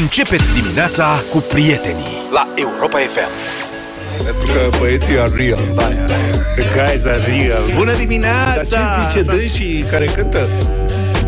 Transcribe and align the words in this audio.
Începeți 0.00 0.52
dimineața 0.52 1.22
cu 1.30 1.38
prietenii 1.38 2.16
la 2.32 2.48
Europa 2.54 2.98
FM. 2.98 3.30
Pentru 4.24 4.52
că 4.52 4.76
băieții 4.78 5.18
are 5.18 5.32
real. 5.36 5.62
The 6.56 6.64
guys 6.74 7.04
are 7.04 7.24
real. 7.26 7.62
Bună 7.74 7.92
dimineața! 7.92 8.78
Dar 8.78 9.10
ce 9.10 9.18
zice 9.18 9.22
dânsii 9.22 9.86
care 9.90 10.04
cântă? 10.04 10.48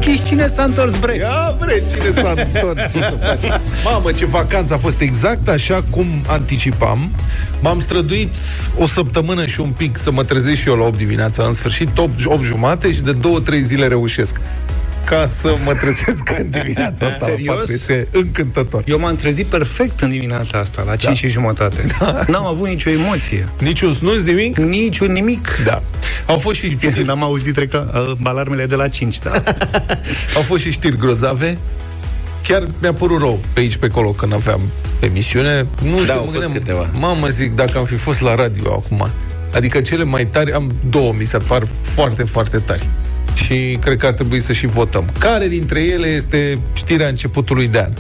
Chiși 0.00 0.24
cine 0.24 0.46
s-a 0.46 0.62
întors 0.62 0.96
bre? 0.96 1.14
Ia 1.14 1.56
bre, 1.58 1.84
cine 1.90 2.10
s-a 2.10 2.34
întors? 2.37 2.92
Ce 2.92 2.98
să 2.98 3.14
faci? 3.21 3.60
Mamă, 3.84 4.12
ce 4.12 4.27
vacanță 4.27 4.75
a 4.75 4.79
fost 4.79 5.01
exact 5.01 5.48
așa 5.48 5.85
cum 5.91 6.07
anticipam. 6.27 7.11
M-am 7.61 7.80
străduit 7.80 8.35
o 8.79 8.87
săptămână 8.87 9.46
și 9.46 9.61
un 9.61 9.71
pic 9.71 9.96
să 9.96 10.11
mă 10.11 10.25
trezesc 10.25 10.61
și 10.61 10.69
eu 10.69 10.77
la 10.77 10.85
8 10.85 10.96
dimineața. 10.96 11.43
În 11.46 11.53
sfârșit, 11.53 11.98
8, 11.98 12.25
8 12.25 12.43
jumate 12.43 12.93
și 12.93 13.01
de 13.01 13.17
2-3 13.17 13.19
zile 13.62 13.87
reușesc 13.87 14.37
ca 15.07 15.27
să 15.27 15.57
mă 15.64 15.73
trezesc 15.73 16.34
în 16.38 16.50
dimineața 16.50 17.06
asta 17.06 17.27
Serios? 17.27 17.55
la 17.55 17.61
4. 17.61 17.73
Este 17.73 18.09
încântător. 18.12 18.82
Eu 18.86 18.98
m-am 18.98 19.16
trezit 19.16 19.46
perfect 19.46 20.00
în 20.00 20.10
dimineața 20.10 20.59
asta, 20.59 20.82
la 20.87 20.96
5 20.96 21.16
și 21.16 21.29
jumătate. 21.29 21.84
N-am 22.32 22.46
avut 22.46 22.69
nicio 22.69 22.91
emoție. 22.91 23.48
Niciun 23.59 23.92
snus, 23.92 24.23
nimic? 24.23 24.56
Niciun 24.56 25.12
nimic. 25.12 25.48
Da. 25.65 25.82
Au 26.27 26.38
fost 26.38 26.59
și 26.59 26.70
știri, 26.70 27.02
N-am 27.02 27.23
auzit 27.23 27.55
treca 27.55 27.91
uh, 27.95 28.16
alarmele 28.23 28.66
de 28.66 28.74
la 28.74 28.88
5, 28.88 29.19
da. 29.19 29.30
au 30.37 30.42
fost 30.42 30.62
și 30.62 30.70
știri 30.70 30.96
grozave. 30.96 31.59
Chiar 32.43 32.68
mi-a 32.80 32.93
părut 32.93 33.20
rău 33.20 33.38
pe 33.52 33.60
aici, 33.60 33.77
pe 33.77 33.87
acolo, 33.87 34.10
când 34.10 34.32
aveam 34.32 34.60
emisiune. 35.01 35.66
Nu 35.82 35.98
știu, 35.98 36.12
au 36.12 36.24
mă 36.24 36.24
fost 36.24 36.30
gândeam, 36.30 36.52
câteva. 36.52 36.91
Mamă, 36.93 37.29
zic, 37.29 37.54
dacă 37.54 37.79
am 37.79 37.84
fi 37.84 37.96
fost 37.96 38.20
la 38.20 38.34
radio 38.34 38.73
acum. 38.73 39.10
Adică 39.54 39.80
cele 39.80 40.04
mai 40.04 40.27
tari, 40.27 40.52
am 40.52 40.73
două, 40.91 41.12
mi 41.18 41.24
se 41.24 41.38
par 41.38 41.62
foarte, 41.82 42.23
foarte 42.23 42.59
tari. 42.59 42.88
Și 43.45 43.78
cred 43.80 43.98
că 43.98 44.06
ar 44.06 44.12
trebui 44.12 44.40
să 44.40 44.52
și 44.52 44.66
votăm. 44.66 45.12
Care 45.18 45.48
dintre 45.48 45.80
ele 45.80 46.06
este 46.06 46.58
știrea 46.72 47.08
începutului 47.08 47.68
de 47.68 47.78
an? 47.78 47.92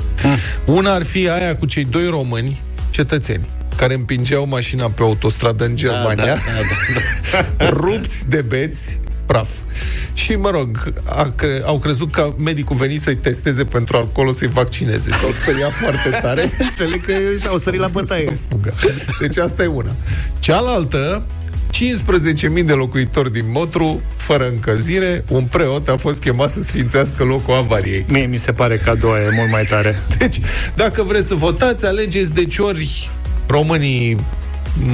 Una 0.64 0.94
ar 0.94 1.04
fi 1.04 1.28
aia 1.28 1.56
cu 1.56 1.66
cei 1.66 1.84
doi 1.84 2.06
români, 2.08 2.62
cetățeni, 2.90 3.48
care 3.76 3.94
împingeau 3.94 4.46
mașina 4.46 4.90
pe 4.90 5.02
autostradă 5.02 5.64
în 5.64 5.76
Germania, 5.76 6.24
da, 6.24 6.34
da, 6.34 7.40
da, 7.58 7.68
rupți 7.80 8.28
de 8.28 8.42
beți, 8.42 8.98
praf. 9.26 9.48
Și, 10.12 10.32
mă 10.32 10.50
rog, 10.50 10.92
a 11.04 11.32
cre- 11.36 11.62
au 11.64 11.78
crezut 11.78 12.12
că 12.12 12.34
medicul 12.38 12.76
venit 12.76 13.00
să-i 13.00 13.16
testeze 13.16 13.64
pentru 13.64 13.96
alcool, 13.96 14.26
o 14.26 14.32
să-i 14.32 14.48
vaccineze. 14.48 15.10
S-au 15.10 15.30
speriat 15.30 15.70
foarte 15.70 16.08
tare. 16.22 16.42
Înțeleg 16.68 17.04
că 17.04 17.12
au 17.48 17.58
sărit 17.58 17.80
la 17.80 17.88
bătaie. 17.88 18.28
Să 18.30 18.40
fugă. 18.48 18.74
Deci 19.20 19.36
asta 19.36 19.62
e 19.62 19.66
una. 19.66 19.96
Cealaltă, 20.38 21.22
15.000 21.76 22.64
de 22.64 22.72
locuitori 22.72 23.32
din 23.32 23.44
Motru, 23.52 24.00
fără 24.16 24.48
încălzire, 24.48 25.24
un 25.28 25.44
preot 25.44 25.88
a 25.88 25.96
fost 25.96 26.20
chemat 26.20 26.50
să 26.50 26.62
sfințească 26.62 27.24
locul 27.24 27.54
avariei. 27.54 28.04
Mie 28.08 28.26
mi 28.26 28.36
se 28.36 28.52
pare 28.52 28.76
că 28.76 28.90
a 28.90 28.94
doua 28.94 29.18
e 29.18 29.28
mult 29.36 29.50
mai 29.50 29.64
tare. 29.64 29.94
Deci, 30.18 30.40
dacă 30.74 31.02
vreți 31.02 31.26
să 31.26 31.34
votați, 31.34 31.86
alegeți 31.86 32.34
deci 32.34 32.58
ori 32.58 33.10
românii 33.46 34.16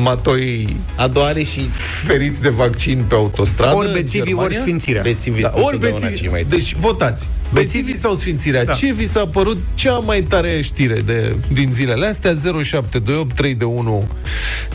matoi 0.02 0.76
A 0.96 1.08
doua 1.08 1.26
are 1.26 1.42
și 1.42 1.60
feriți 2.06 2.40
de 2.42 2.48
vaccin 2.48 3.04
pe 3.08 3.14
autostradă. 3.14 3.76
Ori 3.76 3.86
în 3.86 3.92
bețivii, 3.92 4.20
ori 4.20 4.34
Germania. 4.34 4.60
sfințirea. 4.60 5.02
bețivii 5.02 5.42
Da, 5.42 5.48
sunt 5.50 5.64
ori 5.64 5.74
întotdeauna 5.74 6.08
bețivii, 6.08 6.22
cei 6.22 6.30
mai 6.30 6.46
deci 6.48 6.74
votați. 6.74 7.28
Bețivii 7.52 7.96
sau 7.96 8.14
sfințirea? 8.14 8.64
Da. 8.64 8.72
Ce 8.72 8.92
vi 8.92 9.08
s-a 9.08 9.26
părut 9.26 9.58
cea 9.74 9.98
mai 9.98 10.22
tare 10.22 10.60
știre 10.60 10.94
de, 10.94 11.36
din 11.52 11.72
zilele 11.72 12.06
astea? 12.06 12.30
0728 12.30 13.34
3 13.34 13.54
de 13.54 13.64
1 13.64 14.08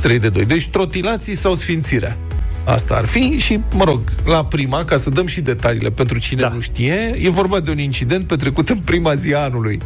3 0.02 0.20
de 0.20 0.30
2. 0.30 0.46
Deci 0.46 0.68
trotilații 0.68 1.36
sau 1.36 1.54
sfințirea? 1.56 2.18
Asta 2.66 2.96
ar 2.96 3.06
fi 3.06 3.38
și, 3.38 3.60
mă 3.74 3.84
rog, 3.84 4.02
la 4.26 4.46
prima, 4.46 4.86
ca 4.86 4.98
să 4.98 5.10
dăm 5.10 5.26
și 5.28 5.42
detaliile 5.42 5.90
pentru 5.90 6.20
cine 6.20 6.42
Da. 6.42 6.50
nu 6.54 6.60
știe, 6.60 7.16
e 7.22 7.30
vorba 7.30 7.60
de 7.60 7.72
un 7.72 7.80
incident 7.80 8.28
petrecut 8.28 8.70
în 8.70 8.78
prima 8.78 9.14
zi 9.14 9.34
a 9.34 9.40
anului 9.40 9.80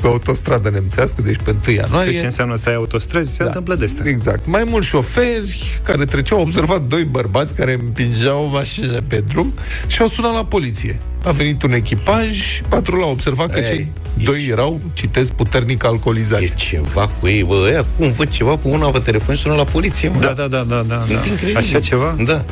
pe 0.00 0.06
autostradă 0.06 0.70
nemțească, 0.70 1.22
deci 1.22 1.36
pe 1.44 1.56
1 1.66 1.76
ianuarie. 1.76 2.10
Deci 2.10 2.20
ce 2.20 2.26
înseamnă 2.26 2.54
să 2.56 2.68
ai 2.68 2.74
autostrăzi? 2.74 3.30
Se 3.34 3.36
Da. 3.42 3.44
întâmplă 3.44 3.74
de 3.74 3.84
astea. 3.84 4.04
Exact. 4.10 4.46
Mai 4.46 4.62
mulți 4.68 4.86
șoferi 4.86 5.80
care 5.82 6.04
treceau, 6.04 6.38
au 6.38 6.44
observat 6.44 6.82
doi 6.82 7.04
bărbați 7.04 7.54
care 7.54 7.72
împingeau 7.82 8.44
o 8.44 8.48
mașină 8.48 9.00
pe 9.06 9.24
drum 9.28 9.52
și 9.86 10.00
au 10.02 10.08
sunat 10.08 10.32
la 10.32 10.44
poliție. 10.44 11.00
A 11.24 11.30
venit 11.30 11.62
un 11.62 11.72
echipaj, 11.72 12.60
patrula 12.68 13.04
a 13.06 13.08
observat 13.08 13.50
că 13.50 13.58
Ei, 13.58 13.66
cei 13.66 13.92
e 14.18 14.24
doi 14.24 14.38
ce- 14.44 14.50
erau, 14.50 14.80
citesc, 14.92 15.32
puternic 15.32 15.82
E 15.82 15.86
alcoolizați. 15.86 16.54
ceva 16.54 17.10
cu 17.20 17.26
ei, 17.28 17.44
bă, 17.44 17.54
ăia 17.70 17.84
cum 17.96 18.10
văd 18.10 18.28
ceva 18.28 18.56
pe 18.56 18.68
una 18.68 18.86
pe 18.90 18.98
telefon 18.98 19.34
și 19.34 19.40
sună 19.40 19.54
la 19.54 19.64
poliție, 19.64 20.08
mă. 20.08 20.20
Da, 20.20 20.32
da, 20.32 20.46
da, 20.46 20.62
da, 20.62 20.84
da. 20.88 20.94
E 21.08 21.14
da. 21.14 21.20
incredibil. 21.30 21.56
Așa 21.56 21.80
ceva? 21.80 22.16
Da. 22.26 22.44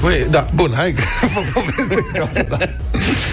Băi, 0.00 0.26
da, 0.30 0.48
bun, 0.54 0.72
hai 0.76 0.92
că 0.92 1.02
vă 1.34 1.40
povestesc 1.60 2.16
asta. 2.20 2.58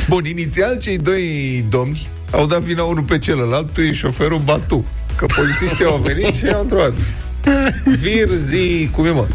Bun, 0.10 0.26
inițial 0.26 0.78
cei 0.78 0.98
doi 0.98 1.66
domni 1.70 2.08
au 2.32 2.46
dat 2.46 2.60
vina 2.62 2.84
unul 2.84 3.04
pe 3.04 3.18
celălalt, 3.18 3.74
tu 3.74 3.82
e 3.82 3.92
șoferul 3.92 4.40
Batu. 4.40 4.86
Că 5.16 5.26
polițiștii 5.26 5.86
au 5.86 5.98
venit 6.06 6.34
și 6.34 6.48
au 6.48 6.62
întrebat. 6.62 6.94
Virzi, 8.00 8.88
cum 8.92 9.06
e 9.06 9.10
mă? 9.10 9.28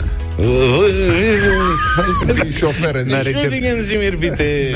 Zi 2.32 2.56
șofer 2.58 2.94
în 2.94 3.06
N-are 3.06 3.22
ce- 3.22 3.28
Entschuldigen 3.28 3.76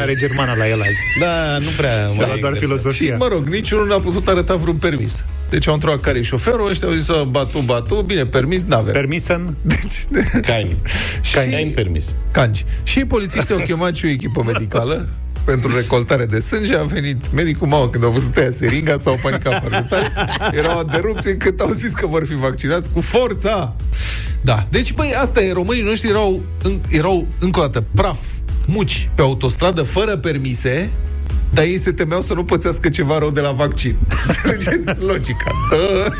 Are 0.00 0.14
germana 0.16 0.54
la 0.56 0.68
el 0.68 0.80
azi. 0.80 0.98
Da, 1.20 1.58
nu 1.58 1.66
prea 1.76 2.06
Și 2.06 2.16
mai 2.18 2.38
doar 2.40 2.52
exersat. 2.52 2.54
Și, 2.54 2.58
filozofia. 2.58 3.16
mă 3.18 3.26
rog, 3.30 3.46
niciunul 3.46 3.86
n-a 3.86 3.98
putut 3.98 4.28
arăta 4.28 4.54
vreun 4.54 4.76
permis. 4.76 5.24
Deci 5.50 5.66
au 5.66 5.74
întrebat 5.74 6.00
care 6.00 6.18
e 6.18 6.22
șoferul, 6.22 6.68
ăștia 6.68 6.88
au 6.88 6.94
zis, 6.94 7.08
"Ă, 7.08 7.26
batu, 7.30 7.58
batu, 7.58 7.94
bine, 7.94 8.26
permis 8.26 8.64
n-avem. 8.64 8.92
Permisen? 8.92 9.56
Deci, 9.62 10.04
Cani. 10.46 10.76
Cani 11.32 11.66
permis. 11.74 12.14
canci. 12.30 12.64
Și 12.82 13.04
polițiștii 13.04 13.54
au 13.54 13.60
chemat 13.60 13.94
și 13.94 14.04
o 14.04 14.08
echipă 14.08 14.42
medicală 14.46 15.08
pentru 15.50 15.76
recoltare 15.76 16.24
de 16.24 16.40
sânge. 16.40 16.76
A 16.76 16.82
venit 16.82 17.32
medicul, 17.32 17.66
mamă, 17.66 17.88
când 17.88 18.04
au 18.04 18.10
văzut 18.10 18.36
aia 18.36 18.50
seringa, 18.50 18.96
s-au 18.96 19.18
panicat 19.22 19.60
foarte 19.60 19.86
tare. 19.88 20.12
Erau 20.52 20.78
aderupți 20.78 21.28
încât 21.28 21.60
au 21.60 21.70
zis 21.70 21.92
că 21.92 22.06
vor 22.06 22.26
fi 22.26 22.34
vaccinați 22.34 22.90
cu 22.90 23.00
forța. 23.00 23.76
Da. 24.42 24.66
Deci, 24.70 24.92
băi, 24.94 25.14
asta 25.16 25.42
e, 25.42 25.52
românii 25.52 25.82
noștri 25.82 26.08
erau, 26.08 26.40
în, 26.62 26.80
erau 26.88 27.26
încă 27.38 27.60
o 27.60 27.62
dată, 27.62 27.84
praf, 27.94 28.18
muci 28.66 29.10
pe 29.14 29.22
autostradă, 29.22 29.82
fără 29.82 30.16
permise, 30.16 30.90
dar 31.52 31.64
ei 31.64 31.78
se 31.78 31.92
temeau 31.92 32.20
să 32.20 32.34
nu 32.34 32.44
pățească 32.44 32.88
ceva 32.88 33.18
rău 33.18 33.30
de 33.30 33.40
la 33.40 33.50
vaccin. 33.50 33.96
Înțelegeți 34.44 35.00
logica. 35.00 35.50
Da. 35.70 36.12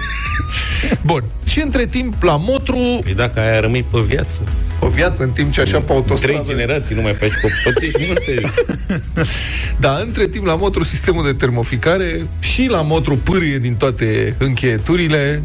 Bun. 1.06 1.24
Și 1.46 1.60
între 1.60 1.86
timp, 1.86 2.22
la 2.22 2.36
Motru, 2.36 2.98
Păi 3.02 3.14
dacă 3.14 3.40
aia 3.40 3.60
rămâi 3.60 3.84
pe 3.90 3.98
viață. 4.06 4.40
o 4.80 4.88
viață 4.88 5.22
în 5.22 5.30
timp 5.30 5.52
ce 5.52 5.60
așa 5.60 5.80
pe 5.80 5.92
autostradă... 5.92 6.38
Trei 6.42 6.56
generații 6.56 6.94
nu 6.94 7.02
mai 7.02 7.12
faci 7.12 7.30
copățești 7.42 8.04
multe. 8.06 8.42
Da, 9.80 9.96
între 9.96 10.26
timp 10.28 10.44
la 10.46 10.54
Motru 10.54 10.82
sistemul 10.84 11.24
de 11.24 11.32
termoficare 11.32 12.26
și 12.38 12.66
la 12.70 12.82
Motru 12.82 13.16
pârie 13.16 13.58
din 13.58 13.74
toate 13.74 14.34
încheieturile. 14.38 15.42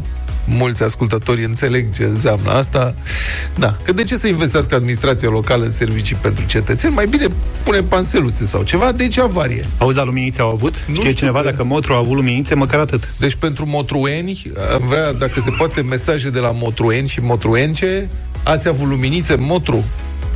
Mulți 0.48 0.82
ascultători 0.82 1.44
înțeleg 1.44 1.94
ce 1.94 2.02
înseamnă 2.04 2.50
asta. 2.50 2.94
Da, 3.58 3.76
că 3.82 3.92
de 3.92 4.04
ce 4.04 4.16
să 4.16 4.26
investească 4.26 4.74
administrația 4.74 5.28
locală 5.28 5.64
în 5.64 5.70
servicii 5.70 6.16
pentru 6.16 6.44
cetățeni? 6.46 6.94
Mai 6.94 7.06
bine 7.06 7.26
pune 7.62 7.80
panseluțe 7.80 8.44
sau 8.44 8.62
ceva, 8.62 8.92
deci 8.92 9.18
avarie. 9.18 9.66
Auzi, 9.78 9.96
la 9.96 10.04
luminițe 10.04 10.40
au 10.40 10.50
avut? 10.50 10.74
Nu 10.86 10.94
Știe 10.94 11.04
știu 11.10 11.18
cineva 11.18 11.40
că- 11.40 11.50
dacă 11.50 11.64
Motru 11.64 11.92
a 11.92 11.96
avut 11.96 12.14
luminițe? 12.14 12.54
Măcar 12.54 12.80
atât. 12.80 13.14
Deci 13.18 13.34
pentru 13.34 13.66
motrueni, 13.66 14.42
am 14.72 14.82
vrea, 14.88 15.12
dacă 15.12 15.40
se 15.40 15.50
poate, 15.50 15.82
mesaje 15.82 16.30
de 16.30 16.38
la 16.38 16.50
motrueni 16.50 17.08
și 17.08 17.20
motruence. 17.20 18.08
Ați 18.42 18.68
avut 18.68 18.88
luminițe 18.88 19.32
în 19.32 19.42
Motru 19.42 19.84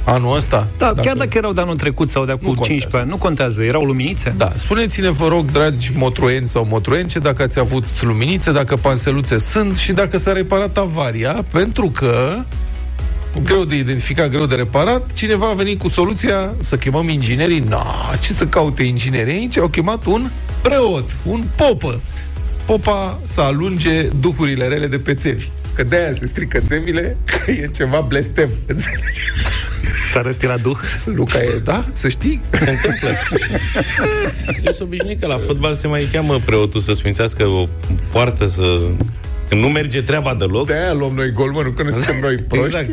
anul 0.05 0.37
ăsta? 0.37 0.69
Da, 0.79 0.93
chiar 1.03 1.17
dacă 1.17 1.39
erau 1.39 1.53
de 1.53 1.61
anul 1.61 1.77
trecut 1.77 2.11
sau 2.11 2.25
de 2.25 2.33
acum 2.33 2.47
contează. 2.47 2.71
15 2.71 3.01
ani, 3.01 3.11
nu 3.11 3.17
contează, 3.17 3.63
erau 3.63 3.83
luminițe? 3.83 4.35
Da, 4.37 4.53
spuneți-ne, 4.57 5.11
vă 5.11 5.29
rog, 5.29 5.51
dragi 5.51 5.93
motrueni 5.95 6.49
sau 6.49 6.67
motruence, 6.71 7.19
dacă 7.19 7.43
ați 7.43 7.59
avut 7.59 8.03
luminițe, 8.03 8.53
dacă 8.53 8.77
panseluțe 8.77 9.39
sunt 9.39 9.77
și 9.77 9.93
dacă 9.93 10.17
s-a 10.17 10.33
reparat 10.33 10.79
avaria, 10.79 11.45
pentru 11.53 11.91
că 11.91 12.45
greu 13.45 13.65
de 13.65 13.77
identificat, 13.77 14.31
greu 14.31 14.47
de 14.47 14.55
reparat, 14.55 15.13
cineva 15.13 15.49
a 15.49 15.53
venit 15.53 15.79
cu 15.79 15.89
soluția 15.89 16.55
să 16.59 16.77
chemăm 16.77 17.09
inginerii. 17.09 17.65
No, 17.69 17.83
ce 18.21 18.33
să 18.33 18.47
caute 18.47 18.83
inginerii 18.83 19.33
aici? 19.33 19.59
Au 19.59 19.69
chemat 19.69 20.05
un 20.05 20.31
preot, 20.63 21.11
un 21.23 21.45
popă. 21.57 22.01
Popa 22.65 23.19
să 23.25 23.41
alunge 23.41 24.03
duhurile 24.03 24.67
rele 24.67 24.87
de 24.87 24.99
pe 24.99 25.15
țevi. 25.15 25.49
Că 25.75 25.83
de-aia 25.83 26.13
se 26.13 26.27
strică 26.27 26.61
țevile, 26.61 27.17
că 27.45 27.51
e 27.51 27.71
ceva 27.75 28.01
blestem. 28.01 28.49
Înțelegi? 28.67 29.21
S-a 30.11 30.21
răstilat 30.23 30.61
duh? 30.61 30.77
Luca 31.05 31.39
e, 31.39 31.61
da? 31.65 31.85
Să 31.91 32.09
știi? 32.09 32.41
Se 32.51 32.71
întâmplă. 32.71 33.09
Eu 34.65 34.73
sunt 34.73 34.81
obișnuit 34.81 35.21
că 35.21 35.27
la 35.27 35.37
fotbal 35.37 35.75
se 35.75 35.87
mai 35.87 36.09
cheamă 36.13 36.39
preotul 36.45 36.81
să 36.81 36.93
sfințească 36.93 37.45
o 37.47 37.69
poartă, 38.13 38.47
să... 38.47 38.79
Când 39.51 39.63
nu 39.63 39.69
merge 39.69 40.03
treaba 40.03 40.35
deloc, 40.35 40.67
De-aia 40.67 40.93
luăm 40.93 41.13
noi 41.15 41.31
gol, 41.31 41.51
mă, 41.51 41.63
nu 41.65 41.71
că 41.71 41.83
nu 41.83 41.91
suntem 41.91 42.15
noi 42.27 42.37
proști. 42.37 42.67
Exact. 42.79 42.91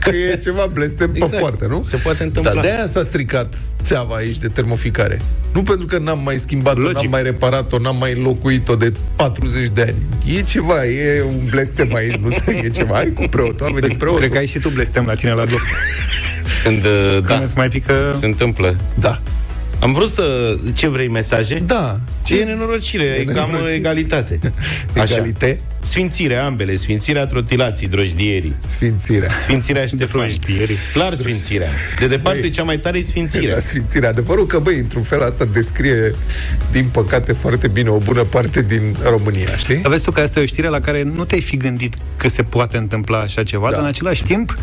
că 0.00 0.10
e 0.16 0.36
ceva 0.42 0.66
blestem 0.72 1.10
pe 1.12 1.18
Exact. 1.22 1.38
poartă, 1.40 1.66
nu? 1.66 1.82
Se 1.84 1.96
poate 1.96 2.22
întâmpla. 2.22 2.52
Dar 2.52 2.62
de-aia 2.62 2.86
s-a 2.86 3.02
stricat 3.02 3.54
țeava 3.82 4.14
aici 4.14 4.38
de 4.38 4.48
termoficare. 4.48 5.20
Nu 5.52 5.62
pentru 5.62 5.86
că 5.86 5.98
n-am 5.98 6.20
mai 6.24 6.38
schimbat-o, 6.38 6.78
Logic. 6.78 6.94
n-am 6.96 7.10
mai 7.10 7.22
reparat-o, 7.22 7.78
n-am 7.78 7.96
mai 7.96 8.14
locuit-o 8.14 8.76
de 8.76 8.92
40 9.16 9.68
de 9.68 9.82
ani. 9.82 10.36
E 10.36 10.42
ceva, 10.42 10.86
e 10.86 11.22
un 11.22 11.46
blestem 11.50 11.94
aici, 11.94 12.14
nu 12.16 12.28
se 12.30 12.60
e 12.64 12.68
ceva. 12.68 12.94
Hai 12.94 13.12
cu 13.14 13.22
preotul, 13.30 13.66
a 13.66 13.70
venit 13.80 13.96
preotul. 13.96 14.18
Cred 14.20 14.30
că 14.32 14.38
ai 14.38 14.46
și 14.46 14.58
tu 14.58 14.68
blestem 14.68 15.04
la 15.06 15.14
tine 15.14 15.32
la 15.32 15.44
duh. 15.44 15.60
când, 16.64 16.84
uh, 16.84 17.12
Când 17.12 17.26
da, 17.26 17.38
îți 17.44 17.56
mai 17.56 17.68
pică... 17.68 18.16
se 18.18 18.26
întâmplă. 18.26 18.76
Da. 18.98 19.20
Am 19.82 19.92
vrut 19.92 20.08
să... 20.10 20.56
Ce 20.72 20.88
vrei, 20.88 21.08
mesaje? 21.08 21.62
Da. 21.66 22.00
Ce 22.22 22.40
e 22.40 22.44
nenorocire, 22.44 23.02
e 23.04 23.24
cam 23.24 23.46
nenorocire. 23.46 23.74
egalitate. 23.76 24.40
Egalite, 24.94 25.60
Sfințirea 25.80 26.44
ambele, 26.44 26.76
sfințirea 26.76 27.26
trotilații, 27.26 27.88
drojdierii. 27.88 28.54
sfințirea. 28.58 29.30
Sfințirea 29.30 29.86
Ștefani. 29.86 30.38
Clar 30.92 31.14
sfințirea. 31.14 31.68
De 31.98 32.06
departe, 32.06 32.40
Băi. 32.40 32.50
cea 32.50 32.62
mai 32.62 32.78
tare 32.78 32.98
e 32.98 33.02
sfințirea. 33.02 33.54
La 33.54 33.60
sfințirea. 33.60 34.08
Adevărul 34.08 34.46
că, 34.46 34.58
băi, 34.58 34.76
într-un 34.78 35.02
fel 35.02 35.22
asta 35.22 35.44
descrie, 35.52 36.14
din 36.70 36.84
păcate, 36.92 37.32
foarte 37.32 37.68
bine 37.68 37.88
o 37.88 37.98
bună 37.98 38.22
parte 38.22 38.62
din 38.62 38.96
România, 39.08 39.56
știi? 39.56 39.76
Dar 39.76 39.90
vezi 39.90 40.04
tu 40.04 40.10
că 40.10 40.20
asta 40.20 40.40
e 40.40 40.42
o 40.42 40.46
știre 40.46 40.68
la 40.68 40.80
care 40.80 41.02
nu 41.02 41.24
te-ai 41.24 41.40
fi 41.40 41.56
gândit 41.56 41.94
că 42.16 42.28
se 42.28 42.42
poate 42.42 42.76
întâmpla 42.76 43.18
așa 43.18 43.42
ceva, 43.42 43.64
Da. 43.66 43.70
dar 43.70 43.80
în 43.80 43.86
același 43.88 44.22
timp 44.24 44.56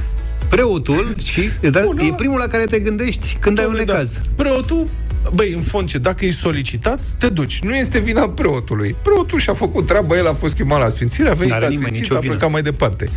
preotul 0.50 1.16
și 1.32 1.50
da, 1.62 1.82
Bun, 1.86 1.98
e 2.00 2.12
ăla- 2.12 2.16
primul 2.18 2.40
la 2.40 2.48
care 2.48 2.64
te 2.66 2.80
gândești 2.80 3.38
când 3.40 3.60
ai 3.60 3.66
un 3.66 3.74
Dom'le, 3.76 3.78
necaz. 3.86 4.14
Da. 4.14 4.20
Preotul, 4.36 4.88
băi, 5.34 5.54
în 5.54 5.62
fond 5.62 5.88
ce, 5.88 5.98
dacă 5.98 6.26
ești 6.26 6.40
solicitat, 6.40 7.00
te 7.18 7.30
duci. 7.30 7.62
Nu 7.62 7.76
este 7.76 8.00
vina 8.00 8.30
preotului. 8.30 8.96
Preotul 9.04 9.40
și-a 9.40 9.54
făcut 9.54 9.88
treaba, 9.88 10.18
el 10.18 10.28
a 10.28 10.34
fost 10.34 10.56
chemat 10.56 10.80
la 10.80 10.90
sfințire, 10.90 11.30
a 11.30 11.34
venit 11.34 11.52
N-are 11.52 11.64
la 11.64 11.70
nimeni 11.70 11.84
sfințit, 11.86 12.02
nicio 12.02 12.16
a 12.16 12.20
vină. 12.20 12.34
plecat 12.34 12.52
mai 12.52 12.62
departe. 12.62 13.10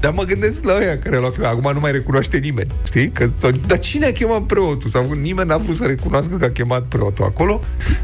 Dar 0.00 0.12
mă 0.12 0.22
gândesc 0.22 0.64
la 0.64 0.74
ăia 0.76 0.98
care 0.98 1.16
l-au 1.16 1.30
chemat. 1.30 1.50
Acum 1.50 1.70
nu 1.72 1.80
mai 1.80 1.92
recunoaște 1.92 2.36
nimeni, 2.36 2.70
știi? 2.86 3.08
Că, 3.08 3.28
sau, 3.36 3.50
dar 3.66 3.78
cine 3.78 4.06
a 4.06 4.12
chemat 4.12 4.42
preotul? 4.42 4.90
Sau 4.90 5.12
nimeni 5.12 5.48
n-a 5.48 5.56
vrut 5.56 5.76
să 5.76 5.84
recunoască 5.84 6.36
că 6.36 6.44
a 6.44 6.50
chemat 6.50 6.86
preotul 6.86 7.24
acolo, 7.24 7.60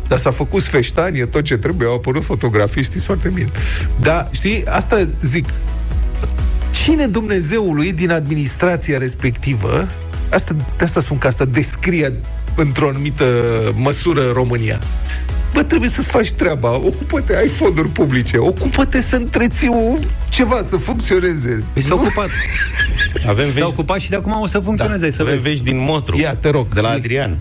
dar 0.08 0.19
s-a 0.19 0.31
făcut 0.31 0.62
sfeștanie, 0.62 1.25
tot 1.26 1.43
ce 1.43 1.56
trebuie, 1.56 1.88
au 1.88 1.94
apărut 1.94 2.25
fotografii, 2.25 2.82
știți 2.82 3.05
foarte 3.05 3.29
bine. 3.29 3.49
Dar, 4.00 4.29
știi, 4.31 4.64
asta 4.67 5.08
zic, 5.23 5.44
cine 6.85 7.06
Dumnezeului 7.06 7.93
din 7.93 8.11
administrația 8.11 8.99
respectivă, 8.99 9.88
asta, 10.31 10.56
de 10.76 10.85
asta 10.85 11.00
spun 11.00 11.19
că 11.19 11.26
asta 11.26 11.44
descrie 11.44 12.12
într-o 12.61 12.89
anumită 12.89 13.25
măsură 13.77 14.31
România. 14.35 14.79
Bă, 15.55 15.62
trebuie 15.62 15.91
să-ți 15.91 16.09
faci 16.09 16.31
treaba, 16.31 16.71
ocupă-te, 16.75 17.37
ai 17.37 17.49
fonduri 17.49 17.89
publice, 17.89 18.37
ocupă-te 18.39 19.01
să 19.01 19.17
întreții 19.17 19.69
o, 19.69 19.99
ceva, 20.29 20.62
să 20.62 20.77
funcționeze. 20.77 21.65
Păi 21.73 21.83
s-a 21.83 21.89
Nu? 21.89 21.95
ocupat. 21.95 22.29
Avem 23.29 23.45
S-a 23.47 23.51
vești, 23.53 23.62
ocupat 23.62 24.01
și 24.01 24.11
de 24.11 24.17
acum 24.17 24.41
o 24.41 24.47
să 24.47 24.59
funcționeze, 24.59 25.05
ai 25.05 25.11
să 25.12 25.23
avem 25.23 25.35
vezi. 25.35 25.49
vești 25.49 25.65
din 25.65 25.79
Motru. 25.79 26.17
Ia, 26.19 26.35
te 26.35 26.49
rog, 26.49 26.75
De 26.75 26.81
la 26.81 26.89
zi. 26.89 26.95
Adrian. 26.95 27.39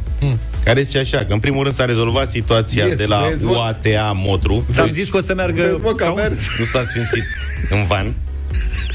Care 0.64 0.82
zice 0.82 0.98
așa, 0.98 1.18
că 1.18 1.34
în 1.34 1.40
primul 1.40 1.64
rând 1.64 1.76
s-a 1.76 1.86
rezolvat 1.86 2.30
situația 2.30 2.84
Este, 2.84 2.96
de 2.96 3.06
la 3.06 3.26
vezi, 3.30 3.46
mă? 3.46 3.52
UATA 3.52 4.12
Motru. 4.16 4.66
Ți-am 4.72 4.88
zis 4.94 5.08
că 5.10 5.18
o 5.18 5.22
să 5.22 5.34
meargă 5.34 5.62
Vezi, 5.62 5.82
mă, 5.82 5.92
că 5.92 6.04
a 6.04 6.08
ca 6.08 6.12
un- 6.14 6.20
mers. 6.22 6.38
Nu 6.60 6.66
s-a 6.66 6.84
sfințit 6.84 7.24
în 7.70 7.84
van. 7.86 8.14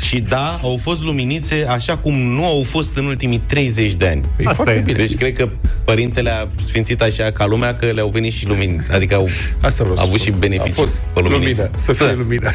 Și 0.00 0.20
da, 0.20 0.60
au 0.62 0.78
fost 0.82 1.02
luminițe 1.02 1.66
așa 1.68 1.96
cum 1.96 2.14
nu 2.14 2.46
au 2.46 2.62
fost 2.62 2.96
în 2.96 3.04
ultimii 3.04 3.38
30 3.38 3.92
de 3.92 4.06
ani. 4.06 4.24
Păi 4.36 4.46
Asta 4.46 4.74
e. 4.74 4.78
Bine. 4.78 4.98
Deci 4.98 5.16
cred 5.16 5.32
că 5.32 5.48
părintele 5.84 6.30
a 6.30 6.46
sfințit 6.56 7.02
așa 7.02 7.32
ca 7.32 7.46
lumea 7.46 7.74
că 7.74 7.86
le-au 7.86 8.08
venit 8.08 8.32
și 8.32 8.46
lumini. 8.46 8.80
Adică 8.92 9.14
au 9.14 9.28
Asta 9.60 9.84
vreau 9.84 10.06
avut 10.06 10.20
și 10.20 10.30
beneficii. 10.30 10.82
A 10.82 10.84
fost 10.84 10.96
pe 10.96 11.20
luminița. 11.20 11.62
Lumina, 11.62 11.78
să 11.78 11.92
fie 11.92 12.06
da. 12.06 12.12
lumina. 12.12 12.50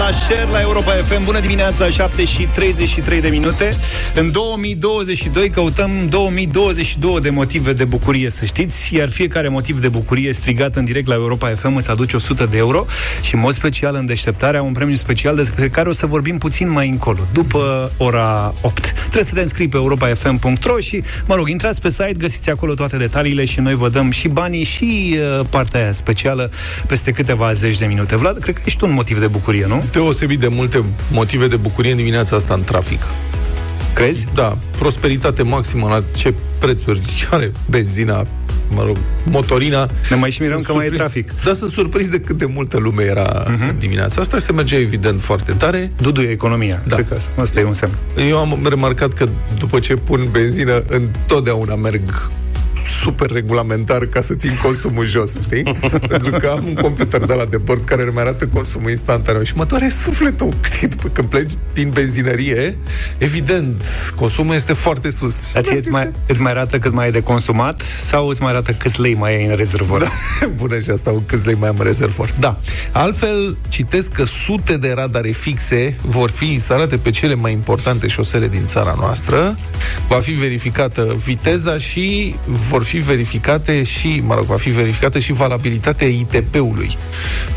la 0.01 0.09
Cher 0.27 0.47
la 0.47 0.61
Europa 0.61 0.91
FM. 0.91 1.23
Bună 1.23 1.39
dimineața, 1.39 1.89
7 1.89 2.23
și 2.23 2.47
33 2.53 3.21
de 3.21 3.27
minute. 3.27 3.75
În 4.15 4.31
2022 4.31 5.49
căutăm 5.49 5.91
2022 6.09 7.19
de 7.21 7.29
motive 7.29 7.73
de 7.73 7.85
bucurie, 7.85 8.29
să 8.29 8.45
știți, 8.45 8.95
iar 8.95 9.09
fiecare 9.09 9.47
motiv 9.47 9.79
de 9.79 9.87
bucurie 9.87 10.33
strigat 10.33 10.75
în 10.75 10.85
direct 10.85 11.07
la 11.07 11.13
Europa 11.13 11.49
FM 11.49 11.75
îți 11.75 11.89
aduce 11.89 12.15
100 12.15 12.45
de 12.45 12.57
euro 12.57 12.85
și, 13.21 13.35
în 13.35 13.41
mod 13.41 13.53
special, 13.53 13.95
în 13.95 14.05
deșteptarea, 14.05 14.61
un 14.61 14.71
premiu 14.71 14.95
special 14.95 15.35
despre 15.35 15.69
care 15.69 15.89
o 15.89 15.91
să 15.91 16.05
vorbim 16.05 16.37
puțin 16.37 16.69
mai 16.69 16.89
încolo, 16.89 17.27
după 17.33 17.91
ora 17.97 18.53
8. 18.61 18.93
Trebuie 18.99 19.23
să 19.23 19.33
te 19.33 19.41
înscrii 19.41 19.67
pe 19.67 19.77
europafm.ro 19.77 20.79
și, 20.79 21.03
mă 21.25 21.35
rog, 21.35 21.49
intrați 21.49 21.81
pe 21.81 21.89
site, 21.89 22.15
găsiți 22.17 22.49
acolo 22.49 22.73
toate 22.73 22.97
detaliile 22.97 23.45
și 23.45 23.59
noi 23.59 23.75
vă 23.75 23.89
dăm 23.89 24.11
și 24.11 24.27
banii 24.27 24.63
și 24.63 25.17
uh, 25.39 25.45
partea 25.49 25.81
aia 25.81 25.91
specială 25.91 26.51
peste 26.87 27.11
câteva 27.11 27.51
zeci 27.51 27.77
de 27.77 27.85
minute. 27.85 28.15
Vlad, 28.15 28.37
cred 28.37 28.55
că 28.55 28.61
ești 28.65 28.83
un 28.83 28.91
motiv 28.91 29.19
de 29.19 29.27
bucurie, 29.27 29.65
nu? 29.67 29.83
Deosebit 30.01 30.39
de 30.39 30.47
multe 30.47 30.83
motive 31.11 31.47
de 31.47 31.55
bucurie 31.55 31.91
în 31.91 31.97
dimineața 31.97 32.35
asta 32.35 32.53
în 32.53 32.63
trafic. 32.63 33.01
Crezi? 33.93 34.27
Da, 34.33 34.57
prosperitate 34.77 35.43
maximă 35.43 35.87
la 35.87 36.03
ce 36.15 36.33
prețuri 36.59 37.01
are 37.31 37.51
benzina, 37.69 38.27
mă 38.69 38.83
rog, 38.85 38.97
motorina. 39.25 39.89
Ne 40.09 40.15
mai 40.15 40.31
și 40.31 40.41
mirăm 40.41 40.55
Sunt 40.55 40.67
că 40.67 40.73
mai 40.73 40.85
e 40.85 40.87
surprins- 40.89 41.11
trafic. 41.13 41.43
Dar 41.43 41.53
sunt 41.53 41.71
surprins 41.71 42.09
de 42.09 42.19
cât 42.19 42.37
de 42.37 42.45
multă 42.45 42.77
lume 42.79 43.03
era 43.03 43.43
uh-huh. 43.43 43.69
în 43.69 43.75
dimineața 43.79 44.21
asta. 44.21 44.39
Se 44.39 44.51
mergea 44.51 44.77
evident 44.77 45.21
foarte 45.21 45.51
tare. 45.51 45.91
Dudu 46.01 46.21
e 46.21 46.29
economia. 46.29 46.81
Da. 46.87 46.95
Cred 46.95 47.07
că 47.07 47.13
asta, 47.13 47.31
asta 47.41 47.59
e 47.59 47.63
un 47.63 47.73
semn. 47.73 47.93
Eu 48.29 48.37
am 48.37 48.65
remarcat 48.69 49.13
că 49.13 49.29
după 49.57 49.79
ce 49.79 49.95
pun 49.95 50.27
benzină, 50.31 50.83
întotdeauna 50.87 51.75
merg 51.75 52.31
super 53.01 53.31
regulamentar 53.31 54.05
ca 54.05 54.21
să 54.21 54.33
țin 54.33 54.51
consumul 54.63 55.05
jos, 55.05 55.31
știi? 55.41 55.63
Pentru 56.13 56.31
că 56.31 56.47
am 56.47 56.63
un 56.67 56.73
computer 56.73 57.25
de 57.25 57.33
la 57.33 57.45
de 57.45 57.57
bord 57.57 57.83
care 57.83 58.01
îmi 58.01 58.19
arată 58.19 58.47
consumul 58.47 58.89
instantaneu 58.89 59.43
și 59.43 59.55
mă 59.55 59.65
doare 59.65 59.89
sufletul, 59.89 60.53
știi? 60.73 60.87
După 60.87 61.07
când 61.07 61.27
pleci 61.27 61.51
din 61.73 61.89
benzinărie, 61.89 62.77
evident, 63.17 63.83
consumul 64.15 64.55
este 64.55 64.73
foarte 64.73 65.09
sus. 65.09 65.35
Dar 65.53 65.63
ție 65.63 65.77
îți 65.77 65.89
mai, 65.89 66.11
îți 66.27 66.39
mai 66.41 66.51
arată 66.51 66.79
cât 66.79 66.93
mai 66.93 67.05
ai 67.05 67.11
de 67.11 67.21
consumat 67.21 67.81
sau 67.81 68.27
îți 68.27 68.41
mai 68.41 68.51
arată 68.51 68.71
câți 68.71 69.01
lei 69.01 69.13
mai 69.13 69.35
ai 69.35 69.45
în 69.45 69.55
rezervor? 69.55 69.99
Da, 69.99 70.09
bună 70.61 70.79
și 70.79 70.89
asta, 70.89 71.23
câți 71.25 71.45
lei 71.45 71.55
mai 71.59 71.69
am 71.69 71.75
în 71.77 71.85
rezervor. 71.85 72.33
Da. 72.39 72.59
Altfel, 72.91 73.57
citesc 73.67 74.11
că 74.11 74.23
sute 74.23 74.77
de 74.77 74.91
radare 74.95 75.31
fixe 75.31 75.95
vor 76.01 76.29
fi 76.29 76.51
instalate 76.51 76.97
pe 76.97 77.09
cele 77.09 77.33
mai 77.33 77.51
importante 77.51 78.07
șosele 78.07 78.47
din 78.47 78.65
țara 78.65 78.95
noastră. 78.99 79.55
Va 80.07 80.19
fi 80.19 80.31
verificată 80.31 81.15
viteza 81.25 81.77
și 81.77 82.35
vor 82.69 82.83
fi 82.83 82.97
verificate 82.97 83.83
și, 83.83 84.21
mă 84.25 84.33
rog, 84.35 84.43
va 84.43 84.57
fi 84.57 84.69
verificată 84.69 85.19
și 85.19 85.33
valabilitatea 85.33 86.07
ITP-ului 86.07 86.97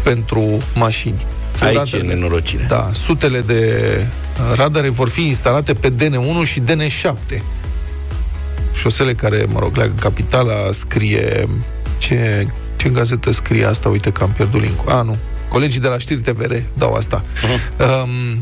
pentru 0.03 0.59
mașini. 0.75 1.27
Aici 1.61 1.75
e 1.75 1.77
Radarele- 1.79 2.15
nenorocire. 2.15 2.65
Da, 2.69 2.91
sutele 2.93 3.41
de 3.41 3.81
radare 4.55 4.89
vor 4.89 5.09
fi 5.09 5.27
instalate 5.27 5.75
pe 5.75 5.93
DN1 5.93 6.45
și 6.45 6.61
DN7 6.61 7.43
șosele 8.75 9.15
care, 9.15 9.47
mă 9.53 9.59
rog, 9.59 9.77
leagă 9.77 9.95
capitala, 10.01 10.55
scrie... 10.71 11.49
Ce, 11.99 12.47
ce 12.77 12.89
gazetă 12.89 13.33
scrie 13.33 13.65
asta? 13.65 13.89
Uite 13.89 14.11
că 14.11 14.23
am 14.23 14.31
pierdut 14.31 14.61
link 14.61 14.91
A, 14.91 15.03
nu. 15.03 15.17
Colegii 15.49 15.81
de 15.81 15.89
la 15.89 15.99
Știri 15.99 16.21
TVR 16.21 16.55
dau 16.75 16.93
asta. 16.93 17.21
Um, 17.79 18.39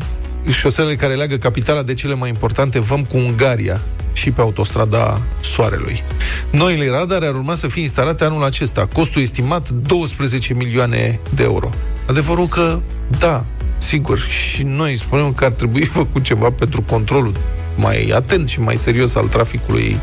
șoselele 0.51 0.95
care 0.95 1.13
leagă 1.15 1.35
capitala 1.37 1.81
de 1.83 1.93
cele 1.93 2.13
mai 2.13 2.29
importante 2.29 2.79
văm 2.79 3.03
cu 3.03 3.17
Ungaria 3.17 3.79
și 4.13 4.31
pe 4.31 4.41
autostrada 4.41 5.21
Soarelui. 5.41 6.03
Noile 6.51 6.89
radare 6.89 7.27
ar 7.27 7.33
urma 7.33 7.55
să 7.55 7.67
fie 7.67 7.81
instalate 7.81 8.23
anul 8.23 8.43
acesta. 8.43 8.87
Costul 8.93 9.21
estimat 9.21 9.69
12 9.69 10.53
milioane 10.53 11.19
de 11.35 11.43
euro. 11.43 11.69
Adevărul 12.07 12.47
că, 12.47 12.79
da, 13.19 13.45
sigur, 13.77 14.19
și 14.19 14.63
noi 14.63 14.97
spunem 14.97 15.33
că 15.33 15.45
ar 15.45 15.51
trebui 15.51 15.83
făcut 15.99 16.23
ceva 16.23 16.51
pentru 16.51 16.81
controlul 16.81 17.35
mai 17.75 18.11
atent 18.15 18.47
și 18.49 18.59
mai 18.59 18.77
serios 18.77 19.15
al 19.15 19.27
traficului 19.27 19.99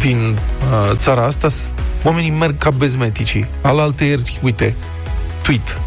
din 0.00 0.16
uh, 0.16 0.96
țara 0.96 1.24
asta. 1.24 1.48
S- 1.48 1.72
Oamenii 2.02 2.30
merg 2.30 2.58
ca 2.58 2.70
bezmeticii. 2.70 3.46
Alaltă 3.60 4.04
ieri, 4.04 4.40
uite, 4.42 4.74
tweet 5.42 5.80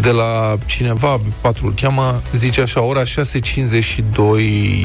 de 0.00 0.10
la 0.10 0.58
cineva, 0.66 1.20
patru 1.40 1.66
îl 1.66 1.74
cheamă, 1.74 2.22
zice 2.32 2.60
așa, 2.60 2.82
ora 2.82 3.02
6.52 3.02 3.06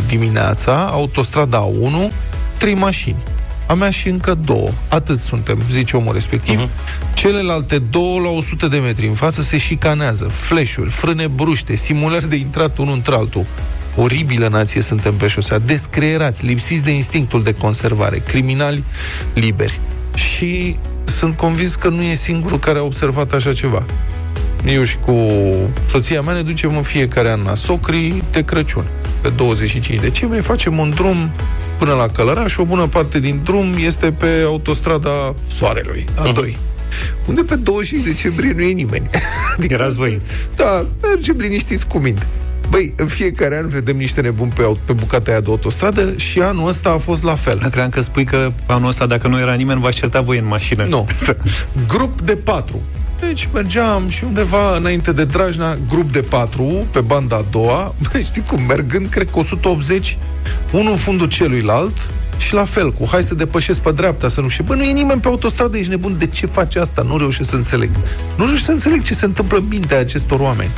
dimineața, 0.08 0.88
autostrada 0.92 1.60
1, 1.60 2.12
trei 2.58 2.74
mașini. 2.74 3.24
A 3.68 3.74
mea 3.74 3.90
și 3.90 4.08
încă 4.08 4.34
două. 4.34 4.70
Atât 4.88 5.22
suntem, 5.22 5.60
zice 5.72 5.98
omul 5.98 6.14
respectiv. 6.14 6.66
Uh-huh. 6.66 7.14
Celelalte 7.14 7.80
două 7.80 8.20
la 8.20 8.30
100 8.30 8.68
de 8.68 8.78
metri 8.78 9.08
în 9.08 9.14
față 9.14 9.42
se 9.42 9.58
șicanează. 9.58 10.26
Flash-uri, 10.26 10.90
frâne 10.90 11.28
bruște, 11.28 11.76
simulări 11.76 12.30
de 12.30 12.36
intrat 12.36 12.78
unul 12.78 12.94
într-altul. 12.94 13.46
Oribilă 13.96 14.48
nație 14.48 14.82
suntem 14.82 15.14
pe 15.14 15.28
șosea, 15.28 15.60
descreierați, 15.60 16.46
lipsiți 16.46 16.84
de 16.84 16.92
instinctul 16.92 17.44
de 17.44 17.54
conservare, 17.54 18.18
criminali 18.28 18.84
liberi. 19.34 19.80
Și 20.14 20.78
sunt 21.04 21.38
convins 21.38 21.76
că 21.76 21.88
nu 21.90 22.02
e 22.02 22.14
singurul 22.14 22.60
care 22.60 22.80
a 22.80 22.84
observat 22.84 23.34
așa 23.34 23.54
ceva. 23.54 23.86
Eu 24.66 24.84
și 24.84 24.98
cu 24.98 25.28
soția 25.86 26.22
mea 26.22 26.34
ne 26.34 26.42
ducem 26.42 26.76
în 26.78 26.82
fiecare 26.84 27.30
an 27.30 27.40
la 27.46 27.56
Socri 27.56 28.24
de 28.32 28.44
Crăciun. 28.44 28.86
Pe 29.22 29.30
25 29.30 30.00
decembrie 30.02 30.42
facem 30.42 30.78
un 30.78 30.90
drum 30.90 31.32
până 31.78 31.94
la 31.94 32.08
Călăraș. 32.08 32.58
O 32.58 32.64
bună 32.64 32.88
parte 32.88 33.20
din 33.20 33.42
drum 33.44 33.66
este 33.80 34.12
pe 34.12 34.42
autostrada 34.46 35.34
Soarelui, 35.48 36.06
A2. 36.22 36.56
Unde 37.28 37.42
pe 37.44 37.56
25 37.56 38.06
decembrie 38.06 38.52
nu 38.56 38.62
e 38.62 38.72
nimeni. 38.72 39.10
Adică, 39.58 39.74
Erați 39.74 39.96
voi. 39.96 40.20
Da, 40.56 40.86
mergem 41.02 41.36
liniștiți 41.40 41.88
cu 41.88 41.98
minte. 41.98 42.26
Băi, 42.70 42.94
în 42.98 43.06
fiecare 43.08 43.58
an 43.58 43.68
vedem 43.68 43.98
niște 43.98 44.22
nebuni 44.22 44.52
pe, 44.52 44.62
au- 44.62 44.80
pe 44.86 44.94
bucata 44.94 45.32
aia 45.32 45.40
de 45.40 45.50
autostradă 45.50 46.14
și 46.18 46.40
anul 46.42 46.68
ăsta 46.68 46.90
a 46.90 46.98
fost 46.98 47.24
la 47.24 47.36
fel. 47.36 47.68
Cream 47.72 47.90
că 47.90 48.02
spui 48.02 48.24
că 48.24 48.52
anul 48.66 48.88
ăsta, 48.88 49.06
dacă 49.06 49.28
nu 49.28 49.40
era 49.40 49.54
nimeni, 49.54 49.82
v-aș 49.82 49.96
certa 49.96 50.22
voi 50.22 50.38
în 50.38 50.46
mașină. 50.48 50.86
Nu. 50.90 51.08
Grup 51.94 52.22
de 52.22 52.36
patru. 52.36 52.82
Deci 53.28 53.50
mergeam 53.54 54.10
și 54.10 54.24
undeva 54.24 54.78
înainte 54.78 55.12
de 55.12 55.26
Drajna, 55.26 55.78
grup 55.90 56.12
de 56.12 56.22
patru, 56.22 56.88
pe 56.92 57.02
banda 57.02 57.36
a 57.36 57.46
doua, 57.52 57.96
știi 58.24 58.44
cum, 58.48 58.62
mergând, 58.68 59.10
cred 59.10 59.30
că 59.32 59.40
180, 59.40 60.18
unul 60.72 60.92
în 60.92 60.98
fundul 60.98 61.28
celuilalt, 61.28 61.94
și 62.38 62.54
la 62.54 62.64
fel, 62.64 62.92
cu 62.92 63.08
hai 63.12 63.24
să 63.24 63.36
depășesc 63.36 63.82
pe 63.82 63.92
dreapta, 63.92 64.28
să 64.28 64.42
nu 64.42 64.48
știu. 64.48 64.64
Bă, 64.64 64.76
nu 64.76 64.84
e 64.84 64.92
nimeni 64.92 65.22
pe 65.22 65.28
autostradă, 65.28 65.78
ești 65.78 65.90
nebun, 65.90 66.16
de 66.18 66.28
ce 66.28 66.46
face 66.46 66.80
asta? 66.80 67.02
Nu 67.02 67.18
reușesc 67.18 67.50
să 67.50 67.56
înțeleg. 67.56 67.90
Nu 68.38 68.46
reușesc 68.46 68.66
să 68.66 68.72
înțeleg 68.72 69.02
ce 69.02 69.14
se 69.14 69.26
întâmplă 69.26 69.58
în 69.58 69.66
mintea 69.70 70.00
acestor 70.00 70.40
oameni. 70.40 70.72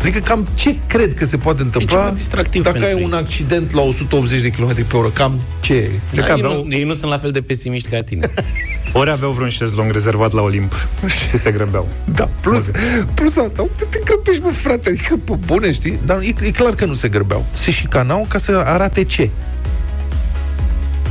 Adică 0.00 0.18
cam 0.18 0.46
ce 0.54 0.76
cred 0.86 1.14
că 1.14 1.24
se 1.24 1.36
poate 1.36 1.62
întâmpla 1.62 1.98
ceva 1.98 2.10
distractiv 2.14 2.62
dacă 2.62 2.76
ai 2.78 2.84
pentru 2.84 3.04
un 3.04 3.12
ei. 3.12 3.18
accident 3.18 3.72
la 3.72 3.80
180 3.80 4.40
de 4.40 4.48
km 4.48 4.86
pe 4.86 4.96
oră? 4.96 5.08
Cam 5.08 5.40
ce? 5.60 5.90
Cred 6.12 6.24
că 6.24 6.30
Da, 6.30 6.36
ei, 6.36 6.44
aveau... 6.44 6.64
nu, 6.64 6.74
ei 6.74 6.84
nu 6.84 6.94
sunt 6.94 7.10
la 7.10 7.18
fel 7.18 7.30
de 7.30 7.40
pesimiști 7.40 7.88
ca 7.88 8.02
tine. 8.02 8.28
Ori 8.92 9.10
aveau 9.10 9.30
vreun 9.30 9.50
șezlong 9.50 9.92
rezervat 9.92 10.32
la 10.32 10.42
Olimp 10.42 10.88
și 11.06 11.38
se 11.38 11.50
grăbeau. 11.50 11.88
Da, 12.14 12.28
plus, 12.40 12.70
plus 13.14 13.36
asta, 13.36 13.62
uite, 13.62 13.84
te 13.90 14.00
grăbești, 14.04 14.42
bă, 14.42 14.48
frate, 14.48 14.88
adică, 14.88 15.16
pe 15.24 15.38
bune, 15.46 15.72
știi? 15.72 15.98
Dar 16.06 16.20
e, 16.20 16.46
e 16.46 16.50
clar 16.50 16.74
că 16.74 16.84
nu 16.84 16.94
se 16.94 17.08
grăbeau. 17.08 17.46
Se 17.52 17.70
șicanau 17.70 18.26
ca 18.28 18.38
să 18.38 18.62
arate 18.64 19.04
ce? 19.04 19.30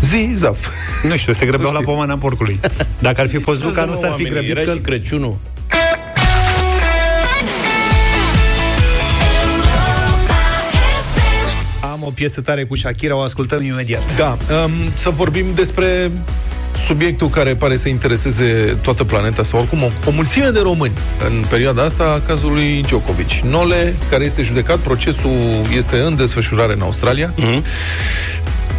Zi, 0.03 0.31
zaf. 0.35 0.67
Nu 1.03 1.15
știu, 1.15 1.33
se 1.33 1.45
grăbeau 1.45 1.71
la 1.71 1.79
pomana 1.79 2.17
porcului. 2.17 2.59
Dacă 2.99 3.21
ar 3.21 3.27
fi 3.27 3.37
fost 3.37 3.63
Luca, 3.63 3.85
nu 3.85 3.93
s-ar 3.93 4.01
fi 4.01 4.09
Oamenii, 4.09 4.31
grăbit. 4.31 4.49
Era 4.49 4.61
Că... 4.63 4.71
și 4.71 4.77
Crăciunul. 4.79 5.37
Am 11.99 12.05
o 12.05 12.11
piesă 12.11 12.41
tare 12.41 12.63
cu 12.63 12.75
Shakira, 12.75 13.15
o 13.15 13.21
ascultăm 13.21 13.63
imediat. 13.63 14.01
Da, 14.17 14.37
um, 14.63 14.71
să 14.93 15.09
vorbim 15.09 15.45
despre 15.55 16.11
subiectul 16.85 17.29
care 17.29 17.55
pare 17.55 17.75
să 17.75 17.89
intereseze 17.89 18.77
toată 18.81 19.03
planeta 19.03 19.43
sau 19.43 19.59
oricum 19.59 19.83
o, 19.83 19.89
o 20.05 20.11
mulțime 20.11 20.49
de 20.49 20.59
români 20.59 20.93
în 21.27 21.45
perioada 21.49 21.83
asta, 21.83 22.21
cazul 22.27 22.51
lui 22.51 22.81
Djokovic. 22.81 23.29
Nole, 23.29 23.95
care 24.09 24.23
este 24.23 24.41
judecat, 24.41 24.77
procesul 24.77 25.61
este 25.75 25.99
în 25.99 26.15
desfășurare 26.15 26.73
în 26.73 26.81
Australia. 26.81 27.33
Mhm. 27.37 27.63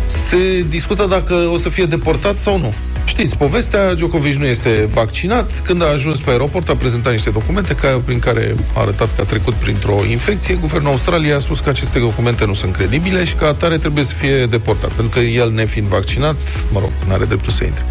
Se 0.06 0.64
discută 0.68 1.06
dacă 1.06 1.34
o 1.34 1.58
să 1.58 1.68
fie 1.68 1.84
deportat 1.84 2.38
sau 2.38 2.58
nu. 2.58 2.74
Știți, 3.10 3.36
povestea, 3.36 3.94
Djokovic 3.94 4.34
nu 4.34 4.44
este 4.44 4.88
vaccinat. 4.92 5.60
Când 5.64 5.82
a 5.82 5.86
ajuns 5.86 6.20
pe 6.20 6.30
aeroport, 6.30 6.68
a 6.68 6.76
prezentat 6.76 7.12
niște 7.12 7.30
documente 7.30 7.74
ca, 7.74 8.02
prin 8.04 8.18
care 8.18 8.54
a 8.74 8.80
arătat 8.80 9.14
că 9.14 9.20
a 9.20 9.24
trecut 9.24 9.54
printr-o 9.54 10.04
infecție. 10.10 10.54
Guvernul 10.54 10.90
Australiei 10.90 11.32
a 11.32 11.38
spus 11.38 11.60
că 11.60 11.68
aceste 11.68 11.98
documente 11.98 12.44
nu 12.44 12.54
sunt 12.54 12.72
credibile 12.76 13.24
și 13.24 13.34
că 13.34 13.44
atare 13.44 13.78
trebuie 13.78 14.04
să 14.04 14.14
fie 14.14 14.46
deportat. 14.46 14.90
Pentru 14.90 15.18
că 15.18 15.24
el, 15.24 15.50
nefiind 15.52 15.88
vaccinat, 15.88 16.40
mă 16.72 16.80
rog, 16.80 16.90
nu 17.06 17.12
are 17.12 17.24
dreptul 17.24 17.52
să 17.52 17.64
intre. 17.64 17.84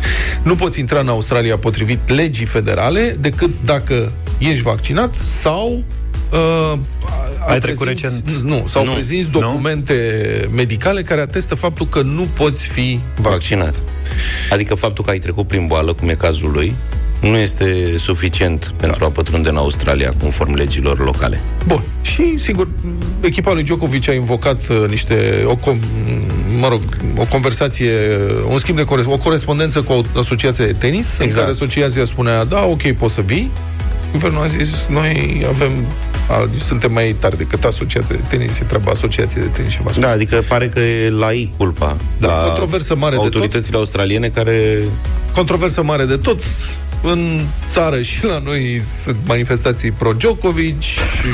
Nu 0.44 0.56
poți 0.56 0.80
intra 0.80 1.00
în 1.00 1.08
Australia 1.08 1.58
potrivit 1.58 2.10
legii 2.10 2.46
federale 2.46 3.18
decât 3.20 3.50
dacă 3.66 4.12
ești 4.38 4.62
vaccinat 4.62 5.16
sau 5.16 5.84
Uh, 6.32 6.80
a, 7.40 7.52
Ai 7.52 7.60
trecut 7.60 7.86
prezinți- 7.86 8.24
recent? 8.26 8.44
Nu, 8.44 8.64
sau 8.68 8.86
Nu. 8.86 8.92
prezinți 8.92 9.30
Nu? 9.32 9.40
documente 9.40 9.96
medicale 10.56 11.02
care 11.02 11.22
atestă 11.22 11.56
faptul 11.56 11.86
că 11.88 12.02
nu 12.02 12.28
poți 12.34 12.68
fi 12.68 13.00
Vaccinat. 13.22 13.74
Adică 14.52 14.76
faptul 14.76 15.04
că 15.04 15.10
ai 15.10 15.20
trecut 15.20 15.48
prin 15.48 15.68
boală, 15.68 15.94
cum 15.94 16.10
e 16.10 16.14
cazul 16.14 16.52
lui, 16.52 16.76
nu 17.22 17.38
este 17.38 17.94
suficient 17.98 18.74
pentru 18.78 19.06
a 19.06 19.10
pătrunde 19.10 19.50
în 19.50 19.58
Australia 19.58 20.12
conform 20.22 20.54
legilor 20.54 21.00
locale. 21.06 21.42
Bun. 21.68 21.84
Și, 22.02 22.34
sigur, 22.38 22.68
echipa 23.22 23.54
lui 23.54 23.64
Djokovic 23.64 24.10
a 24.10 24.14
invocat 24.14 24.68
uh, 24.68 24.84
niște, 24.90 25.44
o, 25.48 25.56
com, 25.56 25.80
mă 26.60 26.68
rog, 26.68 26.82
o 27.18 27.26
conversație, 27.26 27.92
un 28.50 28.58
schimb 28.58 28.78
de 28.78 28.84
cores- 28.84 29.06
o 29.06 29.18
corespondență 29.18 29.82
cu 29.82 29.92
o 29.94 30.02
asociație 30.20 30.66
de 30.66 30.72
tenis, 30.74 30.98
exact. 31.06 31.20
în 31.20 31.26
Exact. 31.26 31.42
care 31.46 31.56
asociația 31.58 32.06
spunea, 32.06 32.44
da, 32.44 32.66
ok, 32.66 32.92
poți 32.92 33.14
să 33.14 33.22
vii. 33.22 33.52
Guvernul 34.12 34.42
a 34.42 34.48
zis, 34.48 34.86
noi 34.90 35.46
avem, 35.48 35.86
a, 36.30 36.50
suntem 36.58 36.92
mai 36.92 37.16
tari 37.20 37.38
decât 37.38 37.64
asociația 37.64 38.16
de 38.16 38.22
tenis, 38.28 38.60
e 38.60 38.64
treaba 38.64 38.92
asociației 38.92 39.44
de 39.44 39.50
tenis 39.50 39.72
și 39.72 39.82
v-a 39.82 39.92
spus. 39.92 40.04
Da, 40.04 40.10
adică 40.10 40.44
pare 40.48 40.68
că 40.68 40.80
e 40.80 41.10
la 41.10 41.34
ei 41.34 41.54
culpa. 41.58 41.98
Da, 42.20 42.28
la 42.28 42.34
controversă 42.34 42.96
mare 42.96 43.16
de 43.16 43.22
autoritățile 43.22 43.78
australiene 43.78 44.28
care 44.28 44.78
controversă 45.34 45.84
mare 45.84 46.06
de 46.06 46.18
tot. 46.18 46.40
În 47.04 47.46
țară 47.68 48.02
și 48.02 48.26
la 48.26 48.42
noi 48.44 48.82
sunt 49.04 49.18
manifestații 49.26 49.92
pro-Djokovic, 49.92 50.82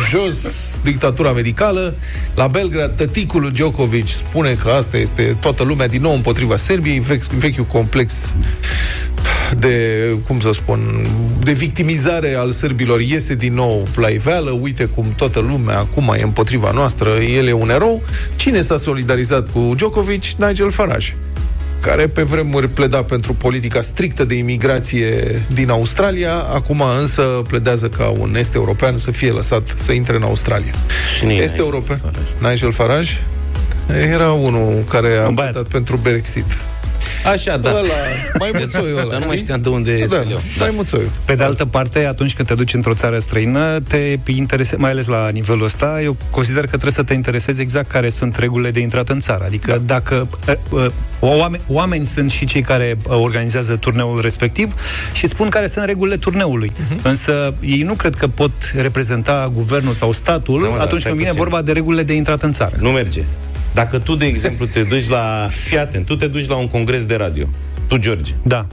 jos 0.10 0.36
dictatura 0.84 1.32
medicală. 1.32 1.96
La 2.36 2.48
Belgrad, 2.48 2.96
tăticul 2.96 3.41
lui 3.41 3.51
Djokovic 3.51 4.08
spune 4.08 4.51
că 4.53 4.70
asta 4.70 4.98
este 4.98 5.38
toată 5.39 5.63
lumea 5.63 5.88
din 5.88 6.01
nou 6.01 6.13
împotriva 6.13 6.58
Serbiei, 6.58 7.00
vechi, 7.00 7.24
vechiul 7.24 7.65
complex 7.65 8.34
de, 9.59 10.07
cum 10.27 10.39
să 10.39 10.50
spun, 10.53 10.79
de 11.39 11.51
victimizare 11.51 12.33
al 12.35 12.51
sârbilor 12.51 13.01
iese 13.01 13.35
din 13.35 13.53
nou 13.53 13.88
la 13.95 14.07
iveală, 14.07 14.51
uite 14.51 14.85
cum 14.85 15.13
toată 15.15 15.39
lumea 15.39 15.77
acum 15.77 16.13
e 16.17 16.21
împotriva 16.21 16.71
noastră, 16.74 17.09
el 17.38 17.47
e 17.47 17.51
un 17.51 17.69
erou. 17.69 18.01
Cine 18.35 18.62
s-a 18.62 18.77
solidarizat 18.77 19.51
cu 19.51 19.74
Djokovic? 19.75 20.24
Nigel 20.24 20.71
Farage 20.71 21.13
care 21.81 22.07
pe 22.07 22.21
vremuri 22.21 22.69
pleda 22.69 23.03
pentru 23.03 23.33
politica 23.33 23.81
strictă 23.81 24.24
de 24.24 24.35
imigrație 24.35 25.41
din 25.53 25.69
Australia, 25.69 26.33
acum 26.33 26.81
însă 27.00 27.21
pledează 27.47 27.89
ca 27.89 28.13
un 28.19 28.35
est 28.38 28.53
european 28.53 28.97
să 28.97 29.12
fie 29.12 29.31
lăsat 29.31 29.74
să 29.75 29.91
intre 29.91 30.15
în 30.15 30.24
Australia. 30.24 30.71
Cine 31.19 31.33
e 31.33 31.35
Este 31.35 31.51
Nigel 31.51 31.65
european. 31.65 32.00
Farage? 32.03 32.50
Nigel 32.50 32.71
Farage 32.71 33.12
era 34.12 34.31
unul 34.31 34.83
care 34.89 35.17
a 35.17 35.27
Un 35.27 35.33
băiat. 35.33 35.53
votat 35.53 35.67
pentru 35.71 36.00
Brexit. 36.03 36.45
Așa, 37.33 37.57
da. 37.57 37.69
Ăla, 37.69 37.81
mai 38.39 38.51
muțoiul 38.59 38.97
ăla, 38.97 39.09
Dar 39.11 39.19
nu 39.19 39.25
mai 39.25 39.35
știi? 39.35 39.37
știam 39.37 39.61
de 39.61 39.69
unde 39.69 39.97
Da, 39.99 40.15
să 40.15 40.21
le 40.25 40.29
iau. 40.29 40.39
mai 40.59 40.71
muțoiul. 40.75 41.09
Pe 41.25 41.35
de 41.35 41.43
altă 41.43 41.65
parte, 41.65 42.05
atunci 42.05 42.33
când 42.33 42.47
te 42.47 42.53
duci 42.53 42.73
într-o 42.73 42.93
țară 42.93 43.19
străină, 43.19 43.79
te 43.79 44.17
interese, 44.25 44.75
mai 44.75 44.91
ales 44.91 45.05
la 45.05 45.29
nivelul 45.29 45.63
ăsta, 45.63 45.99
eu 46.03 46.17
consider 46.29 46.61
că 46.61 46.67
trebuie 46.69 46.91
să 46.91 47.03
te 47.03 47.13
interesezi 47.13 47.61
exact 47.61 47.89
care 47.89 48.09
sunt 48.09 48.35
regulile 48.35 48.71
de 48.71 48.79
intrat 48.79 49.09
în 49.09 49.19
țară. 49.19 49.43
Adică 49.45 49.71
da. 49.71 49.77
dacă 49.77 50.27
uh, 50.47 50.55
uh, 50.69 50.87
oameni, 51.19 51.63
oameni 51.67 52.05
sunt 52.05 52.31
și 52.31 52.45
cei 52.45 52.61
care 52.61 52.97
uh, 53.09 53.15
organizează 53.19 53.75
turneul 53.75 54.21
respectiv 54.21 54.73
și 55.13 55.27
spun 55.27 55.49
care 55.49 55.67
sunt 55.67 55.85
regulile 55.85 56.17
turneului. 56.17 56.71
Uh-huh. 56.71 57.01
Însă 57.01 57.53
ei 57.61 57.81
nu 57.81 57.93
cred 57.93 58.15
că 58.15 58.27
pot 58.27 58.51
reprezenta 58.75 59.51
guvernul 59.53 59.93
sau 59.93 60.11
statul 60.11 60.61
Da, 60.61 60.67
mă, 60.67 60.73
dar 60.75 60.85
atunci 60.85 60.99
stai 60.99 61.11
când 61.11 61.23
vine 61.23 61.33
puțin. 61.35 61.43
vorba 61.49 61.61
de 61.65 61.71
regulile 61.71 62.03
de 62.03 62.13
intrat 62.13 62.41
în 62.41 62.53
țară. 62.53 62.75
Nu 62.79 62.89
merge. 62.89 63.21
Dacă 63.75 64.00
tu, 64.00 64.15
de 64.15 64.25
exemplu, 64.25 64.65
te 64.65 64.82
duci 64.89 65.10
la... 65.10 65.48
Fii 65.51 65.77
atent, 65.77 66.05
tu 66.05 66.15
te 66.15 66.27
duci 66.27 66.48
la 66.48 66.55
un 66.55 66.67
congres 66.67 67.05
de 67.05 67.15
radio. 67.15 67.50
Tu, 67.88 68.01
George. 68.01 68.32
Da. 68.44 68.67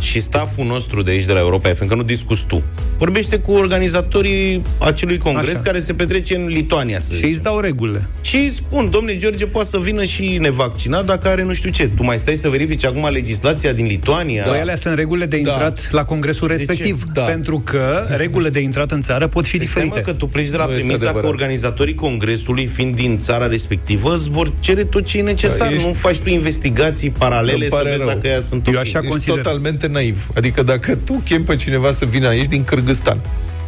Și 0.00 0.20
staful 0.20 0.64
nostru 0.66 1.02
de 1.02 1.10
aici, 1.10 1.24
de 1.24 1.32
la 1.32 1.38
Europa 1.38 1.68
FM, 1.68 1.86
că 1.86 1.94
nu 1.94 2.02
discuți 2.02 2.44
tu, 2.46 2.62
vorbește 2.98 3.38
cu 3.38 3.52
organizatorii 3.52 4.62
acelui 4.78 5.18
congres 5.18 5.48
Așa. 5.52 5.60
care 5.60 5.80
se 5.80 5.94
petrece 5.94 6.36
în 6.36 6.46
Lituania, 6.46 7.00
să 7.00 7.08
Și 7.08 7.14
zicem. 7.14 7.30
îți 7.30 7.42
dau 7.42 7.60
regulile. 7.60 8.08
Și 8.20 8.36
îi 8.36 8.52
spun, 8.54 8.90
domnule 8.90 9.16
George, 9.16 9.46
poate 9.46 9.68
să 9.68 9.78
vină 9.78 10.04
și 10.04 10.36
nevaccinat 10.40 11.04
dacă 11.04 11.28
are 11.28 11.42
nu 11.42 11.52
știu 11.54 11.70
ce. 11.70 11.88
Tu 11.96 12.02
mai 12.04 12.18
stai 12.18 12.34
să 12.34 12.48
verifici 12.48 12.84
acum 12.84 13.08
legislația 13.12 13.72
din 13.72 13.86
Lituania? 13.86 14.44
Da. 14.44 14.50
Alea 14.52 14.76
sunt 14.76 14.94
regulile 14.94 15.26
de 15.26 15.38
Da. 15.40 15.50
intrat 15.52 15.88
la 15.90 16.04
congresul 16.04 16.48
respectiv. 16.48 17.02
Da. 17.12 17.22
Pentru 17.22 17.60
că 17.60 18.06
regulile 18.16 18.48
de 18.50 18.60
intrat 18.60 18.90
în 18.90 19.02
țară 19.02 19.26
pot 19.28 19.46
fi 19.46 19.56
Păi 19.56 19.66
stai, 19.66 19.82
mă, 19.82 19.88
diferite. 19.88 20.10
că 20.10 20.16
tu 20.16 20.26
pleci 20.26 20.48
de 20.48 20.56
la 20.56 20.64
Nu 20.64 20.70
este 20.70 20.82
premisa 20.82 21.02
că 21.04 21.08
adevărat. 21.08 21.30
organizatorii 21.30 21.94
congresului, 21.94 22.66
fiind 22.66 22.94
din 22.94 23.18
țara 23.18 23.46
respectivă, 23.46 24.14
îți 24.14 24.30
vor 24.30 24.52
cere 24.60 24.84
tot 24.84 25.04
ce 25.04 25.18
e 25.18 25.22
necesar. 25.22 25.68
Da, 25.68 25.74
ești- 25.74 25.86
Nu 25.86 25.92
faci 25.92 26.16
tu 26.18 26.28
investigații 26.28 27.10
paralele 27.10 27.52
Îmi 27.52 27.62
să 27.62 27.68
pare 27.76 27.88
vezi 27.90 27.98
rău. 28.02 28.06
dacă 28.08 28.26
ea 28.26 28.40
sunt 28.40 28.66
Eu 28.66 28.72
ok. 28.72 28.78
așa 28.80 28.98
Ești 28.98 29.10
consider. 29.10 29.36
totalmente 29.36 29.83
naiv. 29.86 30.26
Adică 30.34 30.62
dacă 30.62 30.94
tu 30.96 31.12
chemi 31.24 31.44
pe 31.44 31.54
cineva 31.54 31.92
să 31.92 32.04
vină 32.04 32.28
aici 32.28 32.46
din 32.48 32.64
Cârgăstan 32.64 33.20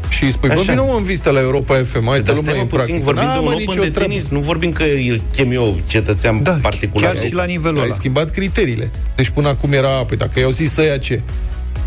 și 0.08 0.24
îi 0.24 0.30
spui, 0.30 0.48
bă, 0.48 0.54
Așa. 0.54 0.72
vină 0.72 0.82
mă 0.88 0.94
în 0.96 1.04
vizită 1.04 1.30
la 1.30 1.40
Europa 1.40 1.74
FM, 1.84 2.04
hai, 2.08 2.20
Dar 2.20 2.20
dă 2.22 2.30
stai 2.30 2.34
lumea 2.36 2.54
mă 2.54 2.60
în 2.60 2.66
puțin, 2.66 2.76
practică. 2.84 3.04
vorbim 3.04 3.24
N-am, 3.24 3.32
de 3.32 3.38
un 3.38 3.44
mă, 3.44 3.50
open 3.50 3.64
nicio 3.66 3.82
de 3.82 3.90
treabă. 3.90 4.10
tenis, 4.12 4.28
nu 4.28 4.40
vorbim 4.40 4.72
că 4.72 4.82
îl 4.82 5.22
chem 5.32 5.50
eu 5.52 5.76
cetățean 5.86 6.42
Da, 6.42 6.58
particular. 6.62 7.12
chiar 7.14 7.24
și 7.24 7.34
la 7.34 7.44
nivelul 7.44 7.78
Ai 7.78 7.84
ăla. 7.84 7.94
schimbat 7.94 8.30
criteriile. 8.30 8.90
Deci 9.16 9.28
până 9.28 9.48
acum 9.48 9.72
era, 9.72 9.88
păi 9.88 10.16
dacă 10.16 10.40
i-au 10.40 10.50
zis 10.50 10.76
ăia 10.76 10.96
ce? 10.98 11.22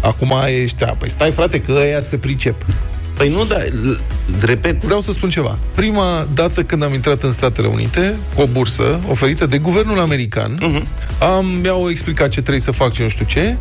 Acum 0.01 0.33
ești, 0.61 0.83
a, 0.83 0.87
păi 0.93 1.09
stai 1.09 1.31
frate 1.31 1.61
că 1.61 1.71
ăia 1.71 2.01
se 2.01 2.17
pricep. 2.17 2.65
Păi 3.17 3.29
nu, 3.29 3.45
dar, 3.45 3.61
l- 3.71 4.01
repet, 4.45 4.83
Vreau 4.83 4.99
să 4.99 5.11
spun 5.11 5.29
ceva. 5.29 5.57
Prima 5.75 6.27
dată 6.33 6.63
când 6.63 6.83
am 6.83 6.93
intrat 6.93 7.23
în 7.23 7.31
Statele 7.31 7.67
Unite, 7.67 8.15
cu 8.35 8.41
o 8.41 8.45
bursă 8.45 8.99
oferită 9.09 9.45
de 9.45 9.57
guvernul 9.57 9.99
american, 9.99 10.57
Mhm. 10.61 10.87
am, 11.37 11.45
mi-au 11.61 11.89
explicat 11.89 12.29
ce 12.29 12.39
trebuie 12.41 12.61
să 12.63 12.71
fac, 12.71 12.91
ce 12.91 13.03
nu 13.03 13.09
știu 13.09 13.25
ce, 13.25 13.55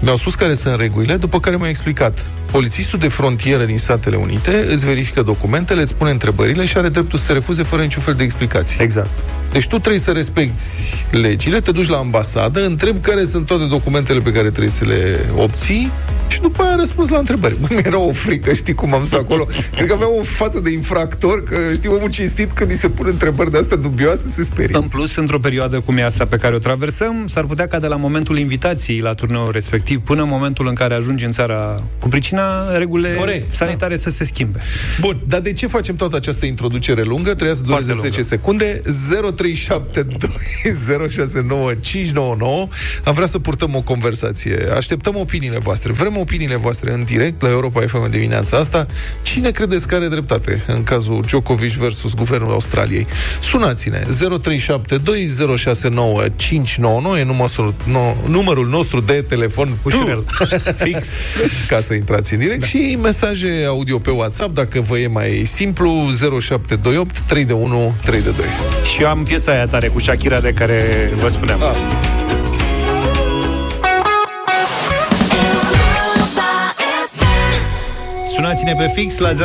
mi-au 0.00 0.16
spus 0.16 0.34
care 0.34 0.54
sunt 0.54 0.78
regulile, 0.78 1.16
după 1.16 1.40
care 1.40 1.56
mi-au 1.56 1.68
explicat. 1.68 2.26
Polițistul 2.56 2.98
de 2.98 3.08
frontieră 3.08 3.64
din 3.64 3.78
Statele 3.78 4.16
Unite 4.16 4.66
îți 4.70 4.84
verifică 4.84 5.22
documentele, 5.22 5.80
îți 5.80 5.94
pune 5.94 6.10
întrebările 6.10 6.64
și 6.64 6.76
are 6.76 6.88
dreptul 6.88 7.18
să 7.18 7.26
te 7.26 7.32
refuze 7.32 7.62
fără 7.62 7.82
niciun 7.82 8.02
fel 8.02 8.14
de 8.14 8.22
explicație. 8.22 8.82
Exact. 8.82 9.24
Deci 9.52 9.66
tu 9.66 9.78
trebuie 9.78 10.00
să 10.00 10.10
respecti 10.10 10.62
legile, 11.10 11.60
te 11.60 11.70
duci 11.70 11.88
la 11.88 11.96
ambasadă, 11.96 12.64
întrebi 12.64 13.00
care 13.00 13.24
sunt 13.24 13.46
toate 13.46 13.64
documentele 13.64 14.20
pe 14.20 14.32
care 14.32 14.50
trebuie 14.50 14.70
să 14.70 14.84
le 14.84 15.26
obții 15.36 15.92
Și 16.28 16.40
după 16.40 16.62
aia 16.62 16.72
a 16.72 16.76
răspuns 16.76 17.08
la 17.08 17.18
întrebări. 17.18 17.56
Bă, 17.60 17.66
mi-era 17.70 17.98
o 17.98 18.12
frică, 18.12 18.52
știi 18.52 18.74
cum 18.74 18.94
am 18.94 19.04
stat 19.04 19.20
acolo? 19.20 19.46
Cred 19.74 19.86
că 19.86 19.92
avea 19.92 20.06
o 20.20 20.22
față 20.22 20.60
de 20.60 20.70
infractor, 20.70 21.44
că 21.44 21.56
știi, 21.74 21.88
omul 21.88 22.08
cinstit 22.08 22.52
când 22.52 22.70
îi 22.70 22.76
se 22.76 22.88
pun 22.88 23.06
întrebări 23.08 23.50
de 23.50 23.58
astea 23.58 23.76
dubioase, 23.76 24.28
se 24.28 24.42
sperie. 24.42 24.76
În 24.76 24.88
plus, 24.88 25.16
într-o 25.16 25.38
perioadă 25.38 25.80
cum 25.80 25.96
e 25.96 26.04
asta 26.04 26.24
pe 26.24 26.36
care 26.36 26.54
o 26.54 26.58
traversăm, 26.58 27.26
s-ar 27.26 27.44
putea 27.44 27.66
ca 27.66 27.78
de 27.78 27.86
la 27.86 27.96
momentul 27.96 28.38
invitației 28.38 29.00
la 29.00 29.14
turneul 29.14 29.50
respectiv 29.52 30.00
până 30.00 30.22
în 30.22 30.28
momentul 30.28 30.66
în 30.66 30.74
care 30.74 30.94
ajungi 30.94 31.24
în 31.24 31.32
țara 31.32 31.82
cu 31.98 32.08
pricina, 32.08 32.45
regulile 32.76 33.14
Corect, 33.14 33.54
sanitare 33.54 33.94
da. 33.94 34.00
să 34.00 34.10
se 34.10 34.24
schimbe. 34.24 34.60
Bun, 35.00 35.20
dar 35.28 35.40
de 35.40 35.52
ce 35.52 35.66
facem 35.66 35.96
toată 35.96 36.16
această 36.16 36.46
introducere 36.46 37.02
lungă? 37.02 37.34
Trebuia 37.34 37.54
să 37.54 37.62
dureze 37.62 37.92
Foarte 37.92 38.08
10 38.08 38.22
secunde. 38.22 38.80
0372069599. 38.80 38.88
Am 43.04 43.14
vrea 43.14 43.26
să 43.26 43.38
purtăm 43.38 43.74
o 43.74 43.80
conversație. 43.80 44.68
Așteptăm 44.76 45.16
opiniile 45.16 45.58
voastre. 45.58 45.92
Vrem 45.92 46.16
opiniile 46.16 46.56
voastre 46.56 46.92
în 46.92 47.04
direct 47.04 47.42
la 47.42 47.48
Europa 47.48 47.80
FM 47.80 48.02
în 48.02 48.10
dimineața 48.10 48.56
asta. 48.56 48.86
Cine 49.22 49.50
credeți 49.50 49.88
că 49.88 49.94
are 49.94 50.08
dreptate 50.08 50.62
în 50.66 50.82
cazul 50.82 51.22
Djokovic 51.26 51.72
versus 51.72 52.14
Guvernul 52.14 52.50
Australiei? 52.50 53.06
Sunați-ne 53.40 54.02
0372069599 54.02 54.08
e 57.18 57.24
numărul, 57.24 57.74
no, 57.84 58.16
numărul 58.28 58.68
nostru 58.68 59.00
de 59.00 59.24
telefon 59.28 59.78
Ușurel. 59.82 60.24
fix 60.76 61.06
ca 61.68 61.80
să 61.80 61.94
intrați 61.94 62.34
în 62.36 62.42
direct 62.42 62.60
da. 62.60 62.66
și 62.66 62.98
mesaje 63.02 63.64
audio 63.66 63.98
pe 63.98 64.10
WhatsApp 64.10 64.54
dacă 64.54 64.80
vă 64.80 64.98
e 64.98 65.06
mai 65.06 65.42
simplu 65.44 65.90
0728 66.40 67.20
3 67.20 67.44
de 67.44 67.52
1 67.52 67.94
3 68.04 68.22
de 68.22 68.30
2. 68.30 68.44
Și 68.94 69.02
eu 69.02 69.08
am 69.08 69.22
piesa 69.22 69.52
aia 69.52 69.66
tare 69.66 69.88
cu 69.88 70.00
Shakira 70.00 70.40
de 70.40 70.52
care 70.52 71.10
vă 71.14 71.28
spuneam. 71.28 71.62
Ah. 71.62 72.25
Sunați-ne 78.46 78.74
pe 78.74 78.90
fix 78.94 79.18
la 79.18 79.32
0372069599 79.32 79.36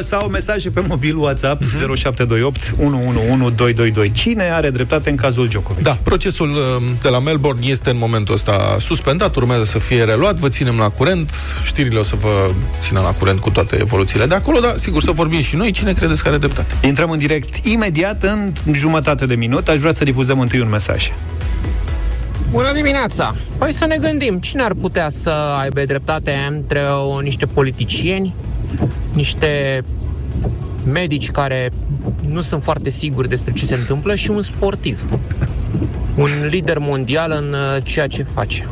sau 0.00 0.28
mesaje 0.28 0.70
pe 0.70 0.84
mobil 0.88 1.18
WhatsApp 1.18 1.62
0728 1.62 2.74
111222. 2.78 4.10
Cine 4.10 4.42
are 4.42 4.70
dreptate 4.70 5.10
în 5.10 5.16
cazul 5.16 5.48
Djokovic? 5.48 5.82
Da, 5.82 5.98
procesul 6.02 6.48
um, 6.48 6.56
de 7.02 7.08
la 7.08 7.18
Melbourne 7.18 7.66
este 7.66 7.90
în 7.90 7.96
momentul 7.98 8.34
ăsta 8.34 8.76
suspendat, 8.78 9.36
urmează 9.36 9.64
să 9.64 9.78
fie 9.78 10.04
reluat, 10.04 10.36
vă 10.36 10.48
ținem 10.48 10.76
la 10.78 10.88
curent, 10.88 11.32
știrile 11.64 11.98
o 11.98 12.02
să 12.02 12.16
vă 12.20 12.50
țină 12.80 13.00
la 13.00 13.12
curent 13.12 13.40
cu 13.40 13.50
toate 13.50 13.76
evoluțiile 13.80 14.26
de 14.26 14.34
acolo, 14.34 14.58
dar 14.58 14.76
sigur 14.76 15.02
să 15.02 15.10
vorbim 15.10 15.40
și 15.40 15.56
noi, 15.56 15.70
cine 15.70 15.92
credeți 15.92 16.22
că 16.22 16.28
are 16.28 16.38
dreptate? 16.38 16.74
Intrăm 16.86 17.10
în 17.10 17.18
direct 17.18 17.66
imediat 17.66 18.22
în 18.22 18.52
jumătate 18.72 19.26
de 19.26 19.34
minut. 19.34 19.68
Aș 19.68 19.78
vrea 19.78 19.92
să 19.92 20.04
difuzăm 20.04 20.40
întâi 20.40 20.60
un 20.60 20.68
mesaj. 20.68 21.10
Bună 22.50 22.72
dimineața! 22.72 23.34
Păi 23.58 23.72
să 23.72 23.86
ne 23.86 23.96
gândim, 23.96 24.38
cine 24.38 24.62
ar 24.62 24.74
putea 24.74 25.08
să 25.08 25.30
aibă 25.30 25.84
dreptate 25.84 26.32
între 26.50 26.80
o, 26.80 27.20
niște 27.20 27.46
politicieni, 27.46 28.34
niște 29.12 29.82
medici 30.92 31.30
care 31.30 31.70
nu 32.26 32.40
sunt 32.40 32.62
foarte 32.62 32.90
siguri 32.90 33.28
despre 33.28 33.52
ce 33.52 33.66
se 33.66 33.74
întâmplă 33.74 34.14
și 34.14 34.30
un 34.30 34.42
sportiv. 34.42 35.18
Un 36.16 36.28
lider 36.48 36.78
mondial 36.78 37.30
în 37.30 37.52
uh, 37.52 37.82
ceea 37.82 38.06
ce 38.06 38.22
face. 38.22 38.68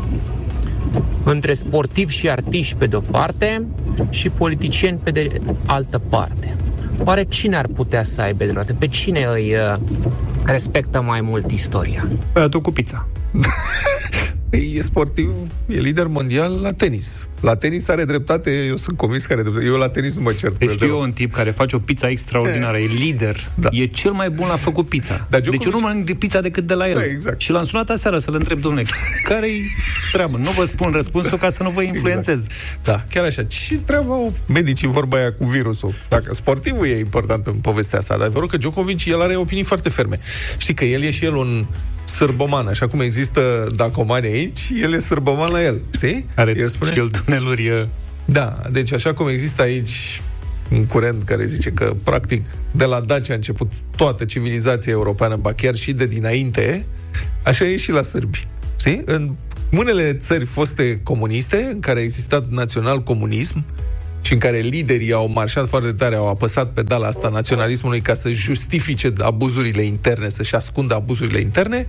Între 1.25 1.55
sportivi 1.55 2.15
și 2.15 2.31
artiști 2.31 2.75
pe 2.75 2.87
de-o 2.87 3.01
parte 3.01 3.67
și 4.11 4.29
politicieni 4.29 4.99
pe 5.03 5.11
de 5.11 5.41
altă 5.67 5.99
parte. 5.99 6.57
Oare 7.05 7.25
cine 7.25 7.57
ar 7.57 7.67
putea 7.67 8.05
să 8.05 8.21
aibă 8.21 8.45
dreptate? 8.45 8.73
Pe 8.73 8.87
cine 8.87 9.27
îi 9.33 9.55
uh, 9.55 9.79
respectă 10.45 11.03
mai 11.03 11.21
mult 11.21 11.51
istoria? 11.51 12.09
Băiatul 12.33 12.61
cu 12.61 12.71
pizza. 12.71 13.09
Păi, 14.51 14.73
E 14.77 14.83
sportiv, 14.83 15.31
e 15.67 15.79
lider 15.79 16.07
mondial 16.07 16.61
la 16.61 16.73
tenis. 16.73 17.29
La 17.41 17.57
tenis 17.57 17.89
are 17.89 18.05
dreptate, 18.05 18.65
eu 18.65 18.77
sunt 18.77 18.97
convins 18.97 19.27
că 19.27 19.33
are 19.33 19.43
dreptate. 19.43 19.67
Eu 19.67 19.75
la 19.77 19.89
tenis 19.89 20.15
nu 20.15 20.23
mă 20.23 20.33
cert. 20.33 20.53
cu 20.53 20.59
Deci 20.59 20.69
el 20.69 20.75
știu 20.75 20.87
deloc. 20.87 21.01
eu 21.01 21.07
un 21.07 21.13
tip 21.13 21.33
care 21.33 21.51
face 21.51 21.77
o 21.77 21.79
pizza 21.79 22.09
extraordinară, 22.09 22.77
e 22.77 22.87
lider, 22.99 23.51
Da. 23.55 23.69
e 23.73 23.87
cel 23.87 24.13
mai 24.13 24.31
bun 24.31 24.47
la 24.49 24.57
făcut 24.57 24.89
pizza. 24.89 25.27
Dar 25.31 25.41
deci 25.41 25.47
eu 25.47 25.53
Djokovic- 25.71 25.73
nu 25.73 25.81
mănânc 25.81 26.07
de 26.07 26.15
pizza 26.15 26.41
decât 26.41 26.67
de 26.67 26.75
la 26.75 26.89
el. 26.89 26.95
Da, 26.95 27.05
exact. 27.05 27.41
Și 27.41 27.51
l-am 27.51 27.65
sunat 27.65 27.91
aseară 27.91 28.19
să-l 28.19 28.35
întreb, 28.35 28.59
domnule, 28.59 28.85
care-i 29.29 29.63
treabă? 30.13 30.37
Nu 30.37 30.51
vă 30.51 30.65
spun 30.65 30.91
răspunsul 30.93 31.39
ca 31.39 31.51
să 31.51 31.63
nu 31.63 31.71
vă 31.71 31.83
influențez. 31.83 32.45
Da, 32.85 33.05
chiar 33.11 33.25
așa. 33.25 33.43
Ce 33.45 33.79
treabă 33.79 34.13
au 34.13 34.33
medicii 34.47 34.87
în 34.87 34.93
vorba 34.93 35.17
aia 35.17 35.33
cu 35.33 35.45
virusul? 35.45 35.95
Dacă 36.09 36.35
sportivul 36.35 36.87
e 36.87 36.99
important 36.99 37.47
în 37.47 37.55
povestea 37.55 37.99
asta, 37.99 38.15
dar 38.17 38.25
adevărul 38.25 38.49
că 38.49 38.57
Djokovic, 38.57 39.05
el 39.05 39.21
are 39.23 39.37
opinii 39.37 39.65
foarte 39.65 39.89
ferme. 39.89 40.21
Știi 40.57 40.75
că 40.75 40.85
el 40.85 41.03
e 41.03 41.11
și 41.11 41.25
el 41.25 41.35
un 41.35 41.65
sârboman, 42.09 42.67
așa 42.67 42.87
cum 42.87 43.01
există 43.01 43.67
dacomani 43.77 44.27
aici, 44.27 44.73
el 44.83 44.93
e 44.93 44.99
sârboman 44.99 45.51
la 45.51 45.63
el, 45.63 45.81
știi? 45.91 46.27
Are 46.35 46.55
el 46.59 46.69
spune... 46.69 46.93
și 46.93 46.99
el 46.99 47.11
tuneluri... 47.11 47.69
uh, 47.69 47.87
Da, 48.25 48.61
deci 48.71 48.93
așa 48.93 49.15
cum 49.15 49.29
există 49.29 49.63
aici 49.63 50.23
un 50.71 50.85
curent 50.87 51.23
care 51.23 51.45
zice 51.45 51.71
că, 51.71 51.95
practic, 52.03 52.47
de 52.71 52.85
la 52.85 53.01
Dacia 53.01 53.33
a 53.33 53.37
început 53.37 53.73
toată 53.97 54.25
civilizația 54.25 54.93
europeană, 54.93 55.37
ba 55.37 55.53
chiar 55.53 55.75
și 55.75 55.93
de 55.93 56.07
dinainte, 56.07 56.85
așa 57.45 57.65
e 57.65 57.77
și 57.77 57.91
la 57.91 58.03
sârbi. 58.03 58.47
Știi? 58.77 59.03
În 59.05 59.35
unele 59.73 60.13
țări 60.13 60.45
foste 60.45 61.01
comuniste, 61.03 61.69
în 61.73 61.81
care 61.81 61.99
a 61.99 62.03
existat 62.03 62.49
național-comunism, 62.49 63.65
și 64.29 64.35
în 64.35 64.41
care 64.41 64.59
liderii 64.59 65.13
au 65.13 65.31
marșat 65.35 65.69
foarte 65.69 65.93
tare, 65.93 66.15
au 66.15 66.29
apăsat 66.29 66.71
pedala 66.73 67.07
asta 67.07 67.29
naționalismului 67.29 68.01
ca 68.01 68.15
să 68.15 68.31
justifice 68.31 69.13
abuzurile 69.21 69.83
interne, 69.83 70.29
să-și 70.29 70.55
ascundă 70.55 70.95
abuzurile 70.95 71.39
interne, 71.41 71.87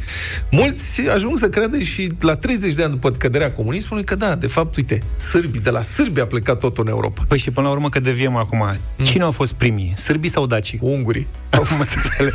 mulți 0.52 1.02
ajung 1.02 1.38
să 1.38 1.50
creadă 1.50 1.80
și 1.80 2.10
la 2.20 2.36
30 2.36 2.74
de 2.74 2.84
ani 2.84 2.92
după 2.92 3.12
căderea 3.12 3.52
comunismului 3.52 4.04
că 4.06 4.16
da, 4.16 4.36
de 4.36 4.48
fapt, 4.48 4.76
uite, 4.76 5.02
sârbii, 5.16 5.62
de 5.62 5.70
la 5.70 5.82
sârbi 5.82 6.20
a 6.20 6.26
plecat 6.26 6.60
totul 6.60 6.84
în 6.84 6.90
Europa. 6.90 7.24
Păi 7.28 7.38
și 7.38 7.52
până 7.52 7.68
la 7.68 7.74
urmă 7.74 7.90
că 7.90 8.00
deviem 8.00 8.36
acum, 8.36 8.78
cine 9.04 9.24
au 9.24 9.32
fost 9.32 9.54
primii? 9.54 9.94
Sârbii 9.96 10.30
sau 10.30 10.46
dacii? 10.46 10.80
Ungurii. 10.82 11.28
Au 11.50 11.64
fost 11.64 11.98
ele. 12.20 12.32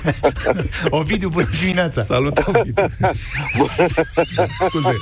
Ovidiu, 0.98 1.28
bună 1.28 1.46
dimineața! 1.60 2.02
Salut, 2.02 2.38
Ovidiu. 2.46 2.72
Scuze. 4.68 4.96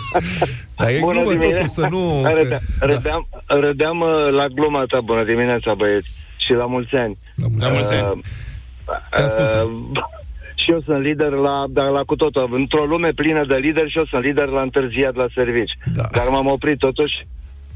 Dar 0.77 0.89
e 0.89 0.99
Bună 1.01 1.13
glumă 1.23 1.31
dimineața. 1.31 1.65
totul, 1.65 1.83
să 1.83 1.89
nu... 1.91 2.23
Râdeam, 2.35 2.61
că- 2.79 2.87
râdeam, 2.87 3.29
râdeam 3.47 4.01
uh, 4.01 4.04
la 4.31 4.47
gluma 4.49 4.85
ta, 4.89 5.01
bună 5.01 5.25
dimineața 5.25 5.75
băieți, 5.75 6.11
și 6.37 6.53
la 6.53 6.67
mulți 6.67 6.95
ani. 6.95 7.17
La 7.35 7.47
mulți 7.49 7.61
La 7.61 7.67
ani. 7.67 7.75
mulți 7.77 7.95
ani. 7.95 8.07
Uh, 8.07 8.95
Te 9.11 9.21
ascultă. 9.23 9.71
uh, 9.93 10.03
și 10.55 10.71
eu 10.71 10.81
sunt 10.81 11.03
lider 11.03 11.31
la, 11.31 11.65
dar 11.69 11.89
la 11.91 12.03
cu 12.03 12.17
totul. 12.17 12.49
Într-o 12.53 12.85
lume 12.85 13.11
plină 13.15 13.45
de 13.45 13.55
lideri 13.55 13.91
și 13.91 13.99
eu 13.99 14.05
sunt 14.05 14.25
lider 14.25 14.47
la 14.49 14.61
întârziat 14.61 15.15
la 15.15 15.27
servici. 15.35 15.73
Da. 15.95 16.03
Dar 16.13 16.29
m-am 16.31 16.47
oprit 16.47 16.79
totuși 16.79 17.27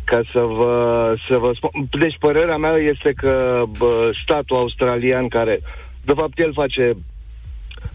ca 0.05 0.21
să 0.33 0.39
vă, 0.39 1.15
să 1.29 1.37
vă 1.37 1.53
spun. 1.55 1.71
Deci 1.99 2.17
părerea 2.19 2.57
mea 2.57 2.73
este 2.77 3.13
că 3.17 3.63
bă, 3.79 4.11
statul 4.25 4.57
australian 4.57 5.29
care, 5.29 5.61
de 6.05 6.13
fapt, 6.17 6.39
el 6.39 6.53
face 6.53 6.97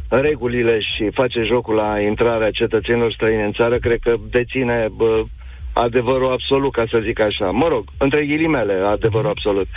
regulile 0.10 0.80
și 0.80 1.10
face 1.14 1.42
jocul 1.44 1.76
la 1.76 2.00
intrarea 2.00 2.52
cetățenilor 2.52 3.12
străini 3.14 3.44
în 3.44 3.52
țară, 3.54 3.78
cred 3.78 4.00
că 4.00 4.16
deține 4.30 4.88
bă, 4.96 5.24
adevărul 5.74 6.32
absolut, 6.32 6.72
ca 6.72 6.84
să 6.90 7.00
zic 7.04 7.20
așa. 7.20 7.52
Mă 7.52 7.68
rog, 7.68 7.84
între 7.98 8.26
ghilimele, 8.26 8.74
adevărul 8.74 9.30
absolut. 9.30 9.68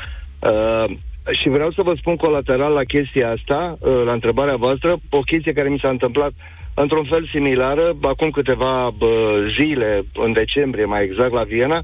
Uh, 0.40 0.96
și 1.30 1.48
vreau 1.48 1.70
să 1.70 1.82
vă 1.82 1.94
spun 1.96 2.16
colateral 2.16 2.72
la 2.72 2.84
chestia 2.84 3.30
asta, 3.30 3.76
uh, 3.80 4.02
la 4.04 4.12
întrebarea 4.12 4.56
voastră, 4.56 4.96
o 5.10 5.20
chestie 5.20 5.52
care 5.52 5.68
mi 5.68 5.78
s-a 5.78 5.88
întâmplat 5.88 6.32
într-un 6.74 7.04
fel 7.04 7.28
similară, 7.32 7.96
acum 8.02 8.30
câteva 8.30 8.90
bă, 8.98 9.38
zile, 9.58 10.02
în 10.14 10.32
decembrie 10.32 10.84
mai 10.84 11.04
exact, 11.04 11.32
la 11.32 11.42
Viena, 11.42 11.80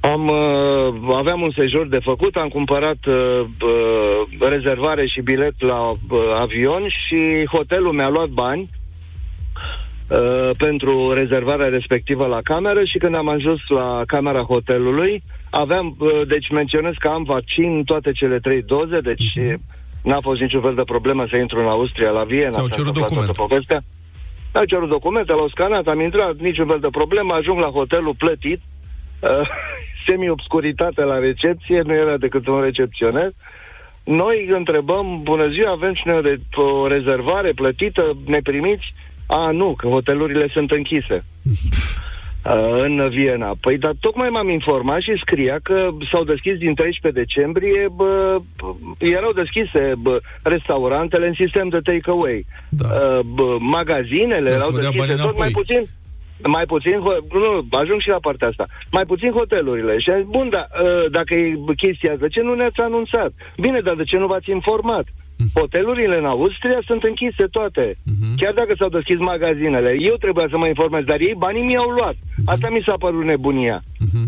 am, 0.00 0.28
uh, 0.28 1.14
aveam 1.16 1.40
un 1.40 1.50
sejur 1.50 1.86
de 1.86 1.98
făcut, 1.98 2.36
am 2.36 2.48
cumpărat 2.48 3.06
uh, 3.06 3.40
uh, 3.60 4.48
rezervare 4.48 5.06
și 5.06 5.20
bilet 5.20 5.62
la 5.62 5.90
uh, 5.90 5.96
avion 6.40 6.88
și 6.88 7.44
hotelul 7.50 7.92
mi-a 7.92 8.08
luat 8.08 8.28
bani 8.28 8.60
uh, 8.60 8.83
pentru 10.58 11.12
rezervarea 11.12 11.68
respectivă 11.68 12.26
la 12.26 12.40
cameră 12.42 12.84
și 12.84 12.98
când 12.98 13.16
am 13.16 13.28
ajuns 13.28 13.60
la 13.68 14.02
camera 14.06 14.40
hotelului, 14.40 15.22
aveam, 15.50 15.96
uh, 15.98 16.26
deci 16.26 16.50
menționez 16.50 16.92
că 16.98 17.08
am 17.08 17.22
vaccin 17.22 17.82
toate 17.84 18.12
cele 18.12 18.38
trei 18.38 18.62
doze, 18.62 19.00
deci 19.00 19.34
uh, 19.36 19.54
n-a 20.02 20.20
fost 20.20 20.40
niciun 20.40 20.60
fel 20.60 20.74
de 20.74 20.82
problemă 20.82 21.26
să 21.30 21.36
intru 21.36 21.60
în 21.60 21.66
Austria, 21.66 22.10
la 22.10 22.24
Viena. 22.24 22.50
Ți-au 22.50 22.66
s-a 22.66 22.76
cerut 22.76 22.86
întâmplat 22.86 23.12
toată 23.12 23.26
document. 23.26 23.48
Povestea. 23.48 23.80
Mi-au 24.52 24.66
cerut 24.66 24.88
documente, 24.88 25.32
l-au 25.32 25.48
scanat, 25.48 25.86
am 25.86 26.00
intrat, 26.00 26.36
niciun 26.36 26.66
fel 26.66 26.78
de 26.80 26.88
problemă, 26.90 27.34
ajung 27.34 27.60
la 27.60 27.68
hotelul 27.68 28.14
plătit, 28.18 28.60
uh, 29.20 29.48
semi-obscuritate 30.06 31.02
la 31.02 31.18
recepție, 31.18 31.80
nu 31.80 31.94
era 31.94 32.16
decât 32.16 32.46
un 32.46 32.60
recepționer. 32.60 33.30
Noi 34.04 34.48
întrebăm, 34.50 35.20
bună 35.22 35.48
ziua, 35.48 35.70
avem 35.70 35.94
și 35.94 36.02
noi 36.06 36.22
de, 36.22 36.38
o 36.54 36.86
rezervare 36.86 37.52
plătită, 37.52 38.16
ne 38.26 38.38
primiți? 38.42 38.94
A, 39.26 39.50
nu, 39.50 39.74
că 39.76 39.86
hotelurile 39.88 40.48
sunt 40.52 40.70
închise. 40.70 41.24
Uh, 42.44 42.82
în 42.82 43.08
Viena. 43.08 43.54
Păi, 43.60 43.78
dar 43.78 43.92
tocmai 44.00 44.28
m-am 44.28 44.48
informat 44.48 45.00
și 45.00 45.20
scria 45.20 45.58
că 45.62 45.88
s-au 46.10 46.24
deschis 46.24 46.58
din 46.58 46.74
13 46.74 47.20
decembrie, 47.20 47.86
bă, 47.96 48.38
bă, 48.56 48.72
erau 48.98 49.32
deschise 49.32 49.92
bă, 49.98 50.20
restaurantele 50.42 51.26
în 51.26 51.34
sistem 51.34 51.68
de 51.68 51.78
take-away. 51.84 52.46
Da. 52.68 52.88
Uh, 52.88 53.20
bă, 53.34 53.56
magazinele 53.60 54.50
Dar 54.50 54.58
să 54.60 54.66
erau 54.66 54.70
vă 54.70 54.80
dea 54.80 54.90
deschise 54.90 55.06
bani 55.14 55.26
tot 55.26 55.38
mai 55.38 55.48
înapoi. 55.48 55.62
puțin 55.62 55.82
mai 56.46 56.64
puțin, 56.64 56.96
ho- 57.06 57.22
nu, 57.32 57.78
ajung 57.78 58.00
și 58.00 58.08
la 58.08 58.18
partea 58.20 58.48
asta, 58.48 58.66
mai 58.90 59.04
puțin 59.04 59.30
hotelurile. 59.30 59.98
Și 59.98 60.10
am 60.10 60.18
zis, 60.20 60.28
bun, 60.30 60.48
da, 60.50 60.66
uh, 60.82 61.10
dacă 61.10 61.34
e 61.34 61.58
chestia 61.76 62.12
asta, 62.12 62.26
de 62.26 62.32
ce 62.32 62.40
nu 62.42 62.54
ne-ați 62.54 62.80
anunțat? 62.80 63.32
Bine, 63.56 63.80
dar 63.80 63.94
de 63.94 64.04
ce 64.04 64.18
nu 64.18 64.26
v-ați 64.26 64.50
informat? 64.50 65.04
Hotelurile 65.54 66.16
în 66.18 66.24
Austria 66.24 66.78
sunt 66.86 67.02
închise 67.02 67.44
toate. 67.56 67.96
Chiar 68.36 68.52
dacă 68.52 68.72
s-au 68.78 68.88
deschis 68.88 69.18
magazinele. 69.18 69.94
Eu 69.98 70.14
trebuia 70.14 70.46
să 70.50 70.56
mă 70.56 70.66
informez, 70.66 71.04
dar 71.04 71.20
ei 71.20 71.34
banii 71.38 71.62
mi-au 71.62 71.90
luat. 71.90 72.16
Asta 72.44 72.68
mi 72.70 72.82
s-a 72.86 72.96
părut 72.98 73.24
nebunia. 73.24 73.82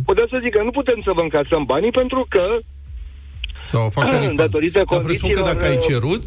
Puteți 0.04 0.30
să 0.30 0.38
zic 0.42 0.52
că 0.52 0.62
nu 0.62 0.70
putem 0.70 1.00
să 1.04 1.10
vă 1.14 1.20
încasăm 1.20 1.64
banii 1.64 1.90
pentru 1.90 2.26
că 2.28 2.44
Sau 3.62 3.88
fac 3.88 4.10
tarifat. 4.10 4.34
Datorită 4.44 4.82
Dar 4.90 5.00
presupun 5.00 5.30
că 5.32 5.40
dacă 5.40 5.64
ai 5.64 5.70
condițiilor, 5.70 6.02
cerut, 6.02 6.26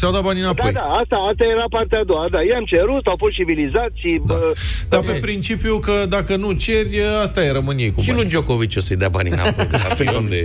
ți-au 0.00 0.12
dat 0.16 0.22
banii 0.28 0.42
Da, 0.42 0.48
înapoi. 0.48 0.72
da, 0.72 0.80
asta, 1.02 1.16
asta 1.30 1.44
era 1.54 1.64
partea 1.76 1.98
a 2.00 2.04
doua. 2.10 2.26
Da, 2.34 2.40
i-am 2.50 2.64
cerut, 2.72 3.04
au 3.06 3.16
fost 3.24 3.34
civilizați 3.40 3.96
și... 4.02 4.10
Da. 4.26 4.34
bă, 4.34 4.52
Dar 4.88 5.00
pe 5.00 5.12
principiu 5.28 5.74
că 5.86 5.94
dacă 6.16 6.32
nu 6.36 6.48
ceri, 6.64 6.94
asta 7.24 7.44
e, 7.44 7.50
rămân 7.58 7.76
ei 7.84 7.92
cu 7.92 8.00
Și 8.00 8.06
banii. 8.06 8.20
lui 8.22 8.30
Djokovic 8.30 8.72
o 8.76 8.80
să-i 8.80 8.96
dea 9.02 9.08
banii 9.16 9.32
înapoi. 9.32 9.66
Asta 9.88 10.02
e 10.02 10.10
om 10.22 10.28
de... 10.28 10.40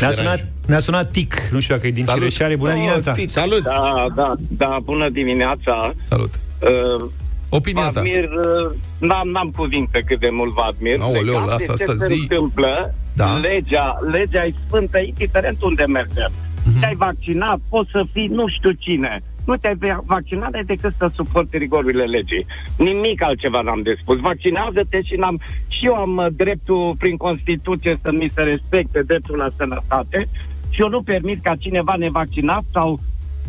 Ne-a 0.00 0.10
sunat, 0.10 0.40
ne-a 0.66 0.78
sunat 0.78 1.10
Tic, 1.10 1.32
nu 1.54 1.60
știu 1.60 1.74
dacă 1.74 1.86
e 1.86 1.90
din 1.90 2.04
Salut. 2.04 2.18
Cireșare. 2.22 2.56
Bună 2.56 2.70
Oh, 2.70 2.76
dimineața! 2.76 3.12
Tic, 3.12 3.28
Salut! 3.28 3.62
Da, 3.62 4.06
da, 4.14 4.34
da, 4.62 4.78
bună 4.82 5.08
dimineața. 5.10 5.92
Salut. 6.08 6.32
Uh, 6.60 7.06
Opinia 7.48 7.82
vă 7.84 7.90
ta. 7.90 8.00
admir, 8.00 8.24
uh, 8.24 8.70
n-am, 8.98 9.28
n-am 9.28 9.50
cuvinte 9.56 10.02
cât 10.06 10.20
de 10.20 10.28
mult 10.32 10.52
vă 10.52 10.60
admir. 10.68 10.96
Aoleu, 11.00 11.22
Legat 11.22 11.44
de 11.44 11.50
lasă 11.50 11.64
ce 11.64 11.70
asta, 11.72 11.94
se 11.98 12.06
zi. 12.14 12.20
întâmplă, 12.20 12.94
Da. 13.12 13.36
legea, 13.36 13.96
legea 14.12 14.44
e 14.44 14.54
sfântă, 14.66 14.98
indiferent 14.98 15.62
unde 15.62 15.84
mergem. 15.84 16.32
Mhm. 16.64 16.80
Te-ai 16.80 16.94
vaccinat, 16.94 17.58
poți 17.70 17.90
să 17.90 18.04
fii 18.12 18.26
nu 18.26 18.48
știu 18.48 18.70
cine. 18.70 19.20
Nu 19.46 19.56
te-ai 19.56 19.74
va- 19.74 20.02
vaccinat 20.06 20.52
ai 20.52 20.64
decât 20.64 20.94
să 20.96 21.10
suporti 21.14 21.58
rigorile 21.58 22.04
legii. 22.04 22.46
Nimic 22.78 23.22
altceva 23.22 23.60
n-am 23.60 23.82
de 23.82 23.96
spus. 24.00 24.18
Vaccinează-te 24.20 25.02
și, 25.02 25.14
n-am, 25.14 25.40
și 25.68 25.86
eu 25.86 25.94
am 25.94 26.16
uh, 26.16 26.26
dreptul 26.36 26.94
prin 26.98 27.16
Constituție 27.16 27.98
să 28.02 28.10
mi 28.12 28.30
se 28.34 28.42
respecte 28.42 29.02
dreptul 29.06 29.36
la 29.36 29.48
sănătate 29.56 30.28
și 30.70 30.80
eu 30.80 30.88
nu 30.88 31.02
permit 31.02 31.42
ca 31.42 31.54
cineva 31.56 31.94
nevaccinat 31.98 32.62
sau 32.72 32.98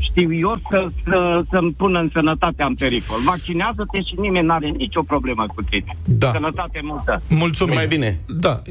știu 0.09 0.33
eu 0.33 0.53
să, 0.69 0.87
să, 1.03 1.43
să-mi 1.49 1.71
pună 1.71 1.99
în 1.99 2.09
sănătatea 2.13 2.65
în 2.65 2.75
pericol. 2.75 3.19
Vaccinează-te 3.25 4.01
și 4.01 4.15
nimeni 4.19 4.45
nu 4.45 4.53
are 4.53 4.67
nicio 4.67 5.01
problemă 5.01 5.45
cu 5.55 5.61
tine. 5.61 5.97
Da. 6.05 6.31
Sănătate 6.31 6.79
multă. 6.83 7.21
Mulțumim. 7.29 7.73
Mai 7.73 7.87
bine. 7.87 8.19
Da, 8.27 8.61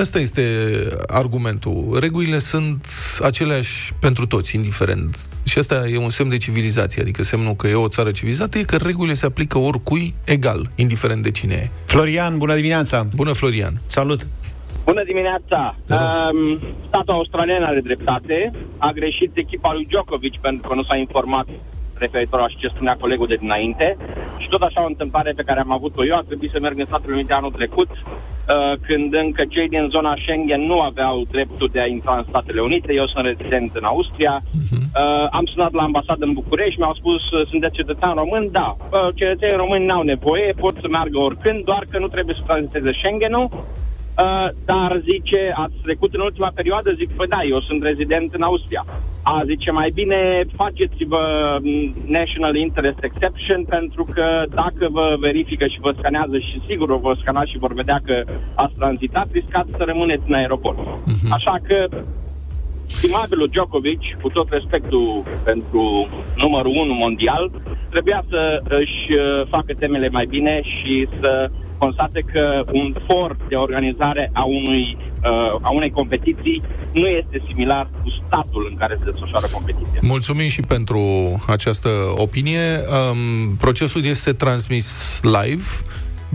ăsta 0.00 0.18
este 0.18 0.42
argumentul. 1.06 1.96
Regulile 2.00 2.38
sunt 2.38 2.86
aceleași 3.22 3.94
pentru 4.00 4.26
toți, 4.26 4.56
indiferent. 4.56 5.18
Și 5.44 5.58
asta 5.58 5.88
e 5.88 5.98
un 5.98 6.10
semn 6.10 6.28
de 6.28 6.36
civilizație, 6.36 7.02
adică 7.02 7.22
semnul 7.22 7.54
că 7.54 7.66
e 7.66 7.74
o 7.74 7.88
țară 7.88 8.10
civilizată 8.10 8.58
e 8.58 8.62
că 8.62 8.76
regulile 8.76 9.14
se 9.14 9.26
aplică 9.26 9.58
oricui 9.58 10.14
egal, 10.24 10.70
indiferent 10.74 11.22
de 11.22 11.30
cine 11.30 11.54
e. 11.54 11.70
Florian, 11.84 12.38
bună 12.38 12.54
dimineața! 12.54 13.06
Bună, 13.14 13.32
Florian! 13.32 13.80
Salut! 13.86 14.26
Bună 14.84 15.02
dimineața! 15.04 15.74
Te 15.86 15.94
rog. 15.94 16.34
Um, 16.34 16.58
statul 16.86 17.14
australian 17.14 17.62
are 17.62 17.80
dreptate. 17.80 18.50
A 18.78 18.90
greșit 18.90 19.30
echipa 19.34 19.72
lui 19.72 19.86
Djokovic 19.86 20.40
pentru 20.40 20.68
că 20.68 20.74
nu 20.74 20.82
s-a 20.82 20.96
informat 20.96 21.46
referitor 21.98 22.40
la 22.40 22.46
ce 22.46 22.68
spunea 22.68 22.96
colegul 23.00 23.26
de 23.26 23.34
dinainte. 23.34 23.96
Și 24.38 24.48
tot 24.48 24.62
așa 24.62 24.82
o 24.82 24.86
întâmplare 24.86 25.32
pe 25.36 25.42
care 25.42 25.60
am 25.60 25.72
avut-o 25.72 26.04
eu 26.04 26.16
a 26.16 26.22
trebuit 26.26 26.50
să 26.50 26.60
merg 26.60 26.78
în 26.78 26.86
Statele 26.86 27.14
Unite 27.14 27.32
anul 27.32 27.50
trecut, 27.50 27.90
uh, 27.90 28.72
când 28.86 29.14
încă 29.14 29.42
cei 29.48 29.68
din 29.68 29.88
zona 29.90 30.14
Schengen 30.16 30.60
nu 30.60 30.80
aveau 30.80 31.22
dreptul 31.30 31.68
de 31.72 31.80
a 31.80 31.86
intra 31.86 32.16
în 32.16 32.24
Statele 32.28 32.60
Unite. 32.60 32.92
Eu 32.92 33.06
sunt 33.06 33.24
rezident 33.24 33.74
în 33.74 33.84
Austria. 33.84 34.42
Uh, 34.42 35.26
am 35.30 35.44
sunat 35.44 35.72
la 35.72 35.82
ambasadă 35.82 36.24
în 36.24 36.32
București, 36.32 36.78
mi-au 36.78 36.94
spus, 36.94 37.30
uh, 37.30 37.46
sunteți 37.48 37.74
cetățean 37.74 38.14
român? 38.14 38.48
Da. 38.50 38.76
Uh, 38.78 39.08
cetățenii 39.14 39.56
români 39.56 39.84
n-au 39.84 40.02
nevoie, 40.02 40.54
pot 40.60 40.74
să 40.80 40.88
meargă 40.88 41.18
oricând, 41.18 41.64
doar 41.64 41.84
că 41.90 41.98
nu 41.98 42.08
trebuie 42.08 42.34
să 42.38 42.42
tranziteze 42.46 42.92
Schengenul. 42.92 43.48
Uh, 44.18 44.48
dar 44.64 45.02
zice, 45.10 45.52
ați 45.56 45.74
trecut 45.82 46.14
în 46.14 46.20
ultima 46.20 46.50
perioadă? 46.54 46.92
Zic, 46.92 47.10
păi 47.10 47.26
da, 47.26 47.40
eu 47.42 47.60
sunt 47.60 47.82
rezident 47.82 48.34
în 48.34 48.42
Austria. 48.42 48.84
A, 49.22 49.42
zice, 49.44 49.70
mai 49.70 49.90
bine 49.94 50.44
faceți-vă 50.56 51.56
mm, 51.62 51.94
National 52.06 52.56
Interest 52.56 53.02
Exception 53.02 53.64
pentru 53.64 54.06
că 54.14 54.44
dacă 54.54 54.88
vă 54.90 55.16
verifică 55.18 55.66
și 55.66 55.80
vă 55.80 55.94
scanează 55.98 56.38
și 56.38 56.62
sigur 56.66 56.90
o 56.90 56.98
vă 56.98 57.16
scana 57.20 57.44
și 57.44 57.58
vor 57.58 57.72
vedea 57.72 58.00
că 58.04 58.24
ați 58.54 58.74
tranzitat, 58.74 59.28
riscați 59.32 59.70
să 59.70 59.82
rămâneți 59.86 60.22
în 60.26 60.34
aeroport. 60.34 60.78
Așa 61.30 61.56
că 61.68 61.88
stimabilul 62.86 63.48
Djokovic, 63.50 64.00
cu 64.22 64.28
tot 64.28 64.48
respectul 64.50 65.24
pentru 65.44 66.08
numărul 66.36 66.72
1 66.76 66.94
mondial, 66.94 67.50
trebuia 67.90 68.24
să 68.28 68.60
își 68.64 69.18
uh, 69.18 69.46
facă 69.48 69.74
temele 69.78 70.08
mai 70.08 70.26
bine 70.26 70.60
și 70.62 71.08
să 71.20 71.50
constate 71.78 72.24
că 72.32 72.64
un 72.72 72.94
for 73.06 73.36
de 73.48 73.54
organizare 73.54 74.30
a, 74.32 74.44
unui, 74.44 74.96
uh, 75.24 75.58
a 75.60 75.70
unei 75.70 75.90
competiții 75.90 76.62
nu 76.92 77.06
este 77.06 77.42
similar 77.48 77.88
cu 78.02 78.10
statul 78.26 78.66
în 78.70 78.76
care 78.76 78.96
se 78.98 79.10
desfășoară 79.10 79.46
competiția. 79.52 80.00
Mulțumim 80.00 80.48
și 80.48 80.60
pentru 80.60 81.02
această 81.46 81.88
opinie. 82.16 82.60
Um, 82.60 83.56
procesul 83.56 84.04
este 84.04 84.32
transmis 84.32 85.20
live. 85.22 85.64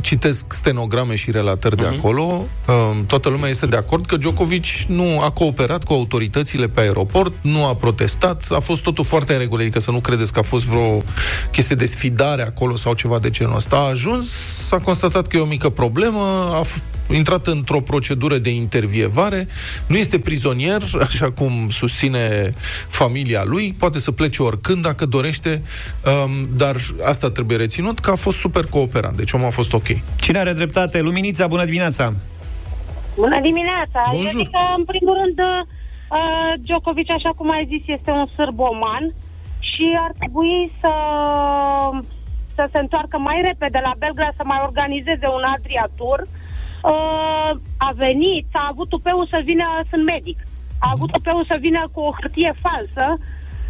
Citesc 0.01 0.45
stenograme 0.47 1.15
și 1.15 1.31
relatări 1.31 1.75
de 1.75 1.85
acolo. 1.85 2.21
Um, 2.21 3.05
toată 3.05 3.29
lumea 3.29 3.49
este 3.49 3.65
de 3.65 3.75
acord 3.75 4.05
că 4.05 4.17
Djokovic 4.17 4.65
nu 4.87 5.19
a 5.19 5.29
cooperat 5.29 5.83
cu 5.83 5.93
autoritățile 5.93 6.67
pe 6.67 6.79
aeroport, 6.79 7.33
nu 7.41 7.65
a 7.65 7.75
protestat, 7.75 8.43
a 8.49 8.59
fost 8.59 8.81
totul 8.81 9.05
foarte 9.05 9.33
în 9.33 9.39
regulă, 9.39 9.61
adică 9.61 9.79
să 9.79 9.91
nu 9.91 9.99
credeți 9.99 10.33
că 10.33 10.39
a 10.39 10.43
fost 10.43 10.65
vreo 10.65 11.03
chestie 11.51 11.75
de 11.75 11.85
sfidare 11.85 12.41
acolo 12.41 12.75
sau 12.75 12.93
ceva 12.93 13.19
de 13.19 13.29
genul 13.29 13.55
ăsta. 13.55 13.75
A 13.75 13.89
ajuns, 13.89 14.29
s-a 14.65 14.77
constatat 14.77 15.27
că 15.27 15.37
e 15.37 15.39
o 15.39 15.45
mică 15.45 15.69
problemă, 15.69 16.19
a 16.53 16.61
f- 16.65 16.83
intrat 17.15 17.47
într-o 17.47 17.79
procedură 17.81 18.37
de 18.37 18.49
intervievare, 18.49 19.47
nu 19.87 19.97
este 19.97 20.19
prizonier, 20.19 20.81
așa 21.07 21.31
cum 21.31 21.69
susține 21.69 22.53
familia 22.87 23.43
lui, 23.43 23.75
poate 23.79 23.99
să 23.99 24.11
plece 24.11 24.43
oricând 24.43 24.81
dacă 24.81 25.05
dorește, 25.05 25.63
um, 26.05 26.31
dar 26.57 26.75
asta 27.05 27.29
trebuie 27.31 27.57
reținut, 27.57 27.99
că 27.99 28.11
a 28.11 28.15
fost 28.15 28.37
super 28.37 28.65
cooperant, 28.65 29.17
deci 29.17 29.31
omul 29.31 29.47
a 29.47 29.49
fost 29.49 29.73
ok. 29.73 29.87
Cine 30.21 30.39
are 30.39 30.53
dreptate? 30.53 31.01
Luminița, 31.01 31.47
bună 31.47 31.65
dimineața! 31.65 32.13
Bună 33.15 33.39
dimineața! 33.41 34.01
Eu 34.05 34.19
Bonjour. 34.19 34.43
zic 34.43 34.51
că, 34.51 34.61
în 34.77 34.85
primul 34.85 35.15
rând, 35.21 35.39
uh, 35.39 36.53
Djokovic, 36.65 37.11
așa 37.11 37.31
cum 37.35 37.51
ai 37.51 37.65
zis, 37.67 37.83
este 37.85 38.11
un 38.11 38.25
sârboman 38.35 39.13
și 39.59 39.97
ar 40.05 40.11
trebui 40.17 40.71
să, 40.79 40.93
să 42.55 42.67
se 42.71 42.79
întoarcă 42.79 43.17
mai 43.17 43.41
repede 43.49 43.79
la 43.83 43.93
Belgrad, 43.97 44.33
să 44.37 44.43
mai 44.45 44.59
organizeze 44.63 45.27
un 45.37 45.43
Adria 45.55 45.89
Tour. 45.97 46.19
Uh, 46.19 46.38
a 47.77 47.91
venit, 47.95 48.47
a 48.51 48.67
avut 48.71 48.89
tupeu 48.89 49.25
să 49.25 49.41
vină, 49.43 49.65
sunt 49.89 50.03
medic, 50.05 50.39
a 50.79 50.89
avut 50.93 51.11
tupeu 51.11 51.43
să 51.47 51.57
vină 51.59 51.89
cu 51.93 51.99
o 51.99 52.15
hârtie 52.19 52.53
falsă. 52.63 53.17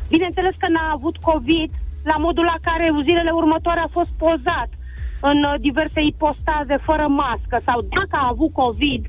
Bineînțeles 0.10 0.56
că 0.58 0.68
n-a 0.70 0.92
avut 0.92 1.18
COVID, 1.18 1.72
la 2.04 2.16
modul 2.18 2.44
la 2.44 2.58
care 2.62 2.92
zilele 3.04 3.32
următoare 3.32 3.80
a 3.80 3.96
fost 3.98 4.10
pozat 4.18 4.70
în 5.22 5.44
uh, 5.44 5.54
diverse 5.60 6.02
ipostaze 6.02 6.78
fără 6.82 7.08
mască 7.08 7.62
sau 7.66 7.82
dacă 7.82 8.16
a 8.24 8.28
avut 8.32 8.54
COVID, 8.54 9.06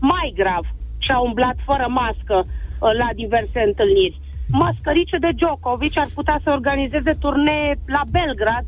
mai 0.00 0.32
grav, 0.36 0.64
și 0.98 1.10
a 1.10 1.18
umblat 1.18 1.56
fără 1.64 1.86
mască 1.88 2.36
uh, 2.44 2.92
la 3.02 3.08
diverse 3.14 3.60
întâlniri. 3.66 4.20
Mascărice 4.48 5.16
de 5.18 5.30
Djokovic 5.36 5.98
ar 5.98 6.08
putea 6.14 6.38
să 6.42 6.50
organizeze 6.50 7.12
turnee 7.12 7.76
la 7.86 8.02
Belgrad 8.10 8.64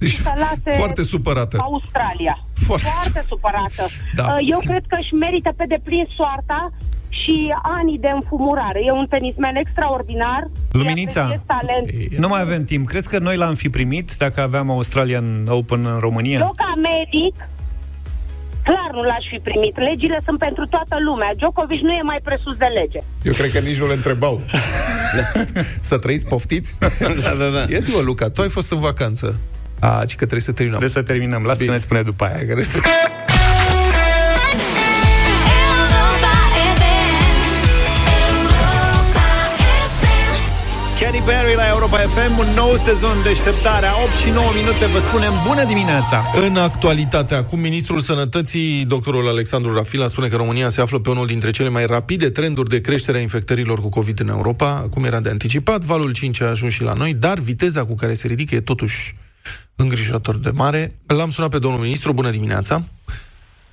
Deci, 0.00 0.10
și 0.10 0.22
să 0.22 0.32
lase 0.36 0.70
foarte 0.82 1.02
supărată. 1.02 1.56
Australia. 1.60 2.34
Foarte 2.66 2.90
Foarte 2.94 3.24
supărată. 3.28 3.82
Da. 4.14 4.24
Uh, 4.24 4.48
Eu 4.54 4.60
cred 4.70 4.84
că 4.88 4.96
își 5.00 5.14
merită 5.14 5.50
pe 5.56 5.64
deplin 5.68 6.06
soarta 6.16 6.72
și 7.08 7.54
anii 7.62 7.98
de 7.98 8.10
înfumurare. 8.18 8.80
E 8.84 8.90
un 8.92 9.06
tenismen 9.06 9.56
extraordinar. 9.56 10.42
Luminița. 10.72 11.20
îi 11.20 11.26
apreciez 11.26 11.42
talent. 11.46 12.18
Nu 12.22 12.28
mai 12.28 12.40
avem 12.40 12.64
timp. 12.64 12.86
Crezi 12.88 13.08
că 13.08 13.18
noi 13.18 13.36
l-am 13.36 13.54
fi 13.54 13.68
primit 13.70 14.14
dacă 14.18 14.40
aveam 14.40 14.70
Australian 14.70 15.46
Open 15.48 15.86
în 15.86 15.98
România? 15.98 16.38
Eu 16.38 16.54
ca 16.56 16.72
medic 16.90 17.34
clar 18.62 18.90
nu 18.92 19.02
l-aș 19.02 19.24
fi 19.32 19.38
primit. 19.48 19.74
Legile 19.88 20.18
sunt 20.24 20.38
pentru 20.38 20.66
toată 20.66 20.96
lumea. 21.08 21.30
Djokovic 21.36 21.80
nu 21.80 21.92
e 21.92 22.02
mai 22.02 22.20
presus 22.22 22.56
de 22.56 22.68
lege. 22.78 23.00
Eu 23.22 23.32
cred 23.32 23.50
că 23.50 23.58
nici 23.58 23.80
nu 23.80 23.86
le 23.86 23.92
întrebau. 23.92 24.40
să 25.90 25.98
trăiți, 25.98 26.26
poftiți? 26.26 26.78
da, 27.00 27.32
da, 27.38 27.48
da. 27.56 27.64
Ia 27.68 27.78
zi 27.78 27.90
Luca, 28.02 28.28
tu 28.28 28.42
ai 28.42 28.48
fost 28.48 28.70
în 28.70 28.80
vacanță. 28.80 29.38
A, 29.80 30.04
ci 30.06 30.10
că 30.10 30.16
trebuie 30.16 30.40
să 30.40 30.52
terminăm. 30.52 30.78
Trebuie 30.78 31.02
să 31.04 31.12
terminăm. 31.12 31.42
Lasă 31.42 31.58
că 31.58 31.62
Bine. 31.64 31.76
ne 31.76 31.80
spune 31.82 32.02
după 32.02 32.24
aia. 32.24 32.34
Hai, 32.36 32.46
că 32.46 32.54
ne- 32.54 32.62
Europa 35.50 36.36
FM. 36.76 36.90
Europa 38.30 39.28
FM. 40.00 41.00
Katy 41.00 41.20
Perry 41.20 41.54
la 41.54 41.68
Europa 41.68 41.96
FM, 41.98 42.38
un 42.38 42.46
nou 42.54 42.76
sezon 42.76 43.16
deșteptarea, 43.22 43.92
8 44.04 44.16
și 44.16 44.28
9 44.30 44.50
minute, 44.56 44.86
vă 44.92 44.98
spunem 44.98 45.32
bună 45.46 45.64
dimineața! 45.64 46.22
În 46.46 46.56
actualitate, 46.56 47.34
acum 47.34 47.58
ministrul 47.60 48.00
sănătății, 48.00 48.84
doctorul 48.84 49.28
Alexandru 49.28 49.74
Rafila, 49.74 50.06
spune 50.06 50.28
că 50.28 50.36
România 50.36 50.68
se 50.68 50.80
află 50.80 50.98
pe 50.98 51.10
unul 51.10 51.26
dintre 51.26 51.50
cele 51.50 51.68
mai 51.68 51.86
rapide 51.86 52.30
trenduri 52.30 52.68
de 52.68 52.80
creștere 52.80 53.18
a 53.18 53.20
infectărilor 53.20 53.80
cu 53.80 53.88
COVID 53.88 54.20
în 54.20 54.28
Europa, 54.28 54.86
cum 54.90 55.04
era 55.04 55.20
de 55.20 55.28
anticipat. 55.28 55.84
Valul 55.84 56.12
5 56.12 56.40
a 56.40 56.44
ajuns 56.48 56.72
și 56.72 56.82
la 56.82 56.92
noi, 56.92 57.14
dar 57.14 57.38
viteza 57.38 57.84
cu 57.84 57.94
care 57.94 58.14
se 58.14 58.26
ridică 58.26 58.54
e 58.54 58.60
totuși 58.60 59.14
îngrijorător 59.80 60.36
de 60.36 60.50
mare. 60.54 60.92
L-am 61.06 61.30
sunat 61.30 61.50
pe 61.50 61.58
domnul 61.58 61.80
ministru, 61.80 62.12
bună 62.12 62.30
dimineața. 62.30 62.82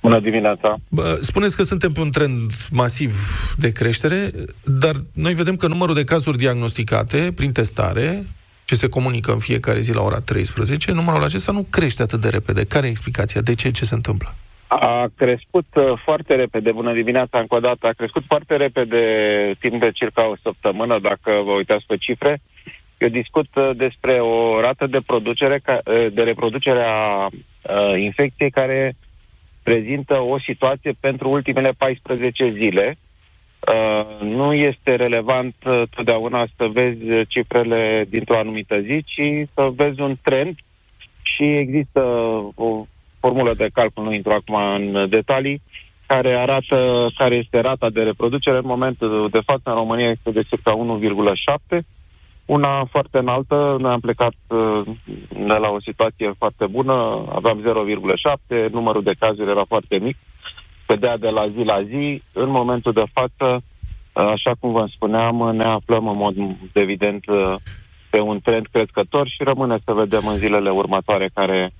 Bună 0.00 0.20
dimineața. 0.20 0.76
Bă, 0.88 1.18
spuneți 1.20 1.56
că 1.56 1.62
suntem 1.62 1.92
pe 1.92 2.00
un 2.00 2.10
trend 2.10 2.50
masiv 2.70 3.14
de 3.56 3.72
creștere, 3.72 4.30
dar 4.64 4.94
noi 5.14 5.34
vedem 5.34 5.56
că 5.56 5.66
numărul 5.66 5.94
de 5.94 6.04
cazuri 6.04 6.38
diagnosticate 6.38 7.32
prin 7.36 7.52
testare, 7.52 8.24
ce 8.64 8.74
se 8.74 8.88
comunică 8.88 9.32
în 9.32 9.38
fiecare 9.38 9.80
zi 9.80 9.94
la 9.94 10.02
ora 10.02 10.20
13, 10.20 10.92
numărul 10.92 11.24
acesta 11.24 11.52
nu 11.52 11.66
crește 11.70 12.02
atât 12.02 12.20
de 12.20 12.28
repede. 12.28 12.64
Care 12.64 12.86
e 12.86 12.90
explicația? 12.90 13.40
De 13.40 13.54
ce? 13.54 13.70
Ce 13.70 13.84
se 13.84 13.94
întâmplă? 13.94 14.34
A 14.66 15.06
crescut 15.16 15.66
uh, 15.74 15.92
foarte 16.04 16.34
repede, 16.34 16.72
bună 16.72 16.92
dimineața 16.92 17.38
încă 17.38 17.54
o 17.54 17.60
dată, 17.60 17.86
a 17.86 17.92
crescut 17.96 18.24
foarte 18.26 18.56
repede 18.56 19.02
timp 19.58 19.80
de 19.80 19.90
circa 19.90 20.28
o 20.28 20.36
săptămână, 20.42 20.98
dacă 21.02 21.30
vă 21.44 21.52
uitați 21.52 21.84
pe 21.86 21.96
cifre. 21.96 22.40
Eu 22.98 23.08
discut 23.08 23.46
uh, 23.54 23.70
despre 23.76 24.20
o 24.20 24.60
rată 24.60 24.86
de, 24.86 25.00
producere, 25.06 25.58
ca- 25.62 25.80
uh, 25.84 26.06
de 26.12 26.22
reproducere 26.22 26.84
a 26.86 27.26
uh, 27.26 28.00
infecției 28.00 28.50
care 28.50 28.94
prezintă 29.62 30.14
o 30.20 30.38
situație 30.38 30.92
pentru 31.00 31.30
ultimele 31.30 31.70
14 31.78 32.50
zile. 32.50 32.96
Uh, 33.72 34.20
nu 34.20 34.52
este 34.52 34.94
relevant 34.94 35.54
uh, 35.66 35.82
totdeauna 35.94 36.46
să 36.56 36.66
vezi 36.72 37.10
uh, 37.10 37.26
cifrele 37.28 38.04
dintr-o 38.08 38.38
anumită 38.38 38.80
zi, 38.80 39.02
ci 39.04 39.48
să 39.54 39.68
vezi 39.76 40.00
un 40.00 40.16
trend 40.22 40.56
și 41.22 41.42
există 41.42 42.00
o 42.54 42.86
formulă 43.20 43.54
de 43.54 43.68
calcul, 43.72 44.04
nu 44.04 44.12
intru 44.12 44.32
acum 44.32 44.54
în 44.54 45.08
detalii, 45.08 45.60
care 46.06 46.34
arată 46.34 47.08
care 47.16 47.34
este 47.34 47.60
rata 47.60 47.90
de 47.90 48.02
reproducere. 48.02 48.56
În 48.56 48.66
momentul 48.66 49.28
de 49.30 49.40
față, 49.44 49.62
în 49.64 49.74
România 49.74 50.10
este 50.10 50.30
de 50.30 50.42
circa 50.42 50.72
1,7, 51.70 51.78
una 52.48 52.84
foarte 52.90 53.18
înaltă. 53.18 53.76
Noi 53.78 53.92
am 53.92 54.00
plecat 54.00 54.34
uh, 54.46 54.80
de 55.28 55.58
la 55.64 55.70
o 55.70 55.80
situație 55.80 56.32
foarte 56.38 56.66
bună, 56.66 57.24
aveam 57.34 57.62
0,7, 58.56 58.70
numărul 58.70 59.02
de 59.02 59.14
cazuri 59.18 59.50
era 59.50 59.64
foarte 59.64 59.98
mic, 59.98 60.16
scădea 60.82 61.16
de 61.16 61.28
la 61.28 61.48
zi 61.48 61.62
la 61.62 61.82
zi. 61.82 62.22
În 62.32 62.50
momentul 62.50 62.92
de 62.92 63.04
față, 63.12 63.46
uh, 63.54 64.30
așa 64.34 64.52
cum 64.60 64.72
vă 64.72 64.86
spuneam, 64.94 65.56
ne 65.56 65.64
aflăm 65.64 66.08
în 66.08 66.16
mod 66.16 66.34
evident 66.72 67.26
uh, 67.26 67.54
pe 68.10 68.20
un 68.20 68.40
trend 68.40 68.66
crescător 68.72 69.28
și 69.28 69.42
rămâne 69.42 69.78
să 69.84 69.92
vedem 69.92 70.26
în 70.26 70.36
zilele 70.36 70.70
următoare 70.70 71.30
care 71.34 71.72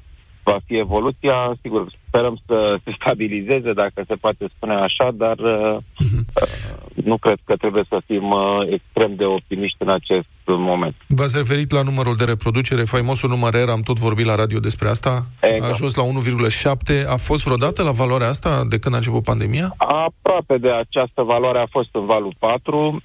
va 0.43 0.59
fi 0.67 0.77
evoluția. 0.77 1.53
Sigur, 1.61 1.87
sperăm 2.07 2.41
să 2.47 2.79
se 2.85 2.91
stabilizeze, 3.01 3.73
dacă 3.73 4.03
se 4.07 4.15
poate 4.15 4.47
spune 4.57 4.75
așa, 4.75 5.11
dar 5.15 5.39
uh, 5.39 5.77
uh, 5.77 6.68
nu 7.05 7.17
cred 7.17 7.39
că 7.45 7.57
trebuie 7.57 7.85
să 7.89 8.01
fim 8.07 8.31
uh, 8.31 8.59
extrem 8.71 9.15
de 9.15 9.25
optimiști 9.25 9.77
în 9.79 9.89
acest 9.89 10.27
moment. 10.45 10.95
V-ați 11.07 11.37
referit 11.37 11.71
la 11.71 11.83
numărul 11.83 12.17
de 12.17 12.25
reproducere, 12.25 12.85
faimosul 12.85 13.29
număr 13.29 13.55
R, 13.55 13.69
am 13.69 13.81
tot 13.81 13.99
vorbit 13.99 14.27
la 14.27 14.35
radio 14.35 14.59
despre 14.59 14.89
asta, 14.89 15.25
Exact. 15.41 15.63
a 15.63 15.69
ajuns 15.69 15.95
la 15.95 16.03
1,7. 16.03 17.07
A 17.09 17.17
fost 17.17 17.45
vreodată 17.45 17.83
la 17.83 17.91
valoarea 17.91 18.29
asta 18.29 18.65
de 18.69 18.79
când 18.79 18.95
a 18.95 18.97
început 18.97 19.23
pandemia? 19.23 19.75
Aproape 19.77 20.59
de 20.59 20.71
această 20.71 21.23
valoare 21.23 21.59
a 21.59 21.67
fost 21.67 21.89
în 21.93 22.07
valul 22.07 22.33
4, 22.39 23.03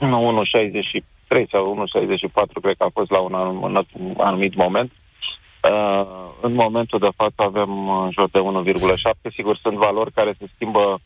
1,63 0.00 1.46
sau 1.50 1.86
1,64 1.94 2.62
cred 2.62 2.74
că 2.78 2.84
a 2.84 2.90
fost 2.92 3.10
la 3.10 3.18
un 3.18 3.34
anum- 3.34 3.86
un 3.92 4.14
anumit 4.16 4.54
moment. 4.54 4.92
Uh, 5.70 6.06
în 6.40 6.52
momentul 6.54 6.98
de 6.98 7.08
față 7.16 7.34
avem 7.36 7.88
în 7.88 8.10
jur 8.10 8.28
de 8.30 8.38
1,7. 8.38 9.30
Sigur, 9.34 9.58
sunt 9.62 9.76
valori 9.76 10.12
care 10.12 10.34
se 10.38 10.46
schimbă 10.54 11.00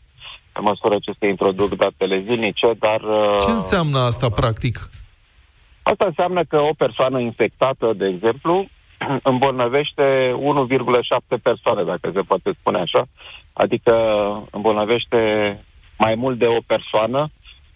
pe 0.55 0.61
măsură 0.61 0.95
ce 1.01 1.11
se 1.19 1.27
introduc 1.27 1.75
datele 1.75 2.21
zilnice, 2.25 2.71
dar... 2.79 3.01
uh, 3.01 3.37
Ce 3.45 3.51
înseamnă 3.51 3.99
asta, 3.99 4.29
practic? 4.29 4.89
Asta 5.83 6.05
înseamnă 6.05 6.43
că 6.43 6.57
o 6.57 6.73
persoană 6.77 7.19
infectată, 7.19 7.93
de 7.95 8.07
exemplu, 8.07 8.65
îmbolnăvește 9.31 10.35
1,7 10.37 11.41
persoane, 11.43 11.83
dacă 11.83 12.11
se 12.13 12.21
poate 12.21 12.51
spune 12.59 12.79
așa. 12.79 13.05
Adică 13.53 13.93
îmbolnăvește 14.51 15.19
mai 15.97 16.15
mult 16.15 16.37
de 16.37 16.45
o 16.45 16.61
persoană. 16.65 17.29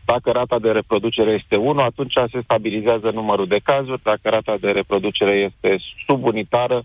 Dacă 0.05 0.31
rata 0.31 0.59
de 0.59 0.71
reproducere 0.71 1.31
este 1.31 1.55
1, 1.55 1.79
atunci 1.79 2.13
se 2.31 2.41
stabilizează 2.43 3.09
numărul 3.13 3.47
de 3.47 3.59
cazuri. 3.63 4.01
Dacă 4.03 4.29
rata 4.29 4.55
de 4.59 4.71
reproducere 4.71 5.31
este 5.31 5.77
subunitară, 6.05 6.83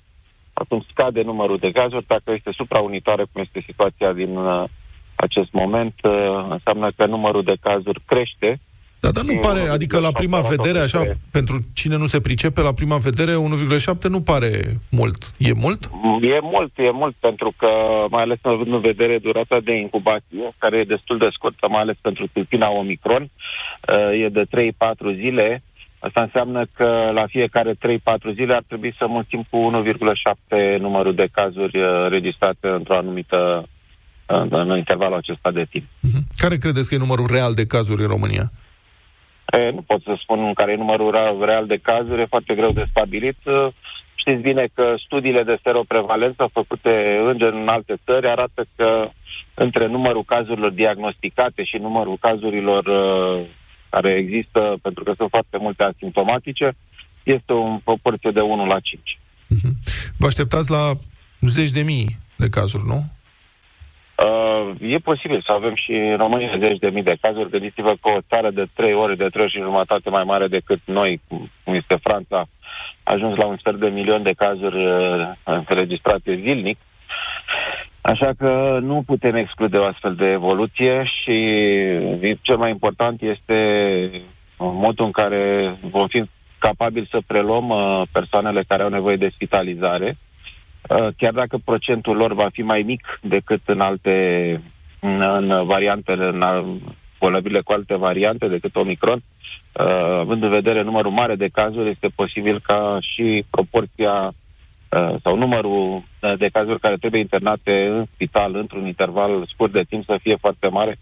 atunci 0.53 0.87
scade 0.91 1.23
numărul 1.23 1.59
de 1.59 1.71
cazuri. 1.71 2.05
Dacă 2.07 2.33
este 2.33 2.51
supraunitară, 2.53 3.23
cum 3.33 3.43
este 3.43 3.61
situația 3.67 4.13
din 4.13 4.37
uh, 4.37 4.65
acest 5.29 5.53
moment, 5.53 5.95
uh, 6.03 6.13
înseamnă 6.49 6.91
că 6.97 7.07
numărul 7.07 7.43
de 7.43 7.57
cazuri 7.61 8.01
crește. 8.07 8.61
Da, 9.05 9.11
dar 9.11 9.25
nu 9.25 9.33
E 9.33 9.37
pare, 9.37 9.61
1,7 9.61 9.69
adică 9.71 9.99
la 9.99 10.13
prima 10.13 10.39
arată 10.39 10.55
vedere, 10.57 10.79
așa, 10.79 10.99
că- 10.99 11.15
pentru 11.31 11.57
cine 11.75 11.97
nu 11.97 12.07
se 12.07 12.21
pricepe, 12.21 12.61
la 12.61 12.73
prima 12.73 12.97
vedere 12.97 13.35
1,7 13.37 14.09
nu 14.09 14.21
pare 14.21 14.51
mult. 14.91 15.33
E 15.39 15.53
mult? 15.53 15.85
E 16.21 16.39
mult, 16.43 16.73
e 16.77 16.91
mult, 16.93 17.15
pentru 17.21 17.53
că, 17.57 17.69
mai 18.11 18.23
ales 18.23 18.39
având 18.43 18.73
în 18.73 18.81
vedere 18.81 19.19
durata 19.19 19.59
de 19.65 19.75
incubație, 19.77 20.45
care 20.59 20.77
e 20.79 20.85
destul 20.97 21.19
de 21.19 21.29
scurtă, 21.33 21.69
mai 21.69 21.81
ales 21.81 21.97
pentru 22.01 22.27
tulpina 22.33 22.71
Omicron, 22.71 23.23
uh, 23.23 24.23
e 24.25 24.29
de 24.29 24.45
3-4 24.51 25.13
zile. 25.15 25.63
Asta 25.99 26.21
înseamnă 26.21 26.65
că 26.75 27.11
la 27.15 27.27
fiecare 27.27 27.75
3-4 27.75 28.31
zile 28.33 28.55
ar 28.55 28.63
trebui 28.67 28.95
să 28.99 29.07
mulțim 29.09 29.47
cu 29.51 29.57
1,7 29.57 30.77
numărul 30.79 31.15
de 31.15 31.27
cazuri 31.33 31.79
uh, 31.79 32.07
registrate 32.09 32.69
într-o 32.69 32.97
anumită 32.97 33.69
în, 34.27 34.49
în 34.51 34.77
intervalul 34.77 35.17
acesta 35.17 35.51
de 35.51 35.65
timp. 35.71 35.85
Mhm. 36.01 36.25
Care 36.37 36.57
credeți 36.57 36.89
că 36.89 36.95
e 36.95 36.99
numărul 36.99 37.27
real 37.31 37.55
de 37.55 37.67
cazuri 37.67 38.03
în 38.03 38.09
România? 38.09 38.53
E, 39.53 39.71
nu 39.71 39.83
pot 39.83 40.03
să 40.03 40.17
spun 40.19 40.53
care 40.55 40.73
e 40.73 40.77
numărul 40.77 41.15
ra- 41.17 41.45
real 41.45 41.67
de 41.67 41.79
cazuri, 41.83 42.21
e 42.21 42.35
foarte 42.35 42.55
greu 42.55 42.73
de 42.73 42.87
stabilit. 42.91 43.37
Uh, 43.45 43.67
Știți 44.27 44.43
bine 44.43 44.69
că 44.75 44.95
studiile 45.05 45.43
de 45.43 45.59
seroprevalență 45.63 46.49
făcute 46.53 47.21
în, 47.27 47.39
gen- 47.39 47.61
în 47.63 47.69
alte 47.69 47.95
țări 48.05 48.27
arată 48.29 48.65
că 48.77 49.09
între 49.55 49.87
numărul 49.87 50.25
cazurilor 50.25 50.71
diagnosticate 50.71 51.65
și 51.65 51.77
numărul 51.77 52.17
cazurilor 52.21 52.85
uh, 52.87 53.47
care 53.89 54.11
există, 54.11 54.77
pentru 54.83 55.05
că 55.05 55.13
sunt 55.17 55.31
foarte 55.31 55.57
multe 55.61 55.83
asimptomatice, 55.83 56.73
este 57.23 57.53
o 57.53 57.79
proporție 57.85 58.31
de 58.31 58.41
1 58.41 58.67
la 58.67 58.81
5. 58.81 59.19
Vă 60.17 60.27
așteptați 60.27 60.71
la 60.71 60.93
zeci 61.41 61.71
de 61.71 61.81
mii 61.83 62.19
de 62.37 62.49
cazuri, 62.49 62.83
nu? 62.87 63.05
Uh, 64.16 64.70
e 64.81 64.98
posibil 64.98 65.42
să 65.46 65.53
avem 65.53 65.74
și 65.74 65.92
în 65.92 66.16
România 66.16 66.57
zeci 66.59 66.79
de 66.79 66.88
mii 66.88 67.03
de 67.03 67.16
cazuri. 67.20 67.50
Gândiți-vă 67.50 67.94
că 68.00 68.09
o 68.09 68.20
țară 68.29 68.50
de 68.50 68.64
trei 68.74 68.94
ore, 68.94 69.14
de 69.14 69.29
trei 69.29 69.42
ori 69.42 69.53
și 69.53 69.61
jumătate 69.61 70.11
mai 70.11 70.24
mare 70.24 70.46
decât 70.46 70.81
noi, 70.85 71.20
cum 71.64 71.74
este 71.74 71.96
Franța, 72.03 72.37
a 73.03 73.12
ajuns 73.12 73.37
la 73.37 73.46
un 73.46 73.57
sfert 73.57 73.77
de 73.77 73.88
milion 73.88 74.22
de 74.22 74.33
cazuri 74.37 74.87
uh, 74.87 75.29
înregistrate 75.68 76.40
zilnic. 76.42 76.79
Așa 78.00 78.31
că 78.38 78.79
nu 78.83 79.03
putem 79.07 79.35
exclude 79.35 79.77
o 79.77 79.85
astfel 79.85 80.14
de 80.14 80.27
evoluție 80.27 81.05
și 81.05 81.37
cel 82.42 82.57
mai 82.57 82.70
important 82.70 83.22
este 83.22 84.11
modul 84.57 85.05
în 85.05 85.11
care 85.11 85.74
vom 85.81 86.07
fi 86.07 86.24
capabili 86.59 87.09
să 87.11 87.18
preluăm 87.27 87.68
uh, 87.68 88.03
persoanele 88.12 88.64
care 88.68 88.83
au 88.83 88.88
nevoie 88.88 89.16
de 89.16 89.31
spitalizare, 89.35 90.07
uh, 90.07 90.34
chiar 91.16 91.33
dacă 91.33 91.59
procentul 91.64 92.16
lor 92.16 92.35
va 92.35 92.49
fi 92.53 92.62
mai 92.62 92.83
mic 92.83 93.18
decât 93.23 93.61
în 93.64 93.81
alte 93.81 94.61
în, 95.01 95.20
în 95.20 95.66
variantele, 95.66 96.27
în 96.27 96.42
a- 96.42 96.64
bolnăvile 97.18 97.61
cu 97.61 97.73
alte 97.73 97.97
variante 97.97 98.49
decât 98.49 98.77
Omicron, 98.77 99.23
uh, 99.73 100.18
având 100.18 100.42
în 100.42 100.51
vedere 100.51 100.83
numărul 100.83 101.11
mare 101.11 101.35
de 101.35 101.49
cazuri, 101.53 101.90
este 101.90 102.09
posibil 102.14 102.61
ca 102.61 102.99
și 103.01 103.44
proporția 103.51 104.14
uh, 104.27 105.14
sau 105.23 105.37
numărul 105.37 106.03
uh, 106.20 106.35
de 106.38 106.49
cazuri 106.53 106.81
care 106.81 106.97
trebuie 106.97 107.20
internate 107.20 107.87
în 107.87 108.05
spital 108.14 108.55
într-un 108.55 108.87
interval 108.87 109.47
scurt 109.53 109.73
de 109.73 109.85
timp 109.88 110.05
să 110.05 110.18
fie 110.23 110.37
foarte 110.40 110.68
mare 110.68 110.99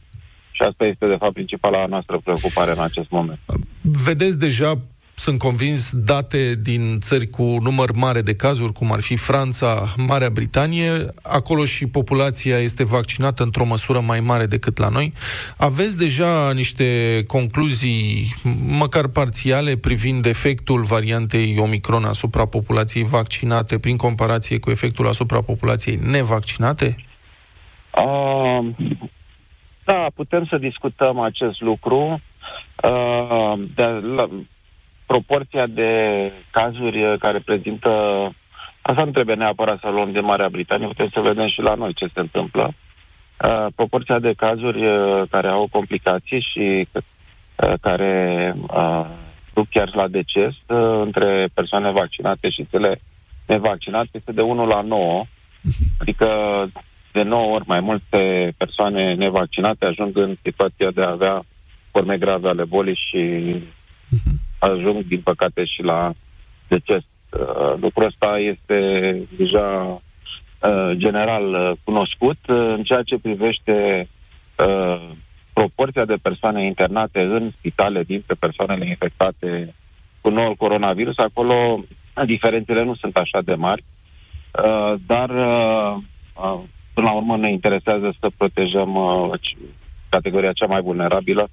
și 0.50 0.62
asta 0.62 0.84
este, 0.84 1.06
de 1.06 1.16
fapt, 1.16 1.32
principala 1.32 1.86
noastră 1.86 2.20
preocupare 2.24 2.70
în 2.70 2.82
acest 2.82 3.10
moment. 3.10 3.38
Vedeți 3.80 4.38
deja, 4.38 4.78
sunt 5.22 5.38
convins, 5.38 5.90
date 5.94 6.54
din 6.54 6.98
țări 7.00 7.26
cu 7.26 7.42
număr 7.42 7.92
mare 7.92 8.22
de 8.22 8.34
cazuri, 8.34 8.72
cum 8.72 8.92
ar 8.92 9.00
fi 9.00 9.16
Franța, 9.16 9.94
Marea 9.96 10.30
Britanie. 10.30 11.06
Acolo 11.22 11.64
și 11.64 11.86
populația 11.86 12.58
este 12.58 12.84
vaccinată 12.84 13.42
într-o 13.42 13.64
măsură 13.64 14.00
mai 14.00 14.20
mare 14.20 14.46
decât 14.46 14.78
la 14.78 14.88
noi. 14.88 15.12
Aveți 15.56 15.98
deja 15.98 16.52
niște 16.52 16.84
concluzii, 17.26 18.34
măcar 18.78 19.06
parțiale, 19.06 19.76
privind 19.76 20.26
efectul 20.26 20.82
variantei 20.82 21.58
Omicron 21.58 22.04
asupra 22.04 22.46
populației 22.46 23.04
vaccinate, 23.04 23.78
prin 23.78 23.96
comparație 23.96 24.58
cu 24.58 24.70
efectul 24.70 25.08
asupra 25.08 25.40
populației 25.40 25.98
nevaccinate? 26.10 26.96
Uh, 27.90 28.66
da, 29.84 30.06
putem 30.14 30.46
să 30.46 30.56
discutăm 30.58 31.18
acest 31.18 31.60
lucru. 31.60 32.20
Uh, 32.82 33.52
de, 33.74 33.82
la, 34.14 34.28
proporția 35.06 35.66
de 35.66 35.92
cazuri 36.50 37.02
uh, 37.02 37.18
care 37.18 37.38
prezintă... 37.38 37.90
Asta 38.82 39.04
nu 39.04 39.10
trebuie 39.10 39.34
neapărat 39.34 39.78
să 39.80 39.88
luăm 39.88 40.12
de 40.12 40.20
Marea 40.20 40.48
Britanie, 40.48 40.86
putem 40.86 41.08
să 41.12 41.20
vedem 41.20 41.48
și 41.48 41.60
la 41.60 41.74
noi 41.74 41.92
ce 41.92 42.06
se 42.14 42.20
întâmplă. 42.20 42.72
Uh, 43.44 43.66
proporția 43.74 44.18
de 44.18 44.32
cazuri 44.36 44.86
uh, 44.86 45.22
care 45.30 45.48
au 45.48 45.68
complicații 45.70 46.46
și 46.52 46.88
uh, 46.92 47.72
care 47.80 48.54
uh, 48.74 49.06
duc 49.54 49.68
chiar 49.68 49.94
la 49.94 50.08
deces 50.08 50.52
uh, 50.66 51.00
între 51.04 51.48
persoane 51.54 51.90
vaccinate 51.90 52.50
și 52.50 52.66
cele 52.70 53.00
nevaccinați 53.46 54.10
este 54.12 54.32
de 54.32 54.40
1 54.40 54.66
la 54.66 54.80
9, 54.80 55.24
adică 55.98 56.26
de 57.12 57.22
9 57.22 57.54
ori 57.54 57.64
mai 57.66 57.80
multe 57.80 58.52
persoane 58.56 59.14
nevaccinate 59.14 59.84
ajung 59.84 60.16
în 60.16 60.36
situația 60.42 60.90
de 60.90 61.02
a 61.02 61.10
avea 61.10 61.42
forme 61.90 62.16
grave 62.18 62.48
ale 62.48 62.64
bolii 62.64 63.00
și 63.10 63.54
ajung, 64.66 65.04
din 65.06 65.20
păcate, 65.20 65.64
și 65.64 65.82
la 65.82 66.12
deces. 66.68 67.02
Uh, 67.30 67.74
lucrul 67.80 68.06
ăsta 68.06 68.38
este 68.38 68.78
deja 69.36 70.00
uh, 70.62 70.90
general 70.92 71.54
uh, 71.54 71.70
cunoscut. 71.84 72.38
Uh, 72.48 72.56
În 72.56 72.82
ceea 72.82 73.02
ce 73.02 73.18
privește 73.18 74.08
uh, 74.58 75.02
proporția 75.52 76.04
de 76.04 76.16
persoane 76.22 76.64
internate 76.64 77.20
în 77.20 77.50
spitale 77.58 78.02
dintre 78.02 78.34
persoanele 78.38 78.86
infectate 78.86 79.74
cu 80.20 80.30
noul 80.30 80.54
coronavirus, 80.54 81.18
acolo 81.18 81.84
diferențele 82.26 82.84
nu 82.84 82.94
sunt 82.94 83.16
așa 83.16 83.40
de 83.44 83.54
mari, 83.54 83.84
uh, 84.64 84.94
dar 85.06 85.30
uh, 85.30 85.96
uh, 86.34 86.60
până 86.94 87.06
la 87.06 87.12
urmă 87.12 87.36
ne 87.36 87.50
interesează 87.50 88.14
să 88.20 88.30
protejăm 88.36 88.94
uh, 88.94 89.30
c- 89.38 89.58
categoria 90.08 90.52
cea 90.52 90.66
mai 90.66 90.80
vulnerabilă 90.80 91.48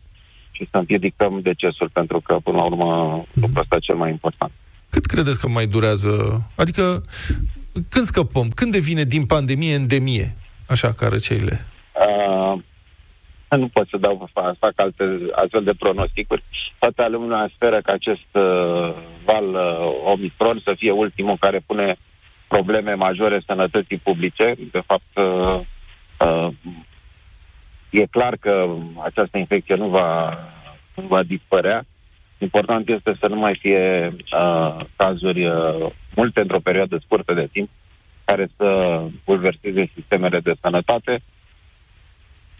și 0.59 0.67
să 0.71 0.77
împiedicăm 0.77 1.39
decesul, 1.41 1.89
pentru 1.93 2.19
că 2.19 2.37
până 2.43 2.57
la 2.57 2.63
urmă 2.63 3.23
lucrul 3.33 3.61
ăsta 3.61 3.75
e 3.75 3.79
cel 3.79 3.95
mai 3.95 4.09
important. 4.09 4.51
Cât 4.89 5.05
credeți 5.05 5.39
că 5.39 5.47
mai 5.47 5.65
durează? 5.67 6.41
Adică, 6.55 7.03
când 7.89 8.05
scăpăm? 8.05 8.49
Când 8.55 8.71
devine 8.71 9.03
din 9.03 9.25
pandemie 9.25 9.73
endemie? 9.73 10.35
Așa 10.67 10.93
ca 10.93 11.07
răceile. 11.07 11.65
Uh, 11.93 12.59
nu 13.57 13.67
pot 13.67 13.87
să 13.87 13.97
dau, 13.97 14.29
fac, 14.33 14.57
fac 14.57 14.73
alte, 14.75 15.03
astfel 15.31 15.63
de 15.63 15.73
pronosticuri. 15.73 16.43
Toată 16.79 17.07
lumea 17.07 17.51
speră 17.55 17.81
că 17.81 17.91
acest 17.91 18.29
uh, 18.31 18.93
val 19.25 19.47
uh, 19.53 20.11
Omicron 20.13 20.61
să 20.63 20.73
fie 20.77 20.91
ultimul 20.91 21.37
care 21.39 21.61
pune 21.65 21.95
probleme 22.47 22.93
majore 22.93 23.41
sănătății 23.45 23.97
publice. 23.97 24.55
De 24.71 24.81
fapt, 24.85 25.11
uh, 25.13 25.59
uh, 26.27 26.47
e 27.89 28.05
clar 28.05 28.35
că 28.39 28.69
această 29.03 29.37
infecție 29.37 29.75
nu 29.75 29.87
va, 29.87 30.37
nu 30.95 31.03
va 31.07 31.23
dispărea. 31.23 31.85
Important 32.37 32.89
este 32.89 33.15
să 33.19 33.27
nu 33.27 33.35
mai 33.35 33.55
fie 33.59 34.13
uh, 34.33 34.85
cazuri 34.95 35.45
uh, 35.45 35.85
multe 36.15 36.41
într-o 36.41 36.59
perioadă 36.59 36.97
scurtă 37.05 37.33
de 37.33 37.47
timp 37.51 37.69
care 38.25 38.49
să 38.55 39.01
bulverseze 39.25 39.89
sistemele 39.93 40.39
de 40.39 40.53
sănătate. 40.61 41.19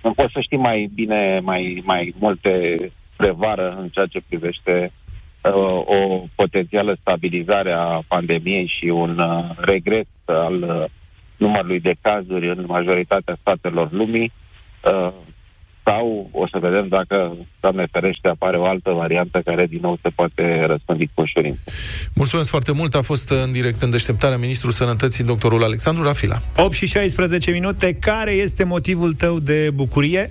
Nu 0.04 0.12
pot 0.12 0.30
să 0.30 0.40
știi 0.40 0.58
mai 0.58 0.90
bine, 0.94 1.40
mai, 1.44 1.82
mai 1.86 2.14
multe 2.20 2.76
spre 3.14 3.32
vară 3.32 3.76
în 3.80 3.88
ceea 3.90 4.06
ce 4.06 4.22
privește 4.28 4.92
uh, 5.42 5.82
o 5.86 6.24
potențială 6.36 6.98
stabilizare 7.02 7.72
a 7.72 8.02
pandemiei 8.08 8.74
și 8.80 8.86
un 8.86 9.20
uh, 9.20 9.50
regres 9.58 10.08
al 10.26 10.62
uh, 10.62 10.84
numărului 11.38 11.80
de 11.80 11.94
cazuri 12.02 12.50
în 12.50 12.64
majoritatea 12.68 13.38
statelor 13.40 13.92
lumii. 13.92 14.24
Uh, 14.26 14.49
uh, 14.84 15.12
sau 15.90 16.30
o 16.32 16.48
să 16.48 16.58
vedem 16.62 16.88
dacă, 16.88 17.36
Doamne 17.60 17.86
ferește, 17.92 18.28
apare 18.28 18.58
o 18.58 18.66
altă 18.66 18.92
variantă 18.92 19.42
care 19.46 19.66
din 19.66 19.80
nou 19.82 19.98
se 20.02 20.10
poate 20.16 20.66
răspândi 20.66 21.10
cu 21.14 21.22
ușurință. 21.22 21.60
Mulțumesc 22.14 22.50
foarte 22.50 22.72
mult. 22.72 22.96
A 22.96 23.02
fost 23.02 23.30
în 23.30 23.52
direct 23.52 23.82
în 23.82 23.90
deșteptarea 23.90 24.38
Ministrul 24.38 24.72
Sănătății, 24.72 25.24
doctorul 25.24 25.64
Alexandru 25.64 26.04
Rafila. 26.04 26.42
8 26.58 26.74
și 26.74 26.86
16 26.86 27.52
minute. 27.52 27.98
Care 28.00 28.32
este 28.32 28.64
motivul 28.64 29.14
tău 29.14 29.40
de 29.40 29.70
bucurie? 29.74 30.30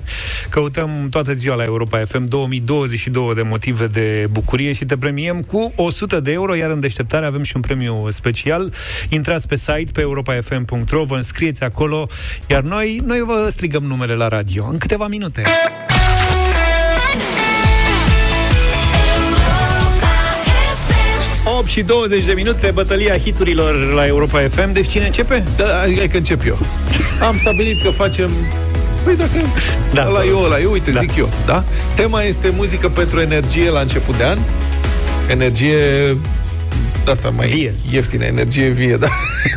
Căutăm 0.50 1.06
toată 1.10 1.32
ziua 1.32 1.54
la 1.54 1.64
Europa 1.64 2.02
FM 2.04 2.28
2022 2.28 3.34
de 3.34 3.42
motive 3.42 3.86
de 3.86 4.28
bucurie 4.30 4.72
și 4.72 4.84
te 4.84 4.96
premiem 4.96 5.40
cu 5.40 5.72
100 5.76 6.20
de 6.20 6.32
euro, 6.32 6.54
iar 6.54 6.70
în 6.70 6.80
deșteptare 6.80 7.26
avem 7.26 7.42
și 7.42 7.52
un 7.56 7.62
premiu 7.62 8.10
special. 8.10 8.72
Intrați 9.08 9.48
pe 9.48 9.56
site, 9.56 9.90
pe 9.92 10.00
europafm.ro, 10.00 11.04
vă 11.04 11.16
înscrieți 11.16 11.62
acolo, 11.62 12.06
iar 12.46 12.62
noi, 12.62 13.00
noi 13.04 13.20
vă 13.20 13.46
strigăm 13.50 13.82
numele 13.82 14.14
la 14.14 14.28
radio 14.28 14.66
în 14.70 14.78
câteva 14.78 15.06
minute. 15.06 15.42
8 21.58 21.68
și 21.68 21.82
20 21.82 22.24
de 22.24 22.32
minute, 22.32 22.70
bătălia 22.74 23.18
hiturilor 23.18 23.92
la 23.92 24.06
Europa 24.06 24.38
FM. 24.48 24.72
Deci 24.72 24.88
cine 24.88 25.06
începe? 25.06 25.44
Da, 25.56 25.64
hai 25.64 26.08
că 26.10 26.16
încep 26.16 26.46
eu. 26.46 26.58
Am 27.22 27.36
stabilit 27.36 27.82
că 27.82 27.90
facem 27.90 28.30
Păi 29.04 29.16
dacă 29.16 29.30
Da. 29.92 30.02
da, 30.02 30.08
ăla 30.08 30.24
e 30.24 30.30
ăla 30.44 30.60
e, 30.60 30.64
uite, 30.64 30.90
Da. 30.90 30.98
da. 30.98 31.00
zic 31.06 31.16
eu, 31.16 31.28
da? 31.46 31.64
Tema 31.94 32.22
este 32.22 32.52
muzică 32.56 32.88
pentru 32.88 33.20
energie 33.20 33.70
la 33.70 33.80
început 33.80 34.16
de 34.16 34.24
an. 34.24 34.38
Energie 35.30 35.76
de 37.04 37.10
asta 37.10 37.28
mai 37.30 37.46
Vie. 37.48 37.74
ieftină, 37.90 38.24
energie 38.24 38.68
vie, 38.68 38.96
da. 38.96 39.08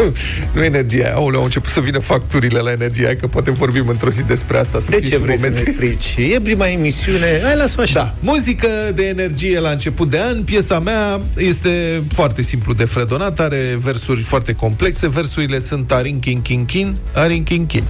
nu 0.54 0.64
energie 0.64 1.06
aia. 1.06 1.14
Aoleu, 1.16 1.38
au 1.40 1.46
început 1.46 1.70
să 1.70 1.80
vină 1.80 2.00
facturile 2.00 2.60
la 2.60 2.72
energie 2.72 3.06
aia, 3.06 3.16
că 3.16 3.28
poate 3.28 3.52
vorbim 3.52 3.88
într-o 3.88 4.10
zi 4.10 4.24
despre 4.24 4.58
asta. 4.58 4.80
Să 4.80 4.88
De 4.90 4.98
fie 4.98 5.08
ce 5.10 5.16
și 5.16 5.22
vrei 5.22 5.38
să 5.38 5.42
ne 5.44 5.50
moment 5.50 5.64
trist. 5.78 6.02
strici? 6.02 6.32
E 6.34 6.40
prima 6.42 6.68
emisiune, 6.68 7.40
hai 7.44 7.56
lasă 7.56 7.82
așa. 7.82 7.94
Da, 7.94 8.32
muzică 8.32 8.68
de 8.96 9.04
energie 9.08 9.60
la 9.60 9.70
început 9.70 10.10
de 10.10 10.20
an. 10.20 10.44
Piesa 10.44 10.80
mea 10.80 11.20
este 11.38 12.04
foarte 12.14 12.42
simplu 12.42 12.74
de 12.74 12.86
fredonat, 12.86 13.40
are 13.40 13.80
versuri 13.84 14.22
foarte 14.22 14.54
complexe. 14.54 15.10
Versurile 15.10 15.60
sunt 15.60 15.92
Arin 15.92 16.20
Kin 16.20 16.42
Kin 16.42 16.66
Kin, 16.66 16.96
Arin 17.14 17.44
Kin 17.44 17.66
Kin. 17.66 17.84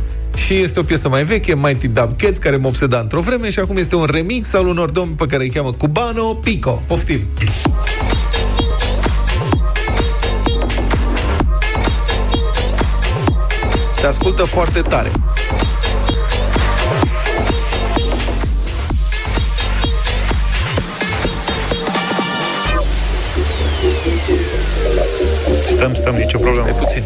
Și 0.46 0.54
este 0.54 0.80
o 0.80 0.84
piesă 0.84 1.10
mai 1.10 1.24
veche, 1.24 1.56
Mighty 1.56 1.88
Dub 1.88 2.18
Cats, 2.18 2.38
care 2.38 2.56
mă 2.56 2.68
obseda 2.68 3.00
într-o 3.00 3.20
vreme 3.20 3.50
și 3.50 3.60
acum 3.60 3.78
este 3.78 3.96
un 3.96 4.08
remix 4.12 4.54
al 4.54 4.68
unor 4.68 4.90
domni 4.92 5.16
pe 5.16 5.26
care 5.26 5.44
îi 5.44 5.50
cheamă 5.50 5.74
Cubano 5.74 6.24
Pico. 6.34 6.84
Poftim! 6.88 7.20
Se 14.02 14.08
ascultă 14.08 14.44
foarte 14.44 14.82
tare. 14.82 15.12
Stăm, 25.66 25.94
stăm, 25.94 26.16
nicio 26.16 26.38
problemă. 26.38 26.68
Stai 26.68 26.80
puțin. 26.80 27.04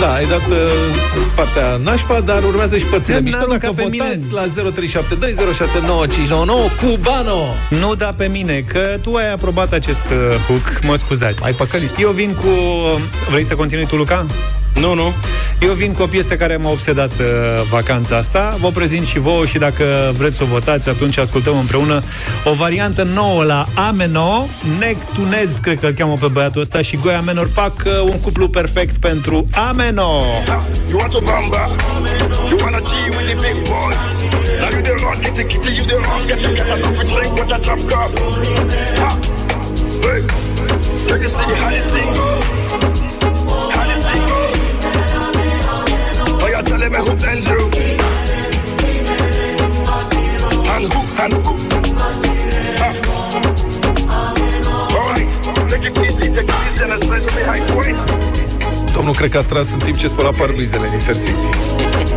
Da, 0.00 0.12
ai 0.14 0.26
dat 0.26 0.46
uh, 0.50 0.56
partea 1.34 1.76
nașpa, 1.82 2.20
dar 2.20 2.42
urmează 2.42 2.76
și 2.76 2.84
părțile 2.84 3.14
N-a 3.16 3.20
mișto. 3.22 3.38
aruncat 3.38 3.60
Dacă 3.60 3.72
pe 3.76 3.82
votați 3.82 4.26
mine. 4.26 4.32
la 4.32 4.44
0372069599 6.72 6.76
Cubano! 6.76 7.44
Nu 7.70 7.94
da 7.94 8.12
pe 8.16 8.26
mine, 8.26 8.64
că 8.72 8.96
tu 9.02 9.14
ai 9.14 9.32
aprobat 9.32 9.72
acest 9.72 10.00
uh, 10.10 10.36
hook, 10.46 10.80
mă 10.82 10.96
scuzați. 10.96 11.44
Ai 11.44 11.52
păcălit. 11.52 11.90
Eu 11.98 12.10
vin 12.10 12.34
cu... 12.34 12.48
Vrei 13.30 13.44
să 13.44 13.54
continui 13.54 13.86
tu, 13.86 13.96
Luca? 13.96 14.26
Nu, 14.80 14.94
nu. 14.94 15.12
Eu 15.60 15.72
vin 15.72 15.92
cu 15.92 16.02
o 16.02 16.06
piesă 16.06 16.36
care 16.36 16.56
m-a 16.56 16.70
obsedat 16.70 17.10
uh, 17.10 17.26
vacanța 17.70 18.16
asta. 18.16 18.56
Vă 18.60 18.70
prezint 18.70 19.06
și 19.06 19.18
vouă 19.18 19.46
și 19.46 19.58
dacă 19.58 20.12
vreți 20.16 20.36
să 20.36 20.42
o 20.42 20.46
votați, 20.46 20.88
atunci 20.88 21.18
ascultăm 21.18 21.58
împreună 21.58 22.02
o 22.44 22.52
variantă 22.52 23.02
nouă 23.02 23.44
la 23.44 23.66
Ameno. 23.74 24.48
Nectunez, 24.78 25.58
cred 25.62 25.80
că 25.80 25.86
îl 25.86 25.92
cheamă 25.92 26.14
pe 26.20 26.26
băiatul 26.26 26.60
ăsta, 26.60 26.82
și 26.82 26.96
Goia 26.96 27.20
Menor 27.20 27.48
fac 27.48 27.74
uh, 27.84 28.00
un 28.02 28.20
cuplu 28.20 28.48
perfect 28.48 28.96
pentru 28.96 29.46
Ameno. 29.68 30.22
You 30.88 30.98
want 30.98 31.12
to 31.12 31.20
bamba? 31.20 31.66
You 32.48 32.58
wanna 32.60 32.80
take 55.68 55.84
it 55.86 55.98
easy, 55.98 56.28
and 56.82 56.92
especially 56.92 57.34
behind 57.40 57.70
waist. 57.76 58.04
Domnul 58.94 59.14
cred 59.14 59.30
că 59.30 59.38
a 59.38 59.42
tras 59.42 59.72
în 59.72 59.78
timp 59.78 59.96
ce 59.96 60.08
spăla 60.08 60.30
parbrizele 60.30 60.86
în 60.86 60.92
intersecție. 60.92 61.50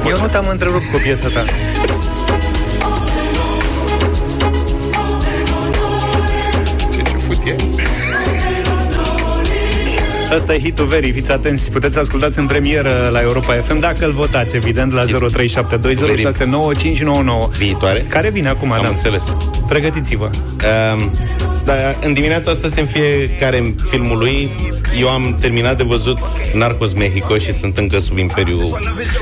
Eu 0.09 0.19
nu 0.19 0.27
te-am 0.27 0.47
întrerupt 0.47 0.91
cu 0.91 0.97
piesa 1.03 1.27
ta. 1.27 1.45
Asta 10.31 10.53
e 10.53 10.59
hitul 10.59 10.85
verii, 10.85 11.11
fiți 11.11 11.31
atenți, 11.31 11.71
puteți 11.71 11.93
să 11.93 11.99
ascultați 11.99 12.39
în 12.39 12.45
premieră 12.45 13.09
la 13.11 13.21
Europa 13.21 13.53
FM 13.53 13.79
dacă 13.79 14.05
îl 14.05 14.11
votați, 14.11 14.55
evident, 14.55 14.91
la 14.93 15.03
0372069599. 15.05 15.09
Viitoare? 17.57 18.05
Care 18.09 18.29
vine 18.29 18.49
acum, 18.49 18.71
Am 18.71 18.81
da. 18.83 18.89
înțeles. 18.89 19.35
Pregătiți-vă. 19.67 20.29
Um, 20.93 21.11
Dar 21.63 21.97
în 22.03 22.13
dimineața 22.13 22.51
asta 22.51 22.67
este 22.67 22.79
în 22.79 22.85
fiecare 22.85 23.73
filmul 23.89 24.17
lui. 24.17 24.49
Eu 24.99 25.09
am 25.09 25.37
terminat 25.41 25.77
de 25.77 25.83
văzut 25.83 26.19
Narcos 26.53 26.93
Mexico 26.93 27.37
și 27.37 27.51
sunt 27.51 27.77
încă 27.77 27.99
sub 27.99 28.17
imperiul 28.17 28.77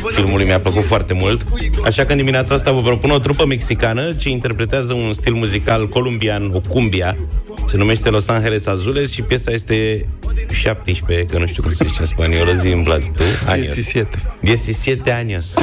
filmului. 0.08 0.46
Mi-a 0.46 0.60
plăcut 0.60 0.84
foarte 0.84 1.14
mult. 1.14 1.46
Așa 1.86 2.06
că 2.06 2.12
în 2.12 2.18
dimineața 2.18 2.54
asta 2.54 2.72
vă 2.72 2.82
propun 2.82 3.10
o 3.10 3.20
trupă 3.20 3.46
mexicană 3.46 4.14
ce 4.14 4.30
interpretează 4.30 4.94
un 4.94 5.14
stil 5.14 5.34
muzical 5.34 5.88
colombian, 5.88 6.52
o 6.54 6.60
cumbia. 6.60 7.18
Se 7.66 7.78
numește 7.78 8.10
Los 8.10 8.28
Angeles 8.28 8.68
Azules 8.68 9.12
și 9.12 9.22
piesa 9.22 9.52
este 9.52 10.06
17, 10.52 11.26
că 11.26 11.40
nu 11.40 11.46
știu 11.46 11.64
cum 11.64 11.72
se 11.74 11.86
zice 11.88 12.00
în 12.00 12.06
spaniolă, 12.06 12.52
zi 12.54 12.68
în 12.68 12.84
Vlad, 12.84 13.04
tu? 13.04 13.24
Años. 13.46 13.74
17. 13.74 14.08
17 14.44 15.12
años. 15.12 15.54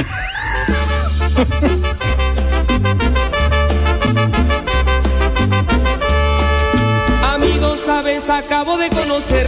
Acabo 8.17 8.77
de 8.77 8.89
conocer 8.89 9.47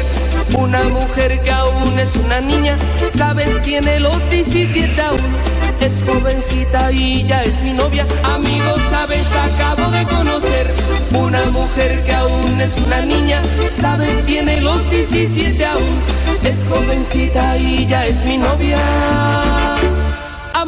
una 0.55 0.83
mujer 0.83 1.41
que 1.41 1.49
aún 1.49 1.97
es 1.97 2.15
una 2.15 2.39
niña. 2.39 2.77
Sabes, 3.17 3.59
tiene 3.63 3.99
los 3.99 4.29
17 4.29 5.01
aún. 5.01 5.35
Es 5.81 6.03
jovencita 6.03 6.91
y 6.91 7.25
ya 7.25 7.41
es 7.41 7.63
mi 7.63 7.73
novia. 7.73 8.05
Amigos, 8.23 8.79
sabes, 8.91 9.25
acabo 9.33 9.89
de 9.89 10.05
conocer 10.05 10.71
una 11.11 11.43
mujer 11.45 12.03
que 12.05 12.13
aún 12.13 12.61
es 12.61 12.77
una 12.77 13.01
niña. 13.01 13.41
Sabes, 13.71 14.23
tiene 14.27 14.61
los 14.61 14.87
17 14.91 15.65
aún. 15.65 15.99
Es 16.43 16.63
jovencita 16.69 17.57
y 17.57 17.87
ya 17.87 18.05
es 18.05 18.23
mi 18.23 18.37
novia. 18.37 19.68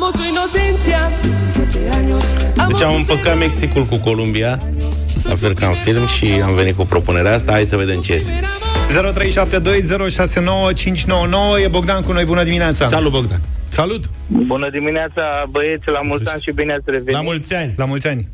Amo 0.01 0.11
su 0.11 0.23
inocencia, 0.23 1.11
17 1.21 1.91
años. 1.91 2.23
Amo 2.57 2.71
Deci 2.71 2.81
am 2.81 2.91
su 2.91 2.97
împăcat 2.97 3.37
Mexicul 3.37 3.83
cu 3.83 3.97
Columbia, 3.97 4.57
la 5.23 5.35
fel 5.35 5.53
ca 5.53 5.67
în 5.67 5.73
film, 5.73 6.05
și 6.05 6.41
am 6.43 6.55
venit 6.55 6.75
cu 6.75 6.83
propunerea 6.83 7.33
asta. 7.33 7.51
Hai 7.51 7.65
să 7.65 7.75
vedem 7.77 8.01
ce 8.01 8.13
este. 8.13 8.39
0372069599 11.57 11.63
E 11.63 11.67
Bogdan 11.67 12.01
cu 12.01 12.11
noi, 12.11 12.25
bună 12.25 12.43
dimineața 12.43 12.87
Salut, 12.87 13.11
Bogdan! 13.11 13.41
Salut! 13.67 14.03
Bună 14.27 14.69
dimineața, 14.69 15.45
băieți, 15.49 15.89
la 15.89 16.01
mulți 16.01 16.31
ani 16.31 16.41
și 16.41 16.51
bine 16.55 16.73
ați 16.73 16.83
revenit. 16.85 17.13
La 17.13 17.21
mulți 17.21 17.53
ani! 17.53 17.73
La 17.77 17.85
mulți 17.85 18.07
ani! 18.07 18.27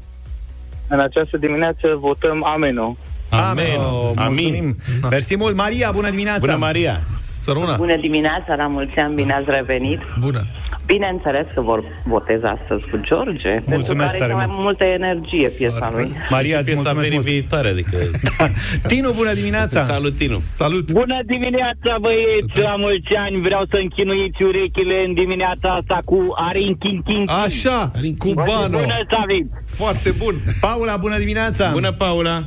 În 0.87 0.99
această 0.99 1.37
dimineață 1.37 1.97
votăm 1.99 2.45
Ameno. 2.45 2.97
Amen! 3.29 3.77
Oh, 3.77 4.11
mulțumim. 4.15 4.75
Mersi 5.09 5.37
mult, 5.37 5.55
Maria, 5.55 5.91
bună 5.91 6.09
dimineața 6.09 6.39
Bună, 6.39 6.55
Maria! 6.55 7.01
Săruna. 7.43 7.75
Bună 7.75 7.97
dimineața, 8.01 8.55
la 8.55 8.67
mulți 8.67 8.97
ani, 8.99 9.13
bine 9.15 9.33
ați 9.33 9.45
revenit. 9.47 9.99
Bună. 10.19 10.41
Bineînțeles 10.85 11.45
că 11.53 11.61
vor 11.61 11.83
votez 12.05 12.41
astăzi 12.43 12.83
cu 12.91 12.97
George, 13.07 13.49
pentru 13.49 13.69
Mulțumesc 13.79 14.11
care 14.11 14.19
tare 14.19 14.33
are 14.33 14.41
mai 14.41 14.45
mult. 14.49 14.61
multă 14.67 14.83
energie 14.99 15.47
piesa 15.57 15.89
lui. 15.93 16.11
Maria, 16.29 16.55
și 16.55 16.61
îți 16.61 16.65
piesa 16.71 16.81
mulțumesc 16.81 17.03
verii 17.07 17.17
mult. 17.19 17.27
viitoare, 17.31 17.67
adică... 17.69 17.97
Tinu, 18.91 19.09
bună 19.11 19.33
dimineața 19.33 19.83
Salut, 19.83 20.13
Tinu! 20.17 20.37
Salut! 20.61 20.91
Bună 20.91 21.19
dimineața, 21.25 21.91
băieți, 22.01 22.57
la 22.69 22.75
mulți 22.85 23.13
ani. 23.25 23.41
Vreau 23.41 23.63
să 23.71 23.77
închinuiți 23.85 24.43
urechile 24.43 24.97
în 25.07 25.13
dimineața 25.13 25.67
asta 25.79 25.97
cu 26.05 26.19
Arin 26.47 26.75
Chin 26.81 27.01
Chin. 27.07 27.23
Așa, 27.45 27.91
cubano. 28.17 28.77
Bună 28.83 28.99
să 29.11 29.15
aveți. 29.23 29.49
Foarte 29.65 30.09
bun. 30.21 30.35
Paula, 30.61 30.97
bună 30.97 31.17
dimineața 31.17 31.69
Bună, 31.71 31.91
Paula! 31.91 32.43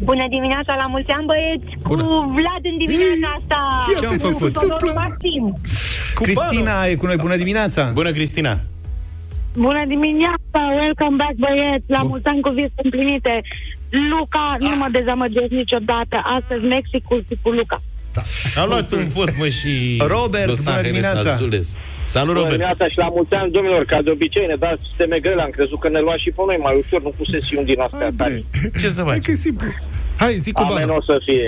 Bună 0.00 0.26
dimineața, 0.28 0.74
la 0.74 0.86
mulți 0.86 1.10
ani, 1.10 1.26
băieți, 1.26 1.78
cu 1.82 1.94
Vlad 2.36 2.62
în 2.62 2.76
dimineața 2.78 3.34
asta. 3.36 3.60
Ce 4.00 4.06
am 4.06 4.16
Cu 4.16 4.24
făcut? 4.30 4.52
Todor 4.52 4.92
Maxim. 4.94 5.54
Cristina 6.14 6.86
e 6.86 6.94
cu 6.94 7.06
noi, 7.06 7.16
bună 7.16 7.36
dimineața 7.36 7.90
Bună, 7.94 8.10
Cristina! 8.10 8.60
Bună 9.56 9.84
dimineața, 9.86 10.60
welcome 10.80 11.16
back, 11.16 11.34
băieți, 11.44 11.84
la 11.86 12.02
mulți 12.02 12.26
ani 12.26 12.40
cu 12.40 12.50
vieți 12.50 12.74
împlinite. 12.82 13.42
Luca, 14.10 14.56
nu 14.60 14.76
mă 14.76 14.88
dezamăgesc 14.90 15.50
niciodată. 15.50 16.16
Astăzi 16.38 16.64
Mexicul 16.64 17.24
și 17.28 17.38
cu 17.42 17.50
Luca. 17.50 17.82
Am 18.60 18.68
luat 18.68 18.92
un 18.92 19.06
vot, 19.08 19.36
mă, 19.38 19.48
și... 19.48 20.02
Robert, 20.14 20.48
Los 20.48 20.58
bună 20.64 20.76
Angeles 20.76 20.90
dimineața. 21.00 21.30
Azules. 21.32 21.76
Salut, 22.04 22.26
Bună 22.28 22.38
Robert! 22.38 22.56
dimineața 22.56 22.88
și 22.92 22.98
la 23.04 23.08
mulți 23.16 23.34
ani, 23.34 23.52
domnilor, 23.52 23.84
ca 23.84 24.02
de 24.02 24.10
obicei 24.10 24.46
ne 24.46 24.56
dați 24.64 24.80
sisteme 24.88 25.18
grele, 25.24 25.42
am 25.42 25.50
crezut 25.50 25.78
că 25.80 25.88
ne 25.88 26.00
luați 26.06 26.22
și 26.22 26.30
pe 26.36 26.42
noi 26.46 26.58
mai 26.66 26.74
ușor, 26.82 27.00
nu 27.02 27.12
cu 27.18 27.24
sesiuni 27.34 27.66
din 27.70 27.80
astea 27.86 28.10
tari. 28.16 28.44
Ce 28.80 28.88
să 28.88 29.02
Hai 29.02 29.10
faci? 29.12 29.24
că 29.24 29.30
e 29.30 29.34
simplu. 29.34 29.68
Hai, 30.22 30.36
zi 30.44 30.50
Amen 30.54 30.68
cubano. 30.68 30.94
o 31.00 31.02
să 31.10 31.16
fie. 31.26 31.46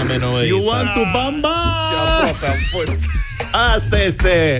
Amen, 0.00 0.22
o 0.22 0.42
You 0.52 0.60
want 0.70 0.88
to 0.98 1.02
bamba? 1.16 1.56
Ce 1.88 1.94
aproape 2.06 2.46
am 2.54 2.60
fost. 2.74 2.98
Asta 3.74 3.96
este 4.02 4.56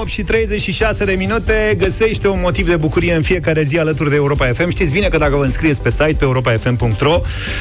8 0.00 0.08
și 0.08 0.22
36 0.22 1.04
de 1.04 1.12
minute. 1.12 1.74
Găsește 1.78 2.28
un 2.28 2.38
motiv 2.42 2.68
de 2.68 2.76
bucurie 2.76 3.14
în 3.14 3.22
fiecare 3.22 3.62
zi 3.62 3.78
alături 3.78 4.08
de 4.10 4.14
Europa 4.14 4.46
FM 4.52 4.68
Știți 4.68 4.92
bine 4.92 5.06
că 5.08 5.18
dacă 5.18 5.36
vă 5.36 5.44
înscrieți 5.44 5.82
pe 5.82 5.90
site 5.90 6.14
pe 6.18 6.24
europafm.ro 6.24 7.20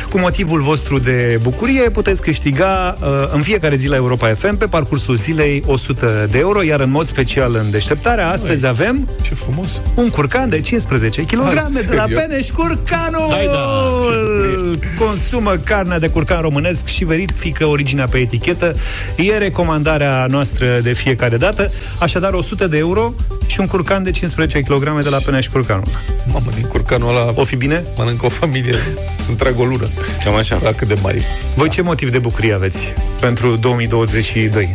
Cu 0.09 0.19
motivul 0.19 0.61
vostru 0.61 0.99
de 0.99 1.39
bucurie 1.43 1.89
Puteți 1.89 2.21
câștiga 2.21 2.95
uh, 3.01 3.07
în 3.33 3.41
fiecare 3.41 3.75
zi 3.75 3.87
la 3.87 3.95
Europa 3.95 4.27
FM 4.27 4.57
Pe 4.57 4.67
parcursul 4.67 5.15
zilei 5.15 5.63
100 5.65 6.27
de 6.31 6.37
euro 6.37 6.61
Iar 6.61 6.79
în 6.79 6.89
mod 6.89 7.07
special 7.07 7.55
în 7.55 7.71
deșteptarea 7.71 8.29
Astăzi 8.29 8.65
avem 8.65 9.09
Ce 9.21 9.33
frumos. 9.33 9.81
un 9.95 10.09
curcan 10.09 10.49
de 10.49 10.59
15 10.59 11.21
kg 11.21 11.43
Hai, 11.43 11.53
de 11.53 11.95
la 11.95 12.05
serios? 12.05 12.19
Peneș 12.19 12.47
Curcanul! 12.47 13.27
Hai 13.31 13.45
da, 13.45 13.89
ce 14.01 14.79
Consumă 14.97 15.55
carnea 15.63 15.99
de 15.99 16.07
curcan 16.07 16.41
românesc 16.41 16.85
și 16.87 17.03
verifică 17.03 17.65
originea 17.65 18.05
pe 18.05 18.17
etichetă. 18.17 18.75
E 19.17 19.37
recomandarea 19.37 20.25
noastră 20.29 20.79
de 20.83 20.93
fiecare 20.93 21.37
dată. 21.37 21.71
Așadar 21.99 22.28
100 22.33 22.67
de 22.67 22.77
euro 22.77 23.13
și 23.45 23.59
un 23.59 23.67
curcan 23.67 24.03
de 24.03 24.11
15 24.11 24.61
kg 24.61 24.99
de 25.03 25.09
la 25.09 25.17
Peneș 25.17 25.47
Curcanul 25.47 25.83
Mamă, 26.31 26.49
din 26.55 26.67
curcanul 26.67 27.09
ăla 27.09 27.33
O 27.35 27.43
fi 27.43 27.55
bine? 27.55 27.83
mănâncă 27.97 28.25
o 28.25 28.29
familie 28.29 28.75
întreagă 29.29 29.61
o 29.61 29.65
lună. 29.65 29.87
Cam 30.23 30.35
așa. 30.35 30.59
La 30.63 30.71
cât 30.71 30.87
de 30.87 30.95
mari. 31.01 31.25
Voi 31.55 31.69
ce 31.69 31.81
motiv 31.81 32.09
de 32.09 32.19
bucurie 32.19 32.53
aveți 32.53 32.93
pentru 33.19 33.55
2022? 33.55 34.71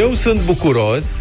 Eu 0.00 0.12
sunt 0.12 0.40
bucuros. 0.44 1.20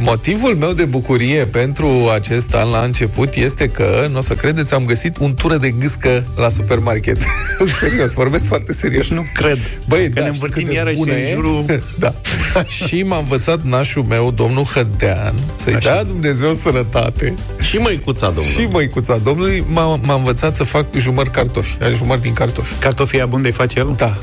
Motivul 0.00 0.54
meu 0.56 0.72
de 0.72 0.84
bucurie 0.84 1.44
pentru 1.46 2.10
acest 2.14 2.54
an 2.54 2.70
la 2.70 2.78
început 2.80 3.34
este 3.34 3.68
că, 3.68 4.06
nu 4.10 4.18
o 4.18 4.20
să 4.20 4.34
credeți, 4.34 4.74
am 4.74 4.84
găsit 4.84 5.16
un 5.18 5.34
tură 5.34 5.56
de 5.56 5.70
gâscă 5.70 6.24
la 6.36 6.48
supermarket. 6.48 7.16
serios, 7.80 8.12
vorbesc 8.12 8.46
foarte 8.46 8.72
serios. 8.72 9.08
Nu 9.08 9.24
cred. 9.34 9.58
Băi, 9.88 10.08
Că 10.10 10.20
da, 10.20 10.20
ne 10.20 10.26
știi 10.32 10.32
învârtim 10.32 10.62
cât 10.62 10.70
de 10.70 10.76
iarăși 10.76 10.96
bună 10.96 11.12
în 11.12 11.18
e? 11.18 11.30
jurul... 11.34 11.64
Da. 11.98 12.14
și 12.66 13.02
m-a 13.02 13.18
învățat 13.18 13.62
nașul 13.62 14.04
meu, 14.08 14.30
domnul 14.30 14.64
Hădean, 14.64 15.34
să-i 15.54 15.74
Așa. 15.74 15.90
dea 15.90 16.04
Dumnezeu 16.04 16.54
sănătate. 16.54 17.34
Și 17.60 17.76
măicuța, 17.76 18.26
domnul. 18.26 18.52
Și 18.52 18.68
măicuța 18.72 19.16
domnului 19.16 19.64
m-a, 19.66 19.96
m-a 20.02 20.14
învățat 20.14 20.54
să 20.54 20.64
fac 20.64 20.86
jumări 20.96 21.30
cartofi. 21.30 21.76
Jumări 21.96 22.20
din 22.20 22.32
cartofi. 22.32 22.74
Cartofii 22.78 23.24
bun 23.28 23.42
de 23.42 23.50
face 23.50 23.78
el? 23.78 23.94
Da. 23.96 24.18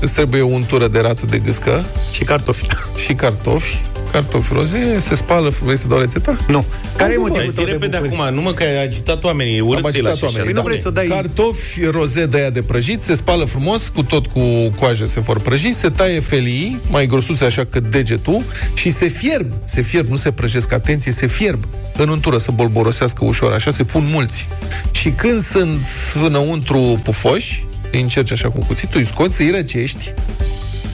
Îți 0.00 0.12
trebuie 0.12 0.42
un 0.42 0.64
tură 0.66 0.88
de 0.88 0.98
rață 0.98 1.26
de 1.26 1.38
gâscă 1.38 1.84
Și 2.12 2.24
cartofi. 2.24 2.66
și 3.04 3.14
cartofi. 3.14 3.82
Cartofi 4.14 4.52
roze, 4.52 4.98
se 4.98 5.14
spală, 5.14 5.52
vrei 5.64 5.76
să 5.78 5.88
dau 5.88 5.98
rețeta? 5.98 6.38
Nu. 6.48 6.64
Care 6.96 7.12
e 7.12 7.14
Hai, 7.14 7.16
motivul 7.20 7.40
Hai, 7.40 7.48
zi 7.48 7.54
tău 7.54 7.64
de 7.64 7.70
repede 7.70 7.96
bucurie? 7.96 8.22
acum, 8.22 8.34
numai 8.34 8.52
că 8.54 8.62
ai 8.62 8.82
agitat 8.82 9.24
oamenii, 9.24 9.60
urât 9.60 9.84
Am 9.84 9.90
să-i 9.90 10.00
lași 10.00 10.12
agitat 10.12 10.28
așa. 10.28 10.38
oamenii. 10.38 10.52
Păi 10.52 10.62
nu 10.62 10.68
vrei 10.68 10.80
să 10.80 10.88
o 10.88 10.90
dai- 10.90 11.06
Cartofi 11.06 11.84
roze 11.84 12.26
de 12.26 12.36
aia 12.36 12.50
de 12.50 12.62
prăjit, 12.62 13.02
se 13.02 13.14
spală 13.14 13.44
frumos, 13.44 13.88
cu 13.88 14.02
tot 14.02 14.26
cu 14.26 14.40
coajă 14.78 15.04
se 15.04 15.20
vor 15.20 15.40
prăji, 15.40 15.72
se 15.72 15.88
taie 15.88 16.20
felii, 16.20 16.80
mai 16.90 17.06
grosuțe 17.06 17.44
așa 17.44 17.64
cât 17.64 17.90
degetul, 17.90 18.42
și 18.74 18.90
se 18.90 19.06
fierb. 19.08 19.52
Se 19.64 19.82
fierb, 19.82 20.08
nu 20.08 20.16
se 20.16 20.30
prăjesc, 20.30 20.72
atenție, 20.72 21.12
se 21.12 21.26
fierb 21.26 21.64
în 21.96 22.08
untură 22.08 22.38
să 22.38 22.50
bolborosească 22.50 23.24
ușor, 23.24 23.52
așa 23.52 23.70
se 23.70 23.84
pun 23.84 24.08
mulți. 24.12 24.48
Și 24.90 25.08
când 25.10 25.42
sunt 25.44 25.86
înăuntru 26.24 27.00
pufoși, 27.04 27.64
îi 27.92 28.00
încerci 28.00 28.32
așa 28.32 28.50
cu 28.50 28.58
cuțitul, 28.66 29.00
îi 29.00 29.06
scoți, 29.06 29.40
îi 29.42 29.50
răcești, 29.50 30.12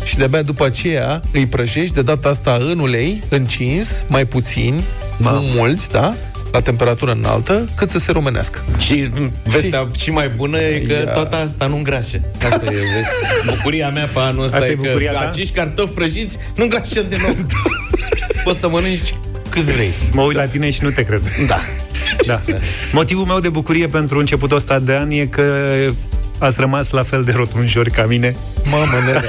și 0.04 0.16
de-abia 0.16 0.42
după 0.42 0.64
aceea 0.64 1.20
îi 1.32 1.46
prăjești 1.46 1.94
de 1.94 2.02
data 2.02 2.28
asta 2.28 2.58
în 2.70 2.78
ulei, 2.78 3.22
încins, 3.28 4.04
mai 4.08 4.24
puțini, 4.26 4.84
Mamă. 5.18 5.36
nu 5.38 5.42
mulți, 5.42 5.88
da? 5.90 6.14
La 6.52 6.60
temperatură 6.60 7.12
înaltă, 7.12 7.68
cât 7.76 7.90
să 7.90 7.98
se 7.98 8.12
rumenească. 8.12 8.64
Și 8.78 9.08
m, 9.14 9.32
vestea 9.44 9.88
și 9.98 10.10
mai 10.10 10.28
bună 10.28 10.58
e 10.60 10.78
că 10.86 10.92
Ia. 10.92 11.04
toată 11.04 11.36
asta 11.36 11.66
nu 11.66 11.76
îngrașe. 11.76 12.20
Asta 12.50 12.66
e 12.66 12.70
vest- 12.70 13.54
bucuria 13.56 13.88
mea 13.88 14.04
pe 14.12 14.18
anul 14.18 14.44
ăsta 14.44 14.56
Asta 14.56 14.68
e 14.68 14.72
e 14.72 14.74
că 14.74 14.82
bucuria 14.84 15.12
ta? 15.12 15.20
acești 15.28 15.52
cartofi 15.54 15.92
prăjiți 15.92 16.36
nu 16.56 16.62
îngrașă 16.62 17.02
deloc. 17.08 17.36
Poți 18.44 18.58
să 18.58 18.68
mănânci 18.68 19.14
câți 19.48 19.72
vrei. 19.72 19.90
Mă 20.12 20.22
uit 20.22 20.36
la 20.36 20.46
tine 20.46 20.70
și 20.70 20.82
nu 20.82 20.90
te 20.90 21.02
cred. 21.02 21.22
Da. 21.46 21.58
Da. 22.26 22.38
Motivul 22.92 23.24
meu 23.24 23.40
de 23.40 23.48
bucurie 23.48 23.86
pentru 23.86 24.18
începutul 24.18 24.56
ăsta 24.56 24.78
de 24.78 24.92
an 24.94 25.10
e 25.10 25.24
că 25.26 25.54
ați 26.38 26.60
rămas 26.60 26.90
la 26.90 27.02
fel 27.02 27.22
de 27.22 27.32
rotunjori 27.32 27.90
ca 27.90 28.02
mine. 28.06 28.36
Mamă, 28.70 28.84
nene. 29.06 29.22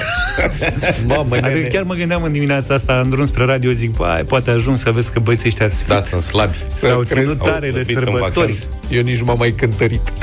Mamă, 1.15 1.36
Adică 1.36 1.47
nene. 1.47 1.67
chiar 1.67 1.84
mă 1.84 1.93
gândeam 1.93 2.23
în 2.23 2.32
dimineața 2.32 2.73
asta, 2.73 2.99
în 3.03 3.09
drum 3.09 3.25
spre 3.25 3.45
radio, 3.45 3.71
zic, 3.71 3.91
băi, 3.95 4.23
poate 4.27 4.51
ajung 4.51 4.77
să 4.77 4.91
vezi 4.91 5.11
că 5.11 5.19
băieții 5.19 5.47
ăștia 5.47 5.67
sunt 5.67 5.88
Da, 5.88 5.99
sunt 5.99 6.21
slabi. 6.21 6.55
S-au 6.67 6.99
Crezi? 6.99 7.21
ținut 7.21 7.39
Au 7.39 7.47
tare 7.47 7.71
de 7.71 7.84
slăbit 7.84 7.97
în 7.97 8.03
sărbători. 8.03 8.32
vacanță. 8.34 8.63
Eu 8.89 9.01
nici 9.01 9.17
nu 9.19 9.25
m-am 9.25 9.38
mai 9.38 9.51
cântărit. 9.51 10.13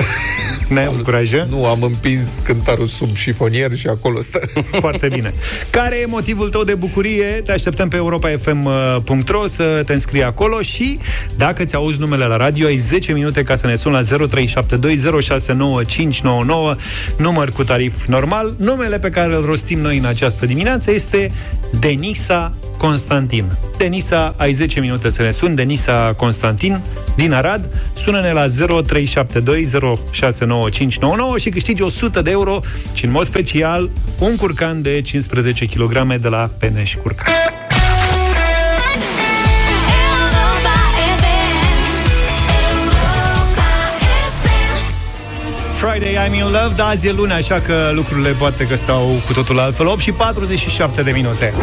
N-ai 0.68 0.84
avut 0.84 1.02
curaj, 1.04 1.32
eh? 1.32 1.42
Nu, 1.48 1.64
am 1.66 1.82
împins 1.82 2.40
cântarul 2.44 2.86
sub 2.86 3.16
șifonier 3.16 3.76
și 3.76 3.86
acolo 3.86 4.20
stă. 4.20 4.40
Foarte 4.80 5.08
bine. 5.12 5.32
Care 5.70 5.96
e 5.96 6.06
motivul 6.06 6.48
tău 6.48 6.64
de 6.64 6.74
bucurie? 6.74 7.24
Te 7.24 7.52
așteptăm 7.52 7.88
pe 7.88 7.96
europa.fm.ro 7.96 9.46
să 9.46 9.82
te 9.86 9.92
înscrii 9.92 10.22
acolo 10.22 10.60
și 10.60 10.98
dacă 11.36 11.64
ți 11.64 11.74
auzi 11.74 11.98
numele 12.00 12.24
la 12.24 12.36
radio, 12.36 12.66
ai 12.66 12.76
10 12.76 13.12
minute 13.12 13.42
ca 13.42 13.56
să 13.56 13.66
ne 13.66 13.74
suni 13.74 13.94
la 13.94 14.02
0372069599, 14.28 16.76
număr 17.16 17.50
cu 17.50 17.64
tarif 17.64 18.06
normal. 18.06 18.54
Numele 18.58 18.97
pe 18.98 19.10
care 19.10 19.34
îl 19.34 19.44
rostim 19.44 19.78
noi 19.78 19.98
în 19.98 20.04
această 20.04 20.46
dimineață 20.46 20.90
este 20.90 21.30
Denisa 21.80 22.54
Constantin. 22.78 23.58
Denisa, 23.76 24.34
ai 24.36 24.52
10 24.52 24.80
minute 24.80 25.10
să 25.10 25.22
ne 25.22 25.30
suni. 25.30 25.54
Denisa 25.54 26.14
Constantin 26.16 26.80
din 27.16 27.32
Arad. 27.32 27.68
Sună-ne 27.92 28.32
la 28.32 28.44
0372069599 28.46 28.50
și 31.38 31.50
câștigi 31.50 31.82
100 31.82 32.22
de 32.22 32.30
euro 32.30 32.60
și 32.92 33.04
în 33.04 33.10
mod 33.10 33.24
special 33.24 33.90
un 34.18 34.36
curcan 34.36 34.82
de 34.82 35.00
15 35.00 35.64
kg 35.66 36.14
de 36.20 36.28
la 36.28 36.50
Peneș 36.58 36.94
Curcan. 36.94 37.32
Friday 45.78 46.16
I'm 46.16 46.34
in 46.34 46.42
love, 46.42 46.72
dar 46.76 46.88
azi 46.88 47.06
e 47.06 47.12
luni, 47.12 47.32
așa 47.32 47.60
că 47.60 47.90
lucrurile 47.94 48.30
poate 48.30 48.64
că 48.64 48.76
stau 48.76 49.06
cu 49.26 49.32
totul 49.32 49.58
altfel. 49.58 49.86
8 49.86 50.00
și 50.00 50.12
47 50.12 51.02
de 51.02 51.10
minute. 51.10 51.54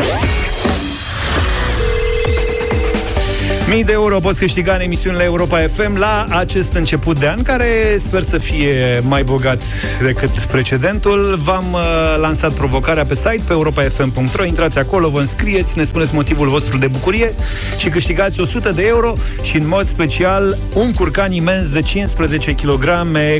Mii 3.69 3.83
de 3.83 3.91
euro 3.91 4.19
poți 4.19 4.39
câștiga 4.39 4.73
în 4.73 4.81
emisiunile 4.81 5.23
Europa 5.23 5.57
FM 5.57 5.97
la 5.97 6.25
acest 6.29 6.73
început 6.73 7.19
de 7.19 7.27
an, 7.27 7.41
care 7.41 7.65
sper 7.97 8.21
să 8.21 8.37
fie 8.37 9.01
mai 9.07 9.23
bogat 9.23 9.63
decât 10.01 10.29
precedentul. 10.29 11.39
V-am 11.43 11.73
uh, 11.73 11.81
lansat 12.19 12.51
provocarea 12.51 13.03
pe 13.03 13.15
site, 13.15 13.41
pe 13.47 13.51
europafm.ro. 13.51 14.45
Intrați 14.45 14.77
acolo, 14.77 15.09
vă 15.09 15.19
înscrieți, 15.19 15.77
ne 15.77 15.83
spuneți 15.83 16.13
motivul 16.13 16.47
vostru 16.47 16.77
de 16.77 16.87
bucurie 16.87 17.33
și 17.77 17.89
câștigați 17.89 18.39
100 18.39 18.69
de 18.69 18.85
euro 18.85 19.13
și, 19.41 19.57
în 19.57 19.67
mod 19.67 19.87
special, 19.87 20.57
un 20.75 20.91
curcan 20.91 21.31
imens 21.31 21.69
de 21.69 21.81
15 21.81 22.51
kg, 22.51 22.83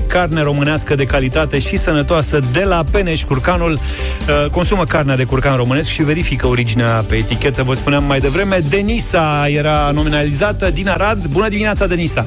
carne 0.07 0.41
românească 0.41 0.95
de 0.95 1.05
calitate 1.05 1.59
și 1.59 1.77
sănătoasă 1.77 2.39
de 2.51 2.63
la 2.63 2.83
Peneș 2.91 3.23
Curcanul. 3.23 3.71
Uh, 3.73 4.49
consumă 4.49 4.83
carnea 4.83 5.15
de 5.15 5.23
curcan 5.23 5.55
românesc 5.55 5.89
și 5.89 6.03
verifică 6.03 6.47
originea 6.47 7.05
pe 7.07 7.15
etichetă. 7.15 7.63
Vă 7.63 7.73
spuneam 7.73 8.03
mai 8.03 8.19
devreme, 8.19 8.59
Denisa 8.69 9.45
era 9.49 9.91
nominalizată 10.15 10.65
din 10.79 10.87
Arad. 10.95 11.19
Bună 11.37 11.47
dimineața, 11.55 11.87
Denisa! 11.93 12.23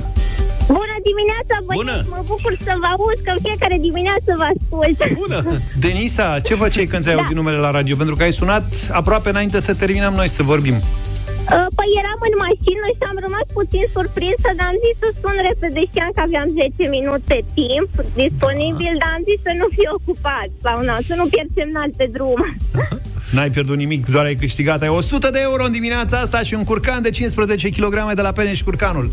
Bună 0.78 0.96
dimineața, 1.10 1.54
băieți! 1.66 1.80
Bună! 1.82 1.96
Mă 2.16 2.22
bucur 2.32 2.52
să 2.66 2.72
vă 2.82 2.88
aud, 2.94 3.18
că 3.24 3.30
în 3.36 3.40
fiecare 3.46 3.76
dimineață 3.88 4.30
vă 4.40 4.46
ascult. 4.54 4.98
Bună! 5.22 5.38
Denisa, 5.84 6.26
ce 6.48 6.54
făceai 6.62 6.90
când 6.92 7.02
ți-ai 7.02 7.14
Da. 7.16 7.20
auzit 7.20 7.36
numele 7.40 7.60
la 7.66 7.70
radio? 7.78 7.94
Pentru 8.02 8.14
că 8.16 8.22
ai 8.26 8.38
sunat 8.40 8.66
aproape 9.00 9.28
înainte 9.34 9.58
să 9.68 9.72
terminăm 9.82 10.14
noi 10.20 10.28
să 10.36 10.42
vorbim. 10.52 10.76
Uh, 10.78 11.66
Păi 11.78 11.90
eram 12.02 12.20
în 12.28 12.34
mașină 12.46 12.86
și 12.96 13.02
am 13.10 13.18
rămas 13.26 13.46
puțin 13.58 13.84
surprinsă, 13.96 14.48
dar 14.58 14.66
am 14.72 14.78
zis 14.84 14.94
să 15.02 15.08
sun 15.20 15.36
repede. 15.48 15.80
Știam 15.90 16.10
că 16.16 16.20
aveam 16.26 16.48
10 16.58 16.84
minute 16.96 17.36
timp 17.58 17.90
disponibil, 18.22 18.92
dar 19.02 19.10
am 19.16 19.22
zis 19.28 19.38
să 19.46 19.52
nu 19.60 19.66
fiu 19.76 19.90
ocupat 19.98 20.48
sau 20.64 20.76
nu, 20.86 20.94
să 21.08 21.14
nu 21.20 21.24
pierd 21.32 21.50
semnal 21.58 21.90
pe 21.98 22.06
drum. 22.14 22.40
N-ai 23.30 23.50
pierdut 23.50 23.76
nimic, 23.76 24.06
doar 24.06 24.24
ai 24.24 24.34
câștigat. 24.34 24.82
Ai 24.82 24.88
100 24.88 25.30
de 25.30 25.38
euro 25.40 25.64
în 25.64 25.72
dimineața 25.72 26.18
asta 26.18 26.42
și 26.42 26.54
un 26.54 26.64
curcan 26.64 27.02
de 27.02 27.10
15 27.10 27.68
kg 27.68 28.12
de 28.14 28.22
la 28.22 28.32
Peneș 28.32 28.62
Curcanul. 28.62 29.10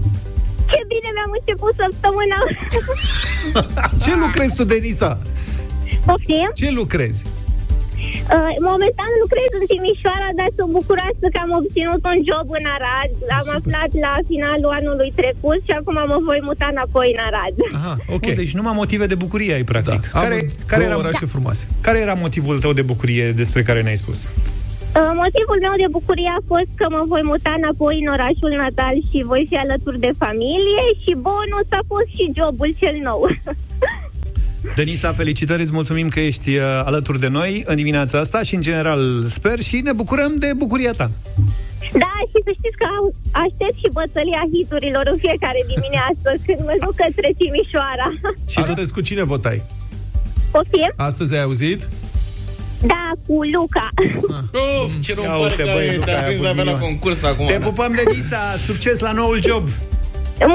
Ce 0.71 0.81
bine 0.87 1.09
mi-am 1.13 1.31
început 1.39 1.73
săptămâna. 1.77 2.37
Ce 4.03 4.15
lucrezi 4.15 4.55
tu, 4.55 4.63
Denisa? 4.63 5.19
Poftim? 6.05 6.51
Ce 6.53 6.71
lucrezi? 6.71 7.25
Uh, 8.35 8.51
momentan 8.71 9.11
lucrez 9.23 9.49
în 9.59 9.65
Timișoara, 9.71 10.29
dar 10.39 10.49
sunt 10.57 10.71
bucuroasă 10.79 11.25
că 11.33 11.39
am 11.45 11.51
obținut 11.59 12.01
un 12.11 12.19
job 12.29 12.47
în 12.59 12.65
Arad. 12.75 13.11
Am 13.39 13.47
aflat 13.57 13.91
la 14.05 14.13
finalul 14.29 14.73
anului 14.79 15.11
trecut 15.19 15.59
și 15.67 15.73
acum 15.79 15.97
mă 16.11 16.17
voi 16.29 16.39
muta 16.49 16.67
înapoi 16.75 17.07
în 17.15 17.21
Arad. 17.27 17.55
Aha, 17.79 17.93
ok. 18.15 18.25
Deci 18.41 18.57
numai 18.57 18.75
motive 18.81 19.05
de 19.11 19.17
bucurie 19.23 19.53
ai, 19.57 19.65
practic. 19.73 20.01
Am 20.13 20.21
care, 20.23 20.37
două 20.39 20.67
care, 20.71 20.83
era, 20.87 20.97
orașe 21.03 21.25
frumoase. 21.33 21.63
care 21.87 21.97
era 22.05 22.15
motivul 22.25 22.55
tău 22.63 22.73
de 22.79 22.85
bucurie 22.91 23.25
despre 23.41 23.61
care 23.67 23.79
ne-ai 23.85 24.03
spus? 24.05 24.19
Uh, 24.25 25.11
Motivul 25.23 25.59
meu 25.65 25.75
de 25.83 25.89
bucurie 25.97 26.31
a 26.39 26.41
fost 26.51 26.71
că 26.79 26.85
mă 26.95 27.01
voi 27.13 27.23
muta 27.31 27.53
înapoi 27.57 27.95
în 28.03 28.09
orașul 28.15 28.51
natal 28.63 28.95
și 29.09 29.27
voi 29.31 29.45
fi 29.49 29.55
alături 29.65 29.99
de 30.05 30.11
familie 30.23 30.85
și 31.03 31.11
bonus 31.27 31.67
a 31.79 31.81
fost 31.91 32.09
și 32.15 32.31
jobul 32.37 32.71
cel 32.81 32.97
nou. 33.09 33.21
Denisa, 34.75 35.11
felicitări, 35.13 35.61
îți 35.61 35.71
mulțumim 35.73 36.09
că 36.09 36.19
ești 36.19 36.49
uh, 36.55 36.63
alături 36.85 37.19
de 37.19 37.27
noi 37.27 37.63
în 37.65 37.75
dimineața 37.75 38.19
asta 38.19 38.41
și, 38.41 38.55
în 38.55 38.61
general, 38.61 39.23
sper 39.27 39.59
și 39.59 39.75
ne 39.83 39.93
bucurăm 39.93 40.35
de 40.37 40.51
bucuria 40.55 40.91
ta. 40.91 41.11
Da, 42.03 42.13
și 42.31 42.37
să 42.45 42.51
știți 42.59 42.77
că 42.81 42.85
au- 42.97 43.13
aștept 43.45 43.77
și 43.81 43.89
bătălia 43.99 44.43
hiturilor 44.53 45.03
în 45.13 45.17
fiecare 45.25 45.61
dimineață 45.73 46.27
când 46.45 46.59
mă 46.67 46.75
duc 46.83 46.95
către 47.03 47.29
Timișoara. 47.39 48.07
Și 48.51 48.59
astăzi 48.59 48.93
cu 48.93 49.01
cine 49.01 49.23
votai? 49.23 49.61
Poftim? 50.51 50.91
Astăzi 51.09 51.33
ai 51.35 51.41
auzit? 51.41 51.81
Da, 52.93 53.05
cu 53.27 53.35
Luca. 53.55 53.87
Uf, 54.83 54.91
ce 55.05 55.13
nu 55.15 55.21
Ia 55.21 55.29
pare 55.29 55.41
uite, 55.43 55.55
că 55.63 55.69
băi, 55.73 55.87
ai- 55.89 55.95
Luca, 55.95 56.05
te-a 56.05 56.17
ai 56.17 56.23
prins 56.25 56.39
avut 56.39 56.49
abia 56.51 56.63
la 56.63 56.71
milion. 56.71 56.79
concurs 56.89 57.23
acum. 57.23 57.45
Te 57.51 57.57
da. 57.57 57.65
pupăm, 57.67 57.91
Denisa! 57.99 58.41
Succes 58.69 58.97
la 58.99 59.11
noul 59.11 59.39
job! 59.47 59.63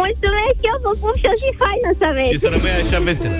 Mulțumesc, 0.02 0.56
eu 0.70 0.76
vă 0.84 0.92
pup 1.00 1.14
și 1.22 1.26
o 1.32 1.34
zi 1.42 1.48
faină 1.62 1.90
să 1.98 2.04
aveți. 2.10 2.28
Și 2.32 2.38
să 2.44 2.48
rămâi 2.54 2.70
așa 2.84 2.98
vesel. 3.08 3.34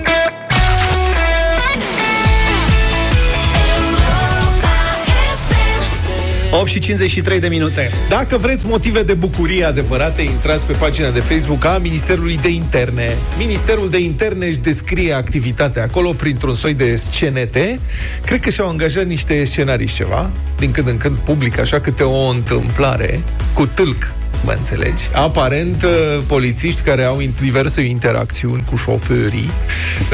8 6.61 6.67
și 6.67 6.79
53 6.79 7.39
de 7.39 7.47
minute. 7.47 7.89
Dacă 8.09 8.37
vreți 8.37 8.65
motive 8.65 9.03
de 9.03 9.13
bucurie 9.13 9.63
adevărate, 9.63 10.21
intrați 10.21 10.65
pe 10.65 10.73
pagina 10.73 11.09
de 11.09 11.19
Facebook 11.19 11.65
a 11.65 11.77
Ministerului 11.77 12.37
de 12.41 12.49
Interne. 12.49 13.17
Ministerul 13.37 13.89
de 13.89 13.99
Interne 13.99 14.45
își 14.45 14.57
descrie 14.57 15.13
activitatea 15.13 15.83
acolo 15.83 16.11
printr-un 16.11 16.55
soi 16.55 16.73
de 16.73 16.95
scenete. 16.95 17.79
Cred 18.25 18.39
că 18.39 18.49
și-au 18.49 18.69
angajat 18.69 19.05
niște 19.05 19.43
scenarii 19.43 19.87
ceva. 19.87 20.29
Din 20.57 20.71
când 20.71 20.87
în 20.87 20.97
când 20.97 21.15
public 21.15 21.59
așa 21.59 21.79
câte 21.79 22.03
o 22.03 22.29
întâmplare 22.29 23.21
cu 23.53 23.65
tâlc 23.65 24.15
mă 24.43 24.51
înțelegi? 24.57 25.03
Aparent, 25.13 25.83
uh, 25.83 25.89
polițiști 26.27 26.81
care 26.81 27.03
au 27.03 27.19
in- 27.21 27.41
diverse 27.41 27.81
interacțiuni 27.81 28.63
cu 28.69 28.75
șoferii 28.75 29.49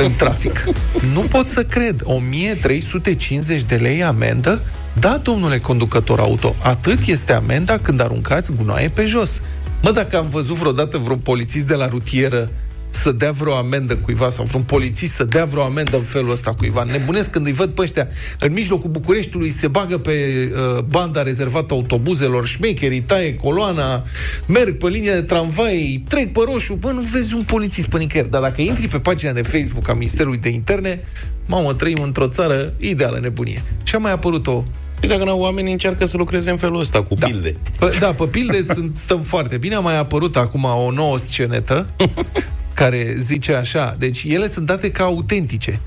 în 0.05 0.11
trafic. 0.15 0.63
Nu 1.13 1.19
pot 1.19 1.47
să 1.47 1.63
cred. 1.63 2.01
1350 2.03 3.61
de 3.63 3.75
lei 3.75 4.03
amendă? 4.03 4.61
Da, 4.99 5.19
domnule 5.23 5.57
conducător 5.59 6.19
auto, 6.19 6.55
atât 6.61 7.05
este 7.05 7.33
amenda 7.33 7.77
când 7.77 8.01
aruncați 8.01 8.51
gunoaie 8.57 8.89
pe 8.89 9.05
jos. 9.05 9.41
Mă, 9.81 9.91
dacă 9.91 10.17
am 10.17 10.27
văzut 10.29 10.55
vreodată 10.55 10.97
vreun 10.97 11.19
polițist 11.19 11.65
de 11.65 11.73
la 11.73 11.87
rutieră 11.87 12.49
să 12.89 13.11
dea 13.11 13.31
vreo 13.31 13.55
amendă 13.55 13.95
cuiva 13.95 14.29
sau 14.29 14.45
vreun 14.45 14.63
polițist 14.63 15.13
să 15.13 15.23
dea 15.23 15.45
vreo 15.45 15.63
amendă 15.63 15.97
în 15.97 16.03
felul 16.03 16.31
ăsta 16.31 16.53
cuiva. 16.53 16.83
Nebunesc 16.83 17.29
când 17.29 17.45
îi 17.45 17.53
văd 17.53 17.69
pe 17.69 17.81
ăștia 17.81 18.07
în 18.39 18.53
mijlocul 18.53 18.89
Bucureștiului 18.89 19.49
se 19.49 19.67
bagă 19.67 19.97
pe 19.97 20.11
uh, 20.51 20.83
banda 20.83 21.23
rezervată 21.23 21.73
autobuzelor, 21.73 22.45
șmecherii, 22.45 23.01
taie 23.01 23.35
coloana, 23.35 24.03
merg 24.47 24.77
pe 24.77 24.87
linia 24.87 25.13
de 25.13 25.21
tramvai, 25.21 26.03
trec 26.07 26.31
pe 26.31 26.39
roșu, 26.45 26.73
bă, 26.73 26.91
nu 26.91 27.01
vezi 27.01 27.33
un 27.33 27.43
polițist 27.43 27.87
pe 27.87 27.97
nicăieri. 27.97 28.29
Dar 28.29 28.41
dacă 28.41 28.61
intri 28.61 28.87
pe 28.87 28.99
pagina 28.99 29.31
de 29.31 29.41
Facebook 29.41 29.89
a 29.89 29.93
Ministerului 29.93 30.37
de 30.37 30.49
Interne, 30.49 31.03
mamă, 31.45 31.73
trăim 31.73 32.01
într-o 32.01 32.27
țară 32.27 32.73
ideală 32.77 33.19
nebunie. 33.21 33.63
Și 33.83 33.95
a 33.95 33.97
mai 33.97 34.11
apărut 34.11 34.47
o 34.47 34.63
Păi 34.99 35.09
dacă 35.09 35.23
nu, 35.23 35.39
oamenii 35.39 35.71
încearcă 35.71 36.05
să 36.05 36.17
lucreze 36.17 36.49
în 36.49 36.57
felul 36.57 36.79
ăsta, 36.79 37.03
cu 37.03 37.15
da. 37.15 37.27
pilde. 37.27 37.51
P- 37.51 37.99
da, 37.99 38.07
pe 38.07 38.23
pilde 38.23 38.65
sunt, 38.73 38.95
stăm 38.95 39.21
foarte 39.21 39.57
bine. 39.57 39.75
A 39.75 39.79
mai 39.79 39.97
apărut 39.97 40.35
acum 40.35 40.63
o 40.63 40.91
nouă 40.91 41.17
scenetă 41.17 41.85
care 42.77 43.13
zice 43.15 43.53
așa. 43.53 43.95
Deci 43.99 44.23
ele 44.27 44.47
sunt 44.47 44.65
date 44.65 44.91
ca 44.91 45.03
autentice. 45.03 45.79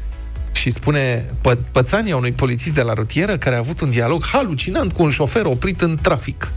Și 0.52 0.70
spune 0.70 1.24
pă- 1.48 1.70
pățania 1.72 2.16
unui 2.16 2.32
polițist 2.32 2.74
de 2.74 2.82
la 2.82 2.92
rutieră 2.92 3.36
care 3.36 3.54
a 3.54 3.58
avut 3.58 3.80
un 3.80 3.90
dialog 3.90 4.24
halucinant 4.24 4.92
cu 4.92 5.02
un 5.02 5.10
șofer 5.10 5.44
oprit 5.44 5.80
în 5.80 5.98
trafic. 6.02 6.52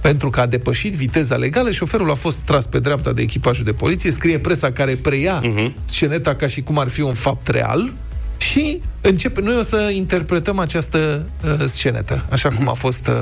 Pentru 0.00 0.30
că 0.30 0.40
a 0.40 0.46
depășit 0.46 0.92
viteza 0.92 1.36
legală, 1.36 1.70
șoferul 1.70 2.10
a 2.10 2.14
fost 2.14 2.38
tras 2.38 2.66
pe 2.66 2.78
dreapta 2.78 3.12
de 3.12 3.22
echipajul 3.22 3.64
de 3.64 3.72
poliție, 3.72 4.10
scrie 4.10 4.38
presa 4.38 4.72
care 4.72 4.94
preia 4.94 5.42
uh-huh. 5.42 5.84
sceneta 5.84 6.34
ca 6.34 6.46
și 6.46 6.60
cum 6.62 6.78
ar 6.78 6.88
fi 6.88 7.00
un 7.00 7.14
fapt 7.14 7.48
real 7.48 7.94
și 8.38 8.80
începe, 9.00 9.40
noi 9.40 9.56
o 9.56 9.62
să 9.62 9.90
interpretăm 9.92 10.58
această 10.58 11.26
uh, 11.44 11.64
scenetă, 11.64 12.26
așa 12.30 12.48
cum 12.48 12.68
a 12.68 12.72
fost. 12.72 13.06
Uh, 13.06 13.14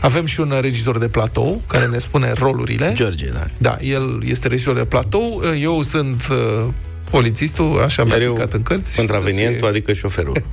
avem 0.00 0.26
și 0.26 0.40
un 0.40 0.52
regizor 0.60 0.98
de 0.98 1.08
platou 1.08 1.62
care 1.66 1.86
ne 1.86 1.98
spune 1.98 2.32
rolurile. 2.32 2.92
George, 2.94 3.26
da. 3.26 3.46
Da, 3.58 3.76
el 3.80 4.22
este 4.26 4.48
regizor 4.48 4.76
de 4.76 4.84
platou, 4.84 5.42
uh, 5.44 5.60
eu 5.62 5.82
sunt 5.82 6.26
uh, 6.30 6.72
polițistul, 7.10 7.82
așa 7.82 8.04
mi-a 8.04 8.16
picat 8.16 8.52
în 8.52 8.62
cărți. 8.62 8.96
Contravenientul, 8.96 9.68
adică 9.68 9.92
șoferul. 9.92 10.36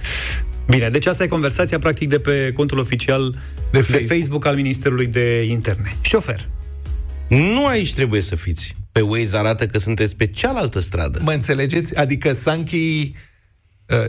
Bine, 0.68 0.90
deci 0.90 1.06
asta 1.06 1.24
e 1.24 1.28
conversația 1.28 1.80
practic 1.80 2.10
de 2.10 2.20
pe 2.20 2.52
contul 2.54 2.80
oficial 2.80 3.36
de 3.72 3.82
Facebook, 3.82 4.08
de 4.08 4.14
Facebook 4.14 4.46
al 4.46 4.56
Ministerului 4.56 5.06
de 5.06 5.44
Interne. 5.44 5.96
Șofer. 6.02 6.50
Nu 7.28 7.66
aici 7.66 7.94
trebuie 7.94 8.22
să 8.22 8.36
fiți. 8.36 8.76
Pe 8.92 9.02
Waze 9.02 9.38
arată 9.38 9.66
că 9.66 9.78
sunteți 9.78 10.16
pe 10.16 10.28
cealaltă 10.28 10.80
stradă. 10.80 11.20
Mă 11.24 11.32
înțelegeți? 11.32 11.96
Adică 11.96 12.34
Sanchi, 12.34 12.76
uh, 12.76 13.12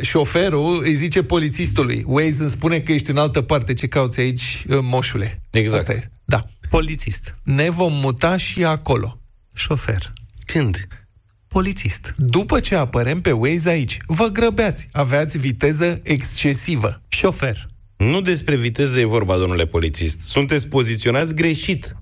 șoferul, 0.01 0.83
îi 0.83 0.95
zice 0.95 1.23
polițistului, 1.23 2.05
Waze 2.07 2.41
îmi 2.41 2.51
spune 2.51 2.81
că 2.81 2.93
ești 2.93 3.11
în 3.11 3.17
altă 3.17 3.43
parte, 3.43 3.75
ce 3.75 3.87
cauți 3.87 4.21
aici, 4.21 4.65
uh, 4.69 4.79
moșule? 4.83 5.43
Exact. 5.51 5.89
Asta 5.89 5.93
e. 5.93 6.11
Da. 6.25 6.45
Polițist. 6.71 7.35
Ne 7.43 7.71
vom 7.71 7.93
muta 7.93 8.37
și 8.37 8.65
acolo. 8.65 9.21
Șofer. 9.55 10.13
Când? 10.47 10.89
Polițist. 11.49 12.15
După 12.17 12.61
ce 12.61 12.75
apărem 12.75 13.21
pe 13.21 13.33
Waze 13.33 13.69
aici, 13.69 13.97
vă 14.07 14.27
grăbeați, 14.27 14.89
aveați 14.93 15.39
viteză 15.39 16.01
excesivă. 16.03 17.03
Șofer. 17.09 17.69
Nu 17.97 18.21
despre 18.21 18.57
viteză 18.57 19.01
e 19.01 19.05
vorba, 19.05 19.37
domnule 19.37 19.67
polițist. 19.67 20.21
Sunteți 20.21 20.67
poziționați 20.67 21.35
greșit. 21.35 21.97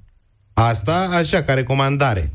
Asta 0.52 1.08
așa, 1.12 1.42
ca 1.42 1.54
recomandare. 1.54 2.32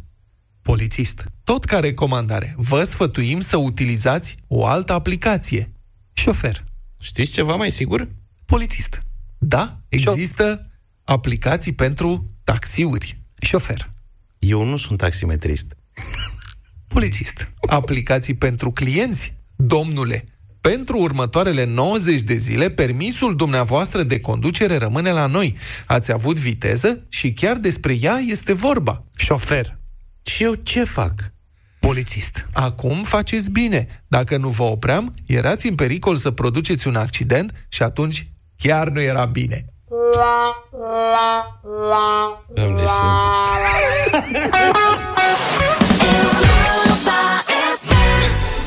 Polițist. 0.67 1.23
Tot 1.43 1.65
ca 1.65 1.79
recomandare, 1.79 2.53
vă 2.57 2.83
sfătuim 2.83 3.39
să 3.39 3.57
utilizați 3.57 4.35
o 4.47 4.65
altă 4.65 4.93
aplicație. 4.93 5.71
Șofer. 6.13 6.63
Știți 6.99 7.31
ceva 7.31 7.55
mai 7.55 7.71
sigur? 7.71 8.07
Polițist. 8.45 9.03
Da, 9.37 9.79
există 9.89 10.69
aplicații 11.03 11.73
pentru 11.73 12.23
taxiuri. 12.43 13.21
Șofer. 13.41 13.91
Eu 14.39 14.63
nu 14.63 14.77
sunt 14.77 14.97
taximetrist. 14.97 15.77
Polițist. 16.93 17.51
Aplicații 17.67 18.33
pentru 18.33 18.71
clienți, 18.71 19.33
domnule. 19.55 20.23
Pentru 20.61 20.97
următoarele 20.97 21.65
90 21.65 22.21
de 22.21 22.35
zile, 22.35 22.69
permisul 22.69 23.35
dumneavoastră 23.35 24.03
de 24.03 24.19
conducere 24.19 24.77
rămâne 24.77 25.11
la 25.11 25.25
noi. 25.25 25.57
Ați 25.85 26.11
avut 26.11 26.39
viteză 26.39 27.05
și 27.09 27.33
chiar 27.33 27.57
despre 27.57 27.97
ea 28.01 28.17
este 28.17 28.53
vorba. 28.53 29.03
Șofer. 29.15 29.76
Și 30.27 30.43
eu 30.43 30.53
ce 30.53 30.83
fac? 30.83 31.13
Polițist. 31.79 32.45
Acum 32.53 33.03
faceți 33.03 33.51
bine. 33.51 34.03
Dacă 34.07 34.37
nu 34.37 34.49
vă 34.49 34.63
opream, 34.63 35.13
erați 35.25 35.67
în 35.67 35.75
pericol 35.75 36.15
să 36.15 36.31
produceți 36.31 36.87
un 36.87 36.95
accident 36.95 37.65
și 37.67 37.83
atunci 37.83 38.31
chiar 38.57 38.87
nu 38.87 39.01
era 39.01 39.25
bine. 39.25 39.65
Doamne 42.53 42.83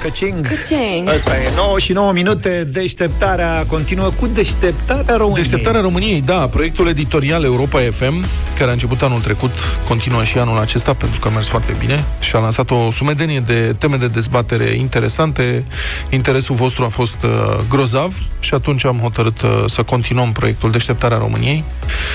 Căcing. 0.00 0.46
Căcing. 0.46 1.08
Asta 1.08 1.36
e 1.36 1.50
9 1.56 1.78
și 1.78 1.92
9 1.92 2.12
minute. 2.12 2.68
Deșteptarea 2.72 3.64
continuă 3.66 4.10
cu 4.10 4.26
deșteptarea 4.26 5.16
României. 5.16 5.42
Deșteptarea 5.42 5.80
României, 5.80 6.20
da, 6.20 6.48
proiectul 6.48 6.88
editorial 6.88 7.44
Europa 7.44 7.78
FM, 7.90 8.24
care 8.58 8.70
a 8.70 8.72
început 8.72 9.02
anul 9.02 9.20
trecut, 9.20 9.50
continuă 9.88 10.24
și 10.24 10.38
anul 10.38 10.58
acesta, 10.58 10.94
pentru 10.94 11.20
că 11.20 11.28
a 11.28 11.30
mers 11.30 11.46
foarte 11.46 11.74
bine 11.78 12.04
și 12.20 12.36
a 12.36 12.38
lansat 12.38 12.70
o 12.70 12.90
sumedenie 12.90 13.40
de 13.40 13.74
teme 13.78 13.96
de 13.96 14.06
dezbatere 14.06 14.64
interesante. 14.64 15.64
Interesul 16.10 16.54
vostru 16.54 16.84
a 16.84 16.88
fost 16.88 17.22
uh, 17.22 17.30
grozav 17.68 18.14
și 18.40 18.54
atunci 18.54 18.84
am 18.84 18.98
hotărât 18.98 19.42
uh, 19.42 19.64
să 19.66 19.82
continuăm 19.82 20.32
proiectul 20.32 20.70
Deșteptarea 20.70 21.18
României 21.18 21.64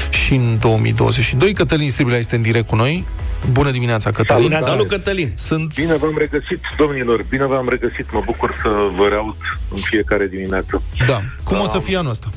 și 0.09 0.33
în 0.33 0.57
2022. 0.59 1.53
Cătălin 1.53 1.89
Stribilea 1.89 2.19
este 2.19 2.35
în 2.35 2.41
direct 2.41 2.67
cu 2.67 2.75
noi. 2.75 3.05
Bună 3.51 3.71
dimineața, 3.71 4.11
Cătălin. 4.11 4.49
Salut, 4.49 4.65
salut, 4.65 4.87
Cătălin. 4.87 5.31
Sunt... 5.35 5.73
Bine 5.75 5.95
v-am 5.97 6.15
regăsit, 6.17 6.59
domnilor, 6.77 7.25
bine 7.29 7.45
v-am 7.45 7.67
regăsit. 7.69 8.11
Mă 8.11 8.21
bucur 8.25 8.55
să 8.61 8.69
vă 8.95 9.07
reaud 9.07 9.35
în 9.71 9.77
fiecare 9.77 10.27
dimineață. 10.27 10.81
Da. 11.07 11.21
Cum 11.43 11.59
o 11.59 11.65
să 11.65 11.79
fie 11.79 11.97
anul 11.97 12.09
ăsta? 12.11 12.27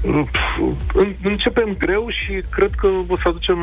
Pf, 0.00 0.38
în- 0.94 1.14
Începem 1.22 1.74
greu 1.78 2.06
și 2.08 2.42
cred 2.50 2.70
că 2.76 2.86
o 3.08 3.16
să 3.16 3.28
aducem 3.28 3.58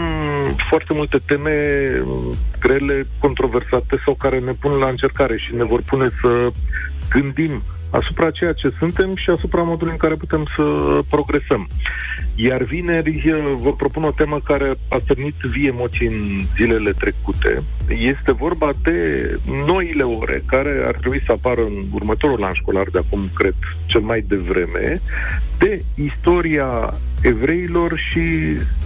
foarte 0.70 0.94
multe 0.94 1.18
teme 1.26 1.56
mm, 2.04 2.36
grele, 2.60 3.08
controversate 3.20 4.02
sau 4.06 4.14
care 4.14 4.40
ne 4.40 4.52
pun 4.52 4.72
la 4.72 4.88
încercare 4.88 5.38
și 5.38 5.56
ne 5.56 5.64
vor 5.64 5.82
pune 5.86 6.08
să 6.22 6.50
gândim 7.10 7.64
asupra 7.90 8.32
ceea 8.32 8.54
ce 8.54 8.74
suntem 8.78 9.16
și 9.16 9.30
asupra 9.30 9.62
modului 9.62 9.92
în 9.92 9.98
care 9.98 10.16
putem 10.16 10.48
să 10.56 10.64
progresăm. 11.10 11.68
Iar 12.42 12.64
vineri 12.64 13.22
eh, 13.26 13.54
vă 13.56 13.74
propun 13.74 14.04
o 14.04 14.12
temă 14.12 14.40
care 14.44 14.76
a 14.90 14.98
stârnit 15.04 15.36
vii 15.36 15.68
emoții 15.68 16.08
în 16.08 16.42
zilele 16.56 16.92
trecute. 16.92 17.64
Este 17.88 18.32
vorba 18.32 18.70
de 18.84 19.40
noile 19.66 20.04
ore 20.04 20.44
care 20.46 20.84
ar 20.86 20.96
trebui 20.96 21.22
să 21.26 21.32
apară 21.32 21.62
în 21.62 21.86
următorul 21.94 22.44
an 22.44 22.54
școlar 22.54 22.88
de 22.92 22.98
acum, 22.98 23.30
cred, 23.34 23.56
cel 23.86 24.02
mai 24.02 24.24
devreme, 24.28 25.02
de 25.58 25.84
istoria 25.96 26.94
evreilor 27.22 28.00
și 28.12 28.22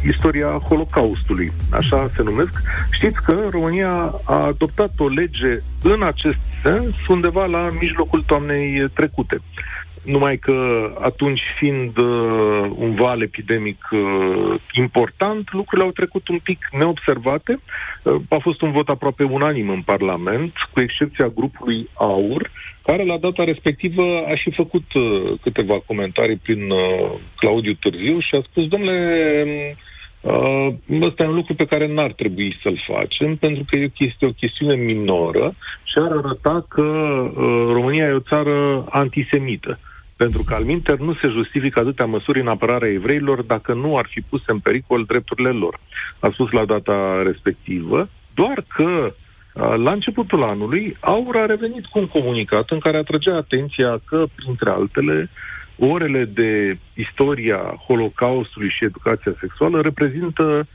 istoria 0.07 0.47
Holocaustului, 0.47 1.51
așa 1.69 2.09
se 2.15 2.23
numesc. 2.23 2.61
Știți 2.91 3.21
că 3.21 3.47
România 3.49 4.13
a 4.23 4.45
adoptat 4.45 4.91
o 4.97 5.07
lege 5.07 5.61
în 5.83 6.03
acest 6.03 6.39
sens 6.63 7.07
undeva 7.07 7.45
la 7.45 7.71
mijlocul 7.79 8.21
toamnei 8.21 8.89
trecute. 8.93 9.41
Numai 10.03 10.37
că 10.37 10.89
atunci 10.99 11.41
fiind 11.57 11.97
uh, 11.97 12.69
un 12.75 12.93
val 12.95 13.21
epidemic 13.21 13.87
uh, 13.91 14.59
important, 14.73 15.53
lucrurile 15.53 15.87
au 15.87 15.91
trecut 15.93 16.27
un 16.27 16.39
pic 16.43 16.67
neobservate. 16.71 17.59
Uh, 18.03 18.15
a 18.29 18.37
fost 18.41 18.61
un 18.61 18.71
vot 18.71 18.89
aproape 18.89 19.23
unanim 19.23 19.69
în 19.69 19.81
Parlament, 19.81 20.53
cu 20.73 20.79
excepția 20.79 21.27
grupului 21.27 21.89
AUR, 21.93 22.49
care 22.83 23.05
la 23.05 23.17
data 23.17 23.43
respectivă 23.43 24.03
a 24.27 24.35
și 24.35 24.51
făcut 24.51 24.93
uh, 24.93 25.33
câteva 25.41 25.81
comentarii 25.85 26.35
prin 26.35 26.69
uh, 26.69 27.11
Claudiu 27.35 27.73
Târziu 27.73 28.19
și 28.19 28.35
a 28.35 28.41
spus, 28.49 28.67
domnule, 28.67 29.77
uh, 30.21 30.67
ăsta 31.01 31.23
e 31.23 31.27
un 31.27 31.35
lucru 31.35 31.53
pe 31.53 31.65
care 31.65 31.93
n-ar 31.93 32.11
trebui 32.11 32.59
să-l 32.61 32.83
facem, 32.87 33.35
pentru 33.35 33.63
că 33.67 33.77
e 33.77 33.85
o 33.85 34.03
chestie, 34.03 34.27
o 34.27 34.31
chestiune 34.31 34.75
minoră 34.75 35.53
și 35.83 35.93
ar 35.95 36.11
arăta 36.11 36.65
că 36.67 36.81
uh, 36.81 37.67
România 37.71 38.05
e 38.05 38.11
o 38.11 38.19
țară 38.19 38.85
antisemită. 38.89 39.79
Pentru 40.23 40.43
că, 40.43 40.53
al 40.53 40.63
minter, 40.63 40.97
nu 40.97 41.13
se 41.13 41.27
justifică 41.27 41.79
atâtea 41.79 42.05
măsuri 42.05 42.39
în 42.39 42.47
apărarea 42.47 42.91
evreilor 42.91 43.41
dacă 43.41 43.73
nu 43.73 43.97
ar 43.97 44.05
fi 44.09 44.21
puse 44.21 44.43
în 44.47 44.59
pericol 44.59 45.03
drepturile 45.03 45.49
lor. 45.49 45.79
A 46.19 46.29
spus 46.33 46.51
la 46.51 46.65
data 46.65 47.21
respectivă, 47.23 48.09
doar 48.33 48.63
că 48.67 49.13
uh, 49.13 49.73
la 49.83 49.91
începutul 49.91 50.43
anului, 50.43 50.97
Aur 50.99 51.35
a 51.35 51.45
revenit 51.45 51.85
cu 51.85 51.99
un 51.99 52.07
comunicat 52.07 52.69
în 52.69 52.79
care 52.79 52.97
atragea 52.97 53.35
atenția 53.35 54.01
că, 54.05 54.23
printre 54.35 54.69
altele, 54.69 55.29
orele 55.77 56.25
de 56.25 56.77
istoria 56.93 57.57
Holocaustului 57.87 58.69
și 58.69 58.83
educația 58.83 59.33
sexuală 59.39 59.81
reprezintă 59.81 60.67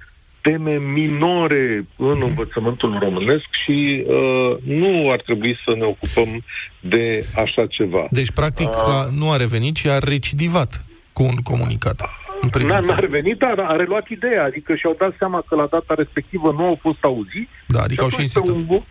teme 0.50 0.78
minore 0.78 1.86
în 1.96 2.22
învățământul 2.22 2.98
românesc 3.00 3.44
și 3.64 4.04
uh, 4.06 4.56
nu 4.64 5.10
ar 5.10 5.20
trebui 5.20 5.58
să 5.64 5.74
ne 5.76 5.84
ocupăm 5.84 6.44
de 6.80 7.26
așa 7.34 7.66
ceva. 7.66 8.06
Deci, 8.10 8.30
practic, 8.30 8.68
a, 8.74 9.08
nu 9.18 9.30
a 9.30 9.36
revenit, 9.36 9.74
ci 9.74 9.84
a 9.86 9.98
recidivat 9.98 10.84
cu 11.12 11.22
un 11.22 11.34
comunicat. 11.42 12.00
În 12.00 12.38
N-a, 12.42 12.48
privința 12.50 12.74
n-a 12.80 12.80
asta. 12.94 13.06
revenit, 13.10 13.38
dar 13.38 13.58
a 13.58 13.76
reluat 13.76 14.08
ideea, 14.08 14.44
adică 14.44 14.74
și-au 14.74 14.94
dat 14.98 15.14
seama 15.18 15.42
că 15.48 15.54
la 15.54 15.66
data 15.70 15.94
respectivă 15.96 16.52
nu 16.56 16.64
au 16.64 16.78
fost 16.80 17.04
auziți. 17.04 17.48
Da, 17.66 17.80
adică 17.82 18.02
au 18.02 18.08
și 18.08 18.14
atunci 18.14 18.32
pe 18.32 18.38
insistat. 18.40 18.56
un 18.56 18.64
bu- 18.66 18.86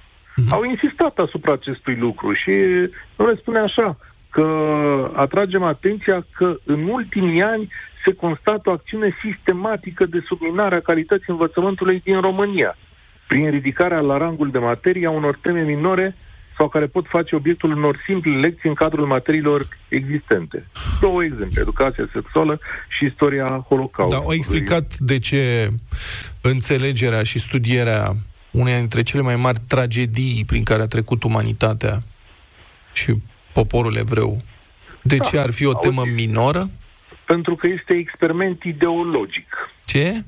Au 0.49 0.64
insistat 0.64 1.18
asupra 1.18 1.51
acestui 1.53 1.95
lucru 1.95 2.34
și 2.34 2.51
nu 3.16 3.28
le 3.28 3.36
spune 3.39 3.60
așa, 3.60 3.97
că 4.30 4.45
atragem 5.16 5.64
atenția 5.64 6.26
că 6.36 6.55
în 6.64 6.88
ultimii 6.88 7.41
ani 7.41 7.68
se 8.08 8.14
constată 8.16 8.70
o 8.70 8.72
acțiune 8.72 9.16
sistematică 9.24 10.05
de 10.05 10.20
subminare 10.26 10.76
a 10.76 10.80
calității 10.80 11.26
învățământului 11.28 12.01
din 12.03 12.20
România, 12.22 12.78
prin 13.28 13.49
ridicarea 13.49 13.99
la 13.99 14.18
rangul 14.18 14.51
de 14.51 14.58
materie 14.58 15.08
a 15.08 15.10
unor 15.10 15.38
teme 15.41 15.62
minore 15.62 16.16
sau 16.58 16.70
care 16.70 16.86
pot 16.86 17.05
face 17.08 17.36
obiectul 17.36 17.72
unor 17.72 18.03
simple 18.05 18.39
lecții 18.39 18.70
în 18.70 18.76
cadrul 18.76 19.05
materiilor 19.05 19.68
existente. 19.88 20.66
Două 21.01 21.24
exemple, 21.24 21.62
educația 21.62 22.10
sexuală 22.14 22.60
și 22.88 23.05
istoria 23.05 23.66
Holocaustului. 23.68 24.20
Da, 24.20 24.26
au 24.26 24.34
explicat 24.34 24.97
de 24.97 25.20
ce 25.20 25.70
înțelegerea 26.41 27.24
și 27.24 27.39
studierea 27.39 28.16
uneia 28.51 28.78
dintre 28.78 29.03
cele 29.03 29.22
mai 29.22 29.36
mari 29.36 29.60
tragedii 29.68 30.43
prin 30.47 30.64
care 30.64 30.82
a 30.82 30.88
trecut 30.88 31.24
umanitatea 31.24 31.99
și 32.93 33.14
poporul 33.53 33.95
evreu, 33.95 34.38
de 35.01 35.18
ce 35.18 35.38
ar 35.38 35.51
fi 35.51 35.66
o 35.66 35.74
temă 35.74 36.03
minoră? 36.16 36.70
Pentru 37.28 37.55
că 37.55 37.67
este 37.67 37.93
experiment 37.93 38.63
ideologic. 38.63 39.69
Ce? 39.86 40.23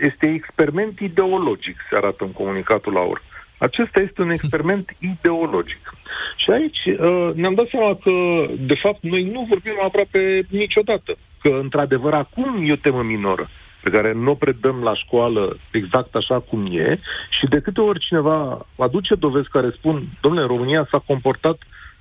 Este 0.00 0.26
experiment 0.26 0.98
ideologic, 0.98 1.76
se 1.90 1.96
arată 1.96 2.24
în 2.24 2.32
comunicatul 2.32 2.96
AUR. 2.96 3.22
Acesta 3.58 4.00
este 4.00 4.22
un 4.22 4.30
experiment 4.30 4.96
ideologic. 5.12 5.94
Și 6.36 6.50
aici 6.50 6.84
uh, 6.86 7.30
ne-am 7.34 7.54
dat 7.54 7.68
seama 7.68 7.98
că, 8.02 8.12
de 8.58 8.74
fapt, 8.74 9.02
noi 9.02 9.24
nu 9.24 9.46
vorbim 9.48 9.72
aproape 9.84 10.46
niciodată. 10.48 11.16
Că, 11.40 11.48
într-adevăr, 11.48 12.14
acum 12.14 12.62
e 12.64 12.72
o 12.72 12.76
temă 12.86 13.02
minoră 13.02 13.48
pe 13.82 13.90
care 13.90 14.12
nu 14.12 14.30
o 14.30 14.34
predăm 14.34 14.82
la 14.82 14.94
școală 14.94 15.56
exact 15.70 16.14
așa 16.14 16.38
cum 16.38 16.66
e 16.70 16.98
și 17.30 17.46
de 17.46 17.60
câte 17.60 17.80
ori 17.80 18.00
cineva 18.00 18.66
aduce 18.78 19.14
dovezi 19.14 19.48
care 19.48 19.70
spun, 19.70 20.02
domnule, 20.20 20.46
România 20.46 20.86
s-a 20.90 21.02
comportat 21.06 21.58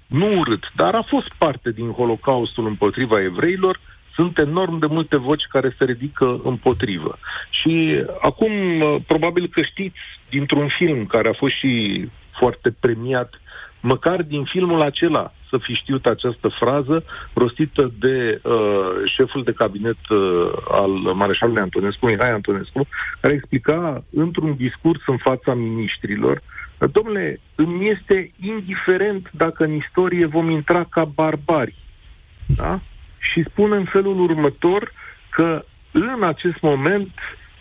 nu 0.07 0.39
urât, 0.39 0.63
dar 0.75 0.95
a 0.95 1.01
fost 1.01 1.31
parte 1.37 1.71
din 1.71 1.91
Holocaustul 1.91 2.67
împotriva 2.67 3.21
evreilor, 3.21 3.79
sunt 4.13 4.37
enorm 4.37 4.79
de 4.79 4.85
multe 4.85 5.17
voci 5.17 5.43
care 5.49 5.75
se 5.77 5.83
ridică 5.85 6.39
împotrivă. 6.43 7.19
Și 7.49 8.03
acum, 8.21 8.51
uh, 8.81 8.95
probabil 9.07 9.47
că 9.47 9.61
știți 9.61 9.99
dintr-un 10.29 10.67
film 10.77 11.05
care 11.05 11.29
a 11.29 11.33
fost 11.33 11.53
și 11.53 12.05
foarte 12.31 12.75
premiat, 12.79 13.41
măcar 13.79 14.21
din 14.21 14.43
filmul 14.43 14.81
acela 14.81 15.31
să 15.49 15.57
fi 15.57 15.73
știut 15.73 16.05
această 16.05 16.47
frază 16.47 17.03
rostită 17.33 17.91
de 17.99 18.41
uh, 18.43 18.89
șeful 19.15 19.43
de 19.43 19.51
cabinet 19.51 20.09
uh, 20.09 20.51
al 20.71 20.89
mareșalului 20.91 21.61
Antonescu, 21.61 22.05
Mihai 22.05 22.31
Antonescu, 22.31 22.87
care 23.19 23.33
explica 23.33 24.03
într-un 24.13 24.55
discurs 24.55 25.01
în 25.05 25.17
fața 25.17 25.53
ministrilor 25.53 26.41
Domnule, 26.87 27.39
îmi 27.55 27.89
este 27.89 28.31
indiferent 28.41 29.29
dacă 29.31 29.63
în 29.63 29.73
istorie 29.73 30.25
vom 30.25 30.49
intra 30.49 30.83
ca 30.89 31.05
barbari. 31.05 31.75
Da? 32.45 32.79
Și 33.21 33.43
spun 33.43 33.71
în 33.71 33.85
felul 33.85 34.19
următor 34.19 34.91
că 35.29 35.63
în 35.91 36.23
acest 36.23 36.61
moment 36.61 37.09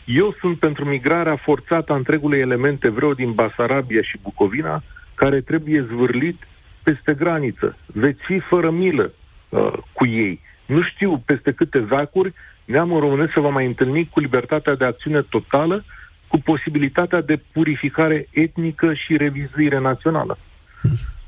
eu 0.05 0.35
sunt 0.41 0.59
pentru 0.59 0.85
migrarea 0.85 1.37
forțată 1.37 1.93
a 1.93 1.97
întregului 1.97 2.39
element 2.39 2.85
evreu 2.85 3.15
din 3.15 3.33
Basarabia 3.33 4.03
și 4.03 4.19
Bucovina, 4.23 4.83
care 5.15 5.41
trebuie 5.41 5.87
zvârlit 5.91 6.49
peste 6.83 7.15
graniță. 7.15 7.77
Veți 7.87 8.23
fi 8.25 8.39
fără 8.39 8.71
milă 8.71 9.13
uh, 9.49 9.73
cu 9.93 10.07
ei. 10.07 10.41
Nu 10.67 10.83
știu 10.83 11.23
peste 11.27 11.53
câte 11.53 11.79
veacuri 11.79 12.33
neamul 12.65 13.01
românesc 13.01 13.33
se 13.33 13.41
va 13.41 13.49
mai 13.49 13.67
întâlni 13.67 14.09
cu 14.09 14.21
libertatea 14.21 14.75
de 14.75 14.85
acțiune 14.85 15.23
totală, 15.23 15.85
cu 16.27 16.39
posibilitatea 16.39 17.21
de 17.21 17.41
purificare 17.53 18.29
etnică 18.31 18.95
și 18.95 19.17
revizuire 19.17 19.81
națională. 19.81 20.39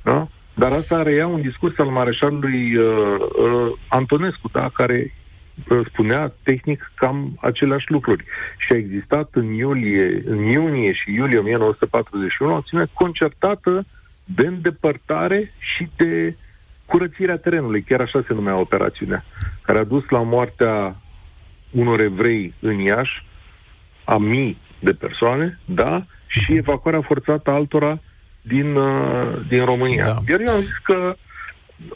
Da? 0.02 0.28
Dar 0.54 0.72
asta 0.72 1.02
reia 1.02 1.26
un 1.26 1.40
discurs 1.40 1.78
al 1.78 1.86
mareșalului 1.86 2.76
uh, 2.76 2.84
uh, 3.18 3.72
Antonescu, 3.88 4.48
da? 4.52 4.70
care 4.74 5.14
uh, 5.68 5.80
spunea 5.88 6.32
tehnic 6.42 6.92
cam 6.94 7.38
aceleași 7.40 7.90
lucruri. 7.90 8.24
Și 8.56 8.72
a 8.72 8.76
existat 8.76 9.28
în 9.32 9.52
iulie, 9.52 10.22
în 10.26 10.38
iunie 10.38 10.92
și 10.92 11.14
iulie 11.14 11.38
1941 11.38 12.52
o 12.52 12.56
acțiune 12.56 12.84
concertată 12.92 13.84
de 14.24 14.46
îndepărtare 14.46 15.52
și 15.58 15.88
de 15.96 16.36
curățirea 16.86 17.36
terenului, 17.36 17.82
chiar 17.82 18.00
așa 18.00 18.22
se 18.26 18.34
numea 18.34 18.56
operațiunea, 18.56 19.24
care 19.62 19.78
a 19.78 19.84
dus 19.84 20.08
la 20.08 20.22
moartea 20.22 20.96
unor 21.70 22.00
evrei 22.00 22.54
în 22.60 22.78
Iași, 22.78 23.24
a 24.04 24.16
mii 24.16 24.56
de 24.78 24.92
persoane, 24.92 25.58
da, 25.64 26.04
și 26.26 26.54
evacuarea 26.54 27.00
forțată 27.00 27.50
a 27.50 27.54
altora 27.54 27.98
din, 28.42 28.74
uh, 28.74 29.38
din 29.48 29.64
România. 29.64 30.04
Da. 30.04 30.16
Iar 30.28 30.40
eu 30.46 30.54
am 30.54 30.60
zis 30.60 30.76
că 30.82 31.16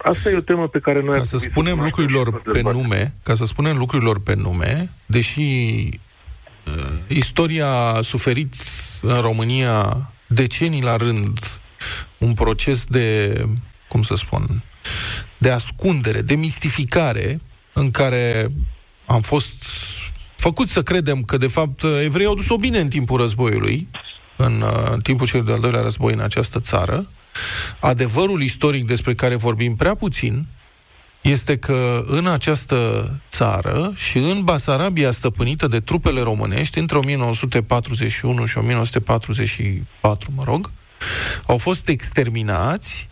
asta 0.02 0.30
e 0.30 0.36
o 0.36 0.40
temă 0.40 0.68
pe 0.68 0.78
care 0.78 1.02
noi... 1.02 1.16
Ca 1.16 1.22
să 1.22 1.38
spunem 1.38 1.80
lucrurilor 1.80 2.42
pe 2.42 2.60
nume, 2.62 3.14
ca 3.22 3.34
să 3.34 3.44
spunem 3.44 3.76
lucrurilor 3.76 4.20
pe 4.20 4.34
nume, 4.34 4.90
deși 5.06 5.40
uh, 5.40 6.92
istoria 7.08 7.68
a 7.68 8.00
suferit 8.00 8.54
în 9.02 9.20
România 9.20 10.10
decenii 10.26 10.82
la 10.82 10.96
rând 10.96 11.38
un 12.18 12.34
proces 12.34 12.84
de, 12.84 13.34
cum 13.88 14.02
să 14.02 14.14
spun, 14.14 14.62
de 15.38 15.50
ascundere, 15.50 16.20
de 16.20 16.34
mistificare, 16.34 17.40
în 17.72 17.90
care 17.90 18.50
am 19.06 19.20
fost 19.20 19.52
făcut 20.36 20.68
să 20.68 20.82
credem 20.82 21.22
că, 21.22 21.36
de 21.36 21.46
fapt, 21.46 21.82
evreii 21.82 22.26
au 22.26 22.34
dus-o 22.34 22.56
bine 22.56 22.78
în 22.78 22.88
timpul 22.88 23.20
războiului, 23.20 23.88
în, 24.36 24.60
uh, 24.60 24.90
în 24.90 25.00
timpul 25.00 25.26
celui 25.26 25.46
de-al 25.46 25.60
doilea 25.60 25.80
război 25.80 26.12
în 26.12 26.20
această 26.20 26.60
țară. 26.60 27.06
Adevărul 27.80 28.42
istoric 28.42 28.86
despre 28.86 29.14
care 29.14 29.34
vorbim 29.34 29.76
prea 29.76 29.94
puțin 29.94 30.46
este 31.20 31.56
că 31.56 32.04
în 32.06 32.26
această 32.26 33.10
țară 33.30 33.92
și 33.96 34.18
în 34.18 34.44
Basarabia 34.44 35.10
stăpânită 35.10 35.66
de 35.66 35.80
trupele 35.80 36.20
românești 36.20 36.78
între 36.78 36.98
1941 36.98 38.46
și 38.46 38.58
1944, 38.58 40.30
mă 40.34 40.42
rog, 40.44 40.70
au 41.46 41.58
fost 41.58 41.88
exterminați 41.88 43.08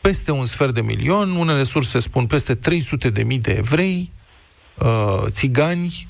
peste 0.00 0.30
un 0.30 0.44
sfert 0.44 0.74
de 0.74 0.80
milion, 0.80 1.30
unele 1.30 1.62
surse 1.62 1.98
spun 1.98 2.26
peste 2.26 2.54
300 2.54 3.10
de 3.10 3.22
mii 3.22 3.38
de 3.38 3.52
evrei, 3.52 4.10
uh, 4.74 5.22
țigani, 5.28 6.06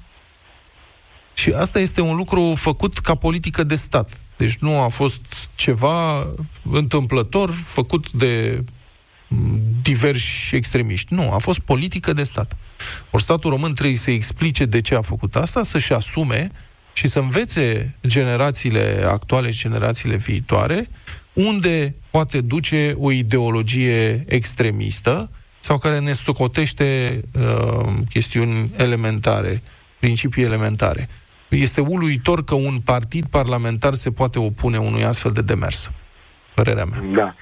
și 1.34 1.50
asta 1.50 1.78
este 1.78 2.00
un 2.00 2.16
lucru 2.16 2.54
făcut 2.56 2.98
ca 2.98 3.14
politică 3.14 3.62
de 3.62 3.74
stat. 3.74 4.20
Deci 4.38 4.56
nu 4.56 4.80
a 4.80 4.88
fost 4.88 5.48
ceva 5.54 6.26
întâmplător 6.70 7.50
făcut 7.50 8.12
de 8.12 8.64
mm, 9.28 9.60
diversi 9.82 10.54
extremiști. 10.54 11.14
Nu, 11.14 11.32
a 11.32 11.38
fost 11.38 11.58
politică 11.58 12.12
de 12.12 12.22
stat. 12.22 12.56
Ori 13.10 13.22
statul 13.22 13.50
român 13.50 13.74
trebuie 13.74 13.96
să 13.96 14.10
explice 14.10 14.64
de 14.64 14.80
ce 14.80 14.94
a 14.94 15.00
făcut 15.00 15.36
asta, 15.36 15.62
să-și 15.62 15.92
asume 15.92 16.50
și 16.92 17.08
să 17.08 17.18
învețe 17.18 17.94
generațiile 18.06 19.04
actuale 19.06 19.50
și 19.50 19.58
generațiile 19.58 20.16
viitoare 20.16 20.88
unde 21.32 21.94
poate 22.10 22.40
duce 22.40 22.94
o 22.98 23.10
ideologie 23.10 24.24
extremistă 24.28 25.30
sau 25.60 25.78
care 25.78 25.98
ne 25.98 26.12
socotește 26.12 27.20
uh, 27.32 27.92
chestiuni 28.08 28.70
elementare, 28.76 29.62
principii 29.98 30.42
elementare. 30.42 31.08
Este 31.48 31.80
uluitor 31.80 32.44
că 32.44 32.54
un 32.54 32.78
partid 32.84 33.24
parlamentar 33.30 33.94
se 33.94 34.10
poate 34.10 34.38
opune 34.38 34.78
unui 34.78 35.04
astfel 35.04 35.32
de 35.32 35.42
demers. 35.42 35.90
Părerea 36.54 36.84
mea. 36.84 37.02
Da. 37.14 37.34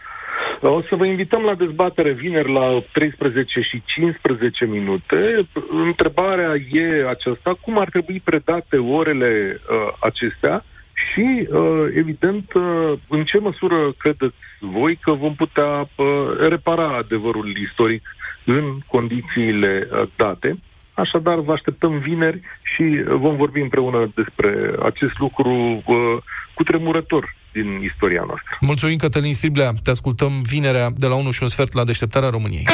O 0.69 0.83
să 0.83 0.97
vă 0.97 1.07
invităm 1.07 1.43
la 1.43 1.55
dezbatere 1.55 2.13
vineri 2.13 2.53
la 2.53 2.83
13 2.93 3.61
și 3.61 3.83
15 3.87 4.65
minute. 4.65 5.47
Întrebarea 5.87 6.55
e 6.73 7.09
aceasta, 7.09 7.59
cum 7.61 7.79
ar 7.79 7.89
trebui 7.89 8.21
predate 8.25 8.77
orele 8.77 9.61
uh, 9.71 9.93
acestea 10.01 10.65
și, 10.93 11.49
uh, 11.51 11.87
evident, 11.95 12.53
uh, 12.53 12.93
în 13.09 13.25
ce 13.25 13.39
măsură 13.39 13.93
credeți 13.99 14.35
voi 14.61 14.99
că 15.03 15.13
vom 15.13 15.35
putea 15.35 15.89
uh, 15.95 16.07
repara 16.49 16.97
adevărul 16.97 17.57
istoric 17.57 18.17
în 18.45 18.79
condițiile 18.87 19.89
uh, 19.93 20.03
date? 20.17 20.59
Așadar, 20.97 21.39
vă 21.39 21.53
așteptăm 21.53 21.99
vineri 21.99 22.41
și 22.63 22.85
vom 23.09 23.37
vorbi 23.37 23.61
împreună 23.61 24.11
despre 24.15 24.73
acest 24.83 25.19
lucru 25.19 25.83
uh, 25.85 25.97
cu 26.55 26.63
tremurător 26.63 27.35
din 27.53 27.81
istoria 27.83 28.25
noastră. 28.27 28.57
Mulțumim, 28.61 28.97
Cătălin 28.97 29.35
Striblea. 29.35 29.73
Te 29.83 29.91
ascultăm 29.91 30.33
vinerea 30.43 30.91
de 30.97 31.07
la 31.07 31.15
1 31.15 31.31
și 31.31 31.43
un 31.43 31.49
sfert 31.49 31.73
la 31.73 31.85
Deșteptarea 31.85 32.29
României. 32.29 32.67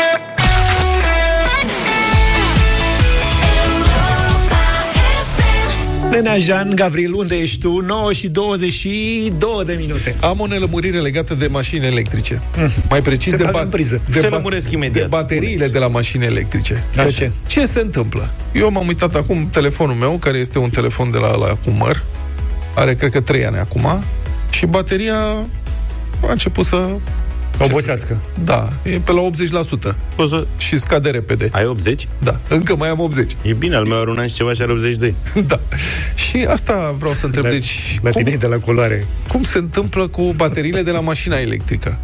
Nenea 6.13 6.39
Jean, 6.39 6.73
Gavril, 6.75 7.15
unde 7.15 7.35
ești 7.37 7.59
tu? 7.59 7.81
9 7.81 8.13
și 8.13 8.29
22 8.29 9.51
de 9.67 9.77
minute. 9.81 10.15
Am 10.21 10.41
o 10.41 10.47
nelămurire 10.47 10.99
legată 11.01 11.35
de 11.35 11.47
mașini 11.47 11.87
electrice. 11.87 12.43
Mai 12.89 13.03
precis 13.03 13.31
Se 13.31 13.37
de, 13.37 13.43
bagă 13.43 13.63
în 13.63 13.69
priză. 13.69 14.01
de, 14.11 14.19
Te 14.21 14.29
ba- 14.29 14.37
lămuresc 14.37 14.71
imediat. 14.71 15.03
de 15.03 15.09
bateriile 15.09 15.67
de 15.69 15.79
la 15.79 15.87
mașini 15.89 16.25
electrice. 16.25 16.85
Așa. 16.97 17.03
Deci, 17.05 17.31
ce 17.47 17.67
se 17.67 17.81
întâmplă? 17.81 18.31
Eu 18.53 18.71
m-am 18.71 18.87
uitat 18.87 19.15
acum 19.15 19.49
telefonul 19.53 19.95
meu, 19.95 20.19
care 20.19 20.39
este 20.39 20.59
un 20.59 20.71
telefon 20.71 21.11
de 21.11 21.19
la, 21.19 21.37
la 21.37 21.47
cu 21.47 21.71
măr, 21.79 22.03
are 22.75 22.95
cred 22.95 23.11
că 23.11 23.21
3 23.21 23.47
ani 23.47 23.57
acum, 23.59 24.05
și 24.51 24.67
bateria 24.67 25.17
a 26.27 26.31
început 26.31 26.67
să... 26.67 26.89
Obosească. 27.65 28.21
Da, 28.45 28.73
e 28.83 28.99
pe 28.99 29.13
la 29.13 29.21
80%. 29.93 29.95
Poți 30.17 30.31
să... 30.31 30.47
Și 30.57 30.77
scade 30.79 31.11
repede. 31.11 31.49
Ai 31.53 31.65
80? 31.67 32.09
Da, 32.19 32.39
încă 32.49 32.77
mai 32.77 32.89
am 32.89 32.99
80. 33.01 33.33
E 33.43 33.53
bine, 33.53 33.77
al 33.77 33.85
meu 33.87 34.01
are 34.01 34.11
un 34.11 34.19
an 34.19 34.27
și 34.27 34.35
ceva 34.35 34.53
și 34.53 34.63
are 34.63 34.73
82. 34.73 35.15
da. 35.47 35.61
Și 36.15 36.47
asta 36.49 36.95
vreau 36.99 37.15
să 37.15 37.27
întreb. 37.27 37.45
La- 37.45 37.51
deci, 37.51 37.99
La 38.03 38.11
cum, 38.11 38.23
tine 38.23 38.35
e 38.35 38.39
de 38.39 38.47
la 38.47 38.57
culoare. 38.59 39.07
cum 39.29 39.43
se 39.43 39.59
întâmplă 39.59 40.07
cu 40.07 40.33
bateriile 40.37 40.83
de 40.83 40.91
la 40.91 41.01
mașina 41.01 41.37
electrică? 41.39 41.99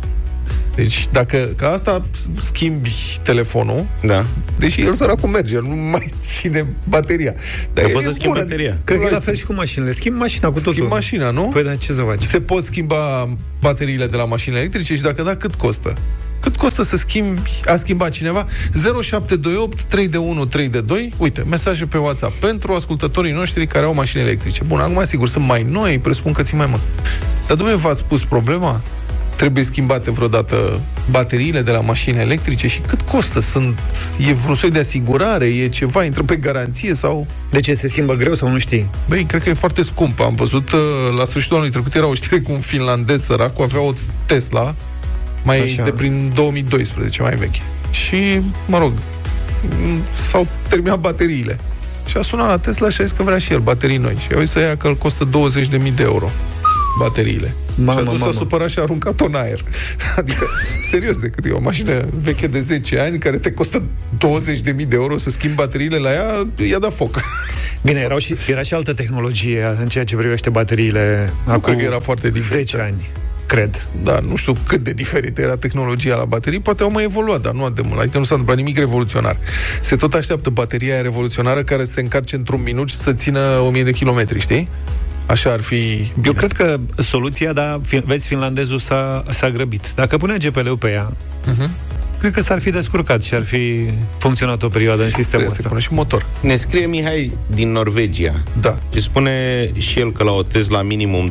Deci, 0.78 1.08
dacă 1.12 1.48
ca 1.56 1.68
asta 1.72 2.04
schimbi 2.36 2.90
telefonul, 3.22 3.86
Da. 4.02 4.24
deși 4.58 4.80
el 4.82 4.92
săracul 4.92 5.28
merge, 5.28 5.54
el 5.54 5.62
nu 5.62 5.74
mai 5.90 6.08
ține 6.36 6.66
bateria. 6.88 7.34
Dar 7.72 7.84
Că 7.84 7.90
e 7.90 7.92
poți 7.92 8.04
să 8.04 8.10
schimbi 8.10 8.28
bună. 8.32 8.40
bateria. 8.44 8.80
Cred 8.84 8.98
că 8.98 9.04
e 9.04 9.08
la 9.10 9.16
Asta- 9.16 9.24
fel 9.24 9.34
și 9.36 9.44
cu 9.44 9.52
mașinile. 9.52 9.92
Schimb 9.92 10.16
mașina 10.16 10.48
cu 10.48 10.54
totul. 10.56 10.72
Schimb 10.72 10.90
mașina, 10.90 11.30
nu? 11.30 11.42
Păi, 11.42 11.62
dar 11.64 11.76
ce 11.76 11.92
să 11.92 12.02
faci? 12.02 12.22
Se 12.22 12.40
pot 12.40 12.64
schimba 12.64 13.28
bateriile 13.60 14.06
de 14.06 14.16
la 14.16 14.24
mașinile 14.24 14.60
electrice 14.60 14.94
și 14.96 15.02
dacă 15.02 15.22
da, 15.22 15.36
cât 15.36 15.54
costă? 15.54 15.92
Cât 16.40 16.56
costă 16.56 16.82
să 16.82 16.96
schimbi, 16.96 17.50
a 17.64 17.76
schimba 17.76 18.08
cineva? 18.08 18.46
0728 18.72 19.82
3 19.82 20.08
de 20.08 20.16
1 20.16 20.46
3 20.46 20.68
de 20.68 20.80
2 20.80 21.12
Uite, 21.16 21.42
mesaje 21.48 21.86
pe 21.86 21.96
WhatsApp 21.98 22.32
pentru 22.40 22.72
ascultătorii 22.72 23.32
noștri 23.32 23.66
care 23.66 23.84
au 23.84 23.94
mașini 23.94 24.22
electrice. 24.22 24.64
Bun, 24.64 24.78
acum 24.78 25.04
sigur 25.04 25.28
sunt 25.28 25.46
mai 25.46 25.62
noi, 25.68 25.98
presupun 25.98 26.32
că 26.32 26.42
țin 26.42 26.56
mai 26.58 26.66
mult. 26.66 26.80
Dar 27.46 27.56
dumneavoastră 27.56 27.88
v-ați 27.88 28.04
pus 28.04 28.28
problema? 28.28 28.80
Trebuie 29.38 29.64
schimbate 29.64 30.10
vreodată 30.10 30.80
bateriile 31.10 31.62
de 31.62 31.70
la 31.70 31.80
mașini 31.80 32.18
electrice 32.18 32.66
și 32.66 32.80
cât 32.80 33.00
costă? 33.00 33.40
Sunt, 33.40 33.78
e 34.28 34.32
vreun 34.32 34.54
soi 34.54 34.70
de 34.70 34.78
asigurare? 34.78 35.46
E 35.46 35.68
ceva? 35.68 36.04
Intră 36.04 36.22
pe 36.22 36.36
garanție 36.36 36.94
sau... 36.94 37.26
De 37.50 37.60
ce 37.60 37.74
se 37.74 37.88
schimbă 37.88 38.14
greu 38.14 38.34
sau 38.34 38.48
nu 38.48 38.58
știi? 38.58 38.90
Băi, 39.08 39.24
cred 39.24 39.42
că 39.42 39.48
e 39.48 39.52
foarte 39.52 39.82
scump. 39.82 40.20
Am 40.20 40.34
văzut 40.34 40.72
uh, 40.72 40.80
la 41.18 41.24
sfârșitul 41.24 41.56
anului 41.56 41.72
trecut 41.72 41.94
era 41.94 42.06
o 42.06 42.14
știre 42.14 42.40
cu 42.40 42.52
un 42.52 42.60
finlandez 42.60 43.24
sărac, 43.24 43.60
avea 43.60 43.80
o 43.80 43.92
Tesla 44.26 44.74
mai 45.44 45.60
Așa. 45.60 45.82
de 45.82 45.90
prin 45.90 46.32
2012, 46.34 47.22
mai 47.22 47.36
veche. 47.36 47.60
Și, 47.90 48.40
mă 48.66 48.78
rog, 48.78 48.92
mm, 49.80 50.02
s-au 50.12 50.46
terminat 50.68 50.98
bateriile. 50.98 51.58
Și 52.06 52.16
a 52.16 52.22
sunat 52.22 52.48
la 52.48 52.58
Tesla 52.58 52.88
și 52.88 53.00
a 53.00 53.04
zis 53.04 53.12
că 53.12 53.22
vrea 53.22 53.38
și 53.38 53.52
el 53.52 53.60
baterii 53.60 53.96
noi. 53.96 54.16
Și 54.20 54.32
eu 54.32 54.44
să 54.44 54.58
ia 54.58 54.76
că 54.76 54.86
îl 54.86 54.96
costă 54.96 55.28
20.000 55.28 55.94
de 55.94 56.02
euro 56.02 56.30
bateriile. 56.98 57.54
Mamă, 57.74 57.92
și 57.92 57.98
a 57.98 58.10
dus, 58.10 58.20
mamă. 58.20 58.32
s-a 58.32 58.38
supărat 58.38 58.68
și 58.70 58.78
a 58.78 58.82
aruncat-o 58.82 59.24
în 59.24 59.34
aer. 59.34 59.64
Adică, 60.16 60.46
serios, 60.90 61.16
decât 61.16 61.44
e 61.44 61.50
o 61.50 61.60
mașină 61.60 62.08
veche 62.14 62.46
de 62.46 62.60
10 62.60 62.98
ani 62.98 63.18
care 63.18 63.36
te 63.36 63.50
costă 63.52 63.82
20.000 64.16 64.62
de 64.62 64.86
euro 64.90 65.16
să 65.16 65.30
schimbi 65.30 65.56
bateriile 65.56 65.96
la 65.96 66.12
ea, 66.12 66.46
i-a 66.68 66.78
dat 66.78 66.94
foc. 66.94 67.20
Bine, 67.82 68.00
erau 68.00 68.18
și, 68.18 68.34
era 68.48 68.62
și 68.62 68.74
altă 68.74 68.92
tehnologie 68.92 69.76
în 69.80 69.86
ceea 69.86 70.04
ce 70.04 70.16
privește 70.16 70.50
bateriile. 70.50 71.32
Nu 71.46 71.58
cred 71.58 71.76
că 71.76 71.82
era 71.82 71.98
foarte 71.98 72.30
diferită. 72.30 72.76
10 72.76 72.78
ani, 72.78 73.10
cred. 73.46 73.88
Da, 74.02 74.18
nu 74.20 74.36
știu 74.36 74.52
cât 74.66 74.80
de 74.80 74.92
diferită 74.92 75.40
era 75.40 75.56
tehnologia 75.56 76.16
la 76.16 76.24
baterii, 76.24 76.60
poate 76.60 76.82
au 76.82 76.90
mai 76.90 77.04
evoluat, 77.04 77.40
dar 77.40 77.52
nu 77.52 77.62
atât 77.62 77.74
de 77.74 77.82
mult. 77.84 78.00
Adică 78.00 78.18
nu 78.18 78.24
s-a 78.24 78.34
întâmplat 78.34 78.56
nimic 78.56 78.78
revoluționar. 78.78 79.36
Se 79.80 79.96
tot 79.96 80.14
așteaptă 80.14 80.50
bateria 80.50 80.92
aia 80.92 81.02
revoluționară 81.02 81.62
care 81.62 81.84
să 81.84 81.92
se 81.92 82.00
încarce 82.00 82.36
într-un 82.36 82.62
minut 82.62 82.88
și 82.88 82.96
să 82.96 83.12
țină 83.12 83.40
1000 83.66 83.84
de 83.84 83.92
kilometri, 83.92 84.40
știi? 84.40 84.68
Așa 85.28 85.50
ar 85.52 85.60
fi 85.60 85.76
bine. 85.76 86.26
Eu 86.26 86.32
cred 86.32 86.52
că 86.52 86.76
soluția, 86.96 87.52
dar 87.52 87.80
fi- 87.86 88.02
vezi, 88.06 88.26
finlandezul 88.26 88.78
s-a, 88.78 89.24
s-a 89.30 89.50
grăbit. 89.50 89.92
Dacă 89.94 90.16
punea 90.16 90.36
GPL-ul 90.36 90.76
pe 90.76 90.90
ea, 90.90 91.12
uh-huh. 91.44 91.68
cred 92.18 92.32
că 92.32 92.40
s-ar 92.40 92.60
fi 92.60 92.70
descurcat 92.70 93.22
și 93.22 93.34
ar 93.34 93.42
fi 93.44 93.90
funcționat 94.18 94.62
o 94.62 94.68
perioadă 94.68 95.02
în 95.02 95.10
sistemul 95.10 95.46
Trebuie 95.46 95.50
să 95.50 95.56
ăsta. 95.58 95.68
pune 95.68 95.80
și 95.80 95.92
motor. 95.92 96.26
Ne 96.40 96.56
scrie 96.56 96.86
Mihai 96.86 97.32
din 97.54 97.72
Norvegia. 97.72 98.42
Da. 98.60 98.78
Și 98.94 99.00
spune 99.00 99.68
și 99.78 99.98
el 100.00 100.12
că 100.12 100.24
la 100.24 100.30
o 100.32 100.42
Tesla 100.42 100.82
minimum 100.82 101.30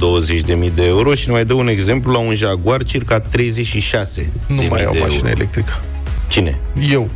20.000 0.67 0.73
de 0.75 0.85
euro 0.85 1.13
și 1.13 1.27
ne 1.27 1.33
mai 1.33 1.45
dă 1.45 1.53
un 1.53 1.67
exemplu 1.67 2.11
la 2.11 2.17
un 2.19 2.35
Jaguar 2.35 2.83
circa 2.83 3.19
36 3.19 4.29
Nu 4.47 4.55
de 4.61 4.67
mai 4.69 4.77
mii 4.79 4.85
au 4.87 4.93
de 4.93 4.99
mașină 4.99 5.27
euro. 5.27 5.39
electrică. 5.39 5.81
Cine? 6.27 6.57
Eu. 6.91 7.09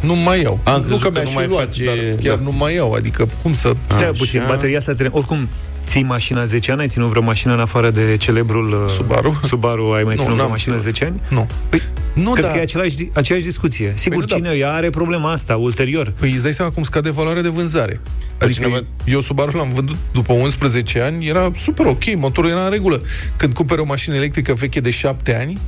Nu 0.00 0.14
mai 0.14 0.40
iau. 0.42 0.60
Am 0.64 0.74
nu 0.80 0.80
crezut 0.86 1.02
că 1.02 1.08
că 1.08 1.12
mi-aș 1.14 1.24
nu 1.24 1.30
fi 1.30 1.36
mai 1.36 1.46
luat, 1.46 1.64
face- 1.64 1.84
dar 1.84 1.96
chiar 2.22 2.36
da. 2.36 2.42
nu 2.42 2.52
mai 2.58 2.74
iau. 2.74 2.92
Adică 2.92 3.28
cum 3.42 3.54
să... 3.54 3.72
Stai 3.86 4.02
Așa. 4.02 4.10
puțin, 4.18 4.44
bateria 4.48 4.78
asta 4.78 4.92
trebuie... 4.92 5.18
Oricum, 5.20 5.48
ții 5.88 6.02
mașina 6.02 6.44
10 6.44 6.70
ani? 6.72 6.80
Ai 6.80 6.88
ținut 6.88 7.08
vreo 7.08 7.22
mașină 7.22 7.52
în 7.52 7.60
afară 7.60 7.90
de 7.90 8.16
celebrul 8.16 8.68
uh, 8.68 8.90
Subaru? 8.96 9.40
Subaru 9.42 9.92
ai 9.92 10.02
mai 10.02 10.14
Nu, 10.14 10.20
ținut 10.20 10.26
vreo 10.32 10.36
n-am 10.36 10.50
mașină 10.50 10.76
ținut. 10.76 10.92
10 10.92 11.04
ani? 11.04 11.20
Nu. 11.28 11.46
Păi, 11.68 11.82
Nu, 12.14 12.30
cred 12.30 12.44
da. 12.44 12.50
că 12.50 12.58
e 12.58 12.60
același, 12.60 12.96
di- 12.96 13.10
aceeași 13.14 13.44
discuție. 13.44 13.92
Sigur, 13.96 14.24
Păi 14.24 14.26
nu, 14.40 14.46
cine 14.48 14.56
ea 14.58 14.72
are 14.72 14.90
problema 14.90 15.32
asta 15.32 15.56
ulterior. 15.56 16.12
Păi 16.20 16.30
îți 16.32 16.42
dai 16.42 16.52
seama 16.54 16.70
cum 16.70 16.82
scade 16.82 17.10
valoarea 17.10 17.42
de 17.42 17.48
vânzare. 17.48 18.00
Adică 18.38 18.60
cineva- 18.62 18.84
eu 19.04 19.20
Subaru 19.20 19.56
l-am 19.56 19.72
vândut 19.74 19.96
după 20.12 20.32
11 20.32 21.00
ani, 21.00 21.26
era 21.26 21.50
super 21.56 21.86
ok, 21.86 22.02
motorul 22.16 22.50
era 22.50 22.64
în 22.64 22.70
regulă. 22.70 23.00
Când 23.36 23.54
cumperi 23.54 23.80
o 23.80 23.84
mașină 23.84 24.14
electrică 24.14 24.54
veche 24.54 24.80
de 24.80 24.90
7 24.90 25.36
ani, 25.36 25.58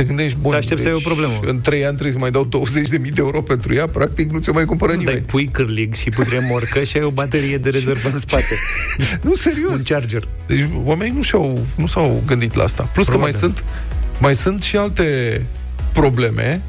te 0.00 0.06
gândești, 0.06 0.38
bun, 0.40 0.50
Te 0.50 0.56
aștepți 0.56 0.82
să 0.82 0.88
ai 0.88 0.94
o 0.94 0.98
problemă. 1.02 1.32
În 1.42 1.60
3 1.60 1.78
ani 1.84 1.92
trebuie 1.92 2.12
să 2.12 2.18
mai 2.18 2.30
dau 2.30 2.48
20.000 2.48 2.90
de 2.90 3.10
euro 3.16 3.42
pentru 3.42 3.74
ea, 3.74 3.86
practic 3.86 4.30
nu 4.30 4.38
ți-o 4.38 4.52
mai 4.52 4.64
cumpără 4.64 4.92
Nu, 4.92 4.96
dai 4.96 5.04
nimeni. 5.06 5.26
pui 5.26 5.46
cârlig 5.46 5.94
și 5.94 6.08
putre 6.10 6.46
morcă 6.50 6.82
și 6.82 6.96
ai 6.96 7.02
o 7.02 7.10
baterie 7.10 7.56
de 7.56 7.70
rezervă 7.76 8.08
în 8.12 8.18
spate. 8.18 8.54
Nu, 9.26 9.34
serios. 9.34 9.70
Un 9.70 9.82
charger. 9.82 10.28
Deci 10.46 10.66
oamenii 10.84 11.12
nu, 11.16 11.22
și-au, 11.22 11.66
nu 11.76 11.86
s-au 11.86 12.22
gândit 12.26 12.54
la 12.54 12.62
asta. 12.62 12.82
Plus 12.82 13.06
Probabil. 13.06 13.32
că 13.32 13.38
mai 13.40 13.50
sunt, 13.52 13.64
mai 14.20 14.34
sunt 14.34 14.62
și 14.62 14.76
alte 14.76 15.42
probleme 15.92 16.62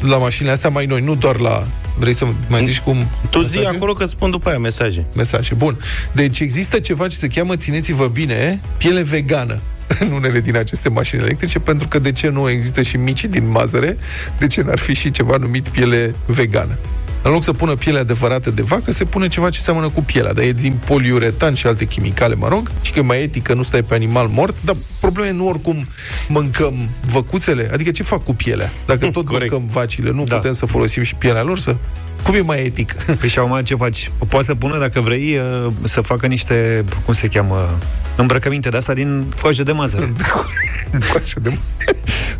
la 0.00 0.16
mașinile 0.16 0.52
astea 0.52 0.70
mai 0.70 0.86
noi, 0.86 1.00
nu 1.00 1.14
doar 1.14 1.38
la... 1.38 1.66
Vrei 1.98 2.12
să 2.14 2.26
mai 2.48 2.64
zici 2.64 2.80
cum... 2.80 2.96
Tu 3.30 3.42
zi 3.44 3.56
mesaje? 3.56 3.76
acolo 3.76 3.92
că 3.92 4.02
îți 4.02 4.12
spun 4.12 4.30
după 4.30 4.48
aia 4.48 4.58
mesaje. 4.58 5.04
Mesaje. 5.14 5.54
Bun. 5.54 5.78
Deci 6.12 6.40
există 6.40 6.78
ceva 6.78 7.08
ce 7.08 7.16
se 7.16 7.26
cheamă, 7.26 7.56
țineți-vă 7.56 8.06
bine, 8.06 8.60
piele 8.78 9.02
vegană 9.02 9.60
în 10.00 10.10
unele 10.12 10.40
din 10.40 10.56
aceste 10.56 10.88
mașini 10.88 11.20
electrice, 11.22 11.58
pentru 11.58 11.88
că 11.88 11.98
de 11.98 12.12
ce 12.12 12.28
nu 12.28 12.50
există 12.50 12.82
și 12.82 12.96
mici 12.96 13.24
din 13.24 13.50
mazăre, 13.50 13.96
de 14.38 14.46
ce 14.46 14.62
n-ar 14.62 14.78
fi 14.78 14.94
și 14.94 15.10
ceva 15.10 15.36
numit 15.36 15.68
piele 15.68 16.14
vegană? 16.26 16.78
În 17.22 17.30
loc 17.32 17.42
să 17.42 17.52
pună 17.52 17.74
piele 17.74 17.98
adevărată 17.98 18.50
de 18.50 18.62
vacă, 18.62 18.92
se 18.92 19.04
pune 19.04 19.28
ceva 19.28 19.50
ce 19.50 19.60
seamănă 19.60 19.88
cu 19.88 20.02
pielea, 20.02 20.32
dar 20.32 20.44
e 20.44 20.52
din 20.52 20.78
poliuretan 20.84 21.54
și 21.54 21.66
alte 21.66 21.84
chimicale, 21.84 22.34
mă 22.34 22.48
rog, 22.48 22.70
și 22.80 22.92
că 22.92 22.98
e 22.98 23.02
mai 23.02 23.22
etică, 23.22 23.54
nu 23.54 23.62
stai 23.62 23.82
pe 23.82 23.94
animal 23.94 24.26
mort, 24.26 24.56
dar 24.64 24.76
problema 25.00 25.28
e 25.28 25.32
nu 25.32 25.48
oricum 25.48 25.86
mâncăm 26.28 26.88
văcuțele, 27.10 27.70
adică 27.72 27.90
ce 27.90 28.02
fac 28.02 28.24
cu 28.24 28.34
pielea? 28.34 28.70
Dacă 28.86 29.06
tot 29.10 29.26
Corect. 29.26 29.50
mâncăm 29.50 29.68
vacile, 29.72 30.10
nu 30.10 30.24
Da. 30.24 30.36
putem 30.36 30.52
să 30.52 30.66
folosim 30.66 31.02
și 31.02 31.14
pielea 31.14 31.42
lor, 31.42 31.58
să... 31.58 31.76
Cum 32.22 32.34
e 32.34 32.40
mai 32.40 32.64
etic? 32.64 32.92
Păi 32.92 33.28
și 33.28 33.38
acum 33.38 33.60
ce 33.60 33.74
faci? 33.74 34.10
Poate 34.28 34.44
să 34.46 34.54
pună, 34.54 34.78
dacă 34.78 35.00
vrei, 35.00 35.38
uh, 35.66 35.72
să 35.82 36.00
facă 36.00 36.26
niște, 36.26 36.84
cum 37.04 37.14
se 37.14 37.28
cheamă, 37.28 37.78
îmbrăcăminte 38.16 38.68
de 38.68 38.76
asta 38.76 38.94
din 38.94 39.32
coajă 39.40 39.62
de 39.62 39.72
mazăre. 39.72 40.12
Coașă 41.12 41.40
de 41.40 41.58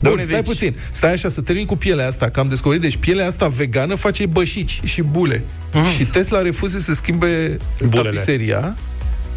Bun, 0.01 0.13
stai 0.21 0.27
deci- 0.27 0.45
puțin. 0.45 0.77
Stai 0.91 1.13
așa, 1.13 1.29
să 1.29 1.41
termin 1.41 1.65
cu 1.67 1.77
pielea 1.77 2.07
asta, 2.07 2.31
că 2.31 2.41
am 2.41 2.49
descoperit. 2.49 2.83
Deci 2.83 2.97
pielea 2.97 3.27
asta 3.27 3.49
vegană 3.49 3.95
face 3.95 4.27
bășici 4.27 4.81
și 4.85 5.03
bule. 5.03 5.43
Și 5.97 6.05
Tesla 6.05 6.43
refuze 6.43 6.79
să 6.79 6.93
schimbe 6.95 7.57
Bulele. 7.89 8.09
tapiseria 8.11 8.77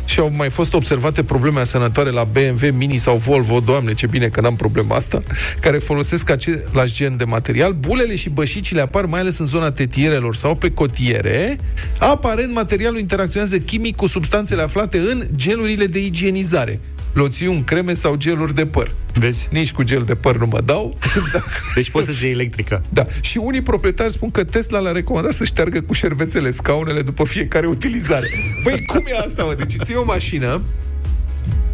și 0.07 0.19
au 0.19 0.31
mai 0.35 0.49
fost 0.49 0.73
observate 0.73 1.23
probleme 1.23 1.59
asemănătoare 1.59 2.09
la 2.09 2.23
BMW, 2.23 2.67
Mini 2.73 2.97
sau 2.97 3.17
Volvo, 3.17 3.59
doamne, 3.59 3.93
ce 3.93 4.07
bine 4.07 4.27
că 4.27 4.41
n-am 4.41 4.55
problema 4.55 4.95
asta, 4.95 5.21
care 5.59 5.77
folosesc 5.77 6.29
același 6.29 6.95
gen 6.95 7.17
de 7.17 7.23
material. 7.23 7.73
Bulele 7.73 8.15
și 8.15 8.29
bășicile 8.29 8.81
apar 8.81 9.05
mai 9.05 9.19
ales 9.19 9.37
în 9.37 9.45
zona 9.45 9.71
tetierelor 9.71 10.35
sau 10.35 10.55
pe 10.55 10.71
cotiere. 10.71 11.57
Aparent, 11.99 12.53
materialul 12.53 12.99
interacționează 12.99 13.57
chimic 13.57 13.95
cu 13.95 14.07
substanțele 14.07 14.61
aflate 14.61 14.97
în 14.97 15.23
gelurile 15.35 15.85
de 15.85 15.99
igienizare. 15.99 16.79
Loțiuni, 17.17 17.63
creme 17.63 17.93
sau 17.93 18.15
geluri 18.15 18.55
de 18.55 18.65
păr. 18.65 18.91
Vezi? 19.13 19.47
Nici 19.51 19.71
cu 19.71 19.83
gel 19.83 20.01
de 20.01 20.15
păr 20.15 20.37
nu 20.37 20.45
mă 20.45 20.61
dau. 20.65 20.97
Deci 21.75 21.89
poți 21.89 22.05
să-ți 22.05 22.23
iei 22.23 22.31
electrică. 22.31 22.83
Da. 22.89 23.05
Și 23.21 23.37
unii 23.37 23.61
proprietari 23.61 24.11
spun 24.11 24.31
că 24.31 24.43
Tesla 24.43 24.79
le-a 24.79 24.91
recomandat 24.91 25.33
să 25.33 25.43
șteargă 25.43 25.81
cu 25.81 25.93
șervețele 25.93 26.51
scaunele 26.51 27.01
după 27.01 27.23
fiecare 27.25 27.67
utilizare. 27.67 28.27
Păi 28.63 28.85
cum 28.85 29.03
e 29.07 29.17
asta, 29.25 29.43
mă? 29.43 29.53
Deci 29.53 29.75
ții 29.83 29.95
o 29.95 30.03
mașină 30.03 30.61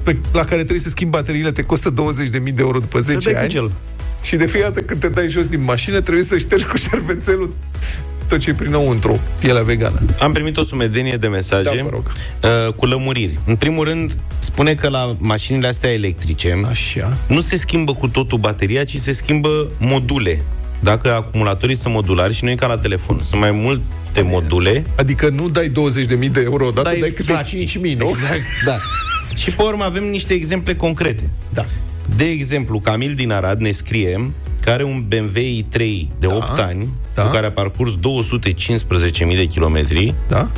pe, 0.03 0.17
la 0.33 0.43
care 0.43 0.55
trebuie 0.55 0.79
să 0.79 0.89
schimbi 0.89 1.15
bateriile, 1.17 1.51
te 1.51 1.63
costă 1.63 1.93
20.000 1.93 2.29
de 2.29 2.53
euro 2.57 2.79
după 2.79 2.99
10 2.99 3.19
dai 3.19 3.33
cu 3.33 3.39
ani. 3.39 3.49
gel. 3.49 3.71
Și 4.21 4.35
de 4.35 4.45
fiecare 4.45 4.73
dată 4.73 4.85
când 4.85 5.01
te 5.01 5.09
dai 5.09 5.29
jos 5.29 5.47
din 5.47 5.63
mașină, 5.63 6.01
trebuie 6.01 6.23
să 6.23 6.37
ștergi 6.37 6.65
cu 6.65 6.77
șervețelul 6.77 7.55
tot 8.27 8.39
ce 8.39 8.49
e 8.49 8.53
prinăuntru, 8.53 9.19
pielea 9.39 9.61
vegană. 9.61 10.01
Am 10.19 10.31
primit 10.31 10.57
o 10.57 10.63
sumedenie 10.63 11.15
de 11.17 11.27
mesaje 11.27 11.63
Da, 11.75 11.83
vă 11.83 11.89
rog. 11.91 12.11
uh, 12.67 12.73
cu 12.73 12.85
lămuriri. 12.85 13.39
În 13.45 13.55
primul 13.55 13.85
rând, 13.85 14.17
spune 14.39 14.73
că 14.75 14.89
la 14.89 15.15
mașinile 15.19 15.67
astea 15.67 15.91
electrice 15.93 16.61
Așa. 16.69 17.17
nu 17.27 17.41
se 17.41 17.57
schimbă 17.57 17.93
cu 17.93 18.07
totul 18.07 18.37
bateria, 18.37 18.83
ci 18.83 18.97
se 18.97 19.11
schimbă 19.11 19.67
module. 19.79 20.41
Dacă 20.79 21.13
acumulatorii 21.13 21.75
sunt 21.75 21.93
modulari 21.93 22.33
și 22.33 22.43
nu 22.43 22.49
e 22.49 22.55
ca 22.55 22.67
la 22.67 22.77
telefon, 22.77 23.19
sunt 23.21 23.41
mai 23.41 23.51
multe 23.51 24.21
module. 24.21 24.85
Adică 24.95 25.29
nu 25.29 25.49
dai 25.49 25.71
20.000 26.23 26.31
de 26.31 26.41
euro 26.43 26.65
odată, 26.65 26.89
dai, 26.89 26.99
dai 26.99 27.09
câte 27.09 27.31
fracții. 27.31 27.67
5.000, 27.67 27.97
nu? 27.97 28.07
Exact, 28.09 28.41
da. 28.65 28.77
și 29.41 29.51
pe 29.51 29.61
urmă 29.63 29.83
avem 29.83 30.03
niște 30.03 30.33
exemple 30.33 30.75
concrete. 30.75 31.29
Da. 31.53 31.65
De 32.15 32.25
exemplu, 32.25 32.79
Camil 32.79 33.13
din 33.13 33.31
Arad 33.31 33.59
ne 33.59 33.71
scrie 33.71 34.31
că 34.61 34.69
are 34.69 34.83
un 34.83 35.05
BMW 35.07 35.39
i3 35.39 35.77
de 36.19 36.27
8 36.27 36.59
ani, 36.59 36.89
da. 37.15 37.21
cu 37.23 37.31
care 37.31 37.45
a 37.45 37.51
parcurs 37.51 37.91
215.000 37.91 39.35
de 39.35 39.45
kilometri, 39.45 40.13
Da? 40.27 40.49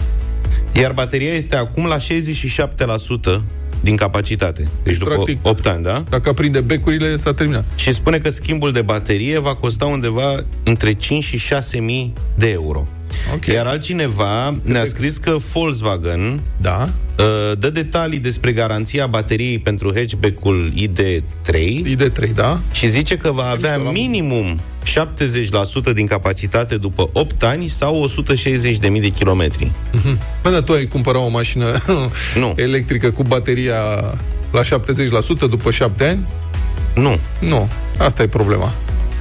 iar 0.74 0.92
bateria 0.92 1.34
este 1.34 1.56
acum 1.56 1.86
la 1.86 1.98
67% 1.98 3.42
din 3.82 3.96
capacitate. 3.96 4.68
Deci 4.84 4.98
după 4.98 5.10
Practic, 5.14 5.38
8 5.42 5.66
ani, 5.66 5.84
da? 5.84 6.04
Dacă 6.10 6.30
aprinde 6.30 6.62
becurile, 6.62 7.16
s-a 7.16 7.34
terminat. 7.34 7.66
Și 7.76 7.94
spune 7.94 8.18
că 8.18 8.30
schimbul 8.30 8.72
de 8.72 8.82
baterie 8.82 9.40
va 9.40 9.56
costa 9.56 9.86
undeva 9.86 10.36
între 10.64 10.94
5 10.94 11.24
și 11.24 11.38
6 11.38 11.80
mii 11.80 12.14
de 12.36 12.50
euro. 12.50 12.88
Ok. 13.34 13.46
Iar 13.46 13.66
altcineva 13.66 14.56
ne-a 14.64 14.86
scris 14.86 15.18
că 15.18 15.36
Volkswagen 15.54 16.40
Da. 16.58 16.90
uh, 17.20 17.58
dă 17.58 17.70
detalii 17.70 18.20
despre 18.20 18.52
garanția 18.52 19.08
bateriei 19.08 19.60
pentru 19.60 19.92
hatchback-ul 19.96 20.72
ID3 20.76 21.56
ID3, 21.86 22.34
da? 22.36 22.60
și 22.72 22.90
zice 22.90 23.18
că 23.18 23.32
va 23.32 23.50
avea 23.50 23.72
mișto, 23.72 23.84
l-am- 23.84 23.94
minimum 23.94 24.60
70% 25.90 25.94
din 25.94 26.08
capacitate 26.08 26.76
după 26.78 27.10
8 27.14 27.44
ani 27.44 27.68
sau 27.68 28.04
160.000 28.04 29.02
de 29.02 29.10
kilometri. 29.10 29.72
Bă, 30.44 30.50
dar 30.50 30.62
tu 30.62 30.72
ai 30.72 30.86
cumpărat 30.88 31.22
o 31.22 31.30
mașină 31.30 31.66
Nu. 32.40 32.54
electrică 32.56 33.12
cu 33.12 33.24
bateria 33.24 33.76
la 34.52 34.62
70% 34.62 35.50
după 35.50 35.72
7 35.72 36.04
ani? 36.04 36.26
Nu. 36.96 37.20
Nu. 37.40 37.70
Asta 37.98 38.24
e 38.24 38.28
problema. 38.28 38.74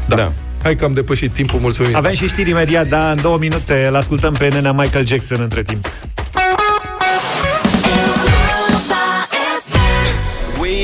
Da. 0.08 0.16
Da. 0.16 0.32
Hai 0.64 0.76
că 0.76 0.84
am 0.84 0.92
depășit 0.92 1.32
timpul, 1.32 1.60
mulțumim. 1.60 1.96
Avem 1.96 2.12
și 2.12 2.28
știri 2.28 2.50
imediat, 2.50 2.88
dar 2.88 3.16
în 3.16 3.22
două 3.22 3.38
minute 3.38 3.86
îl 3.86 3.94
ascultăm 3.94 4.34
pe 4.34 4.48
nenea 4.48 4.72
Michael 4.72 5.06
Jackson 5.06 5.40
între 5.40 5.62
timp. 5.62 5.86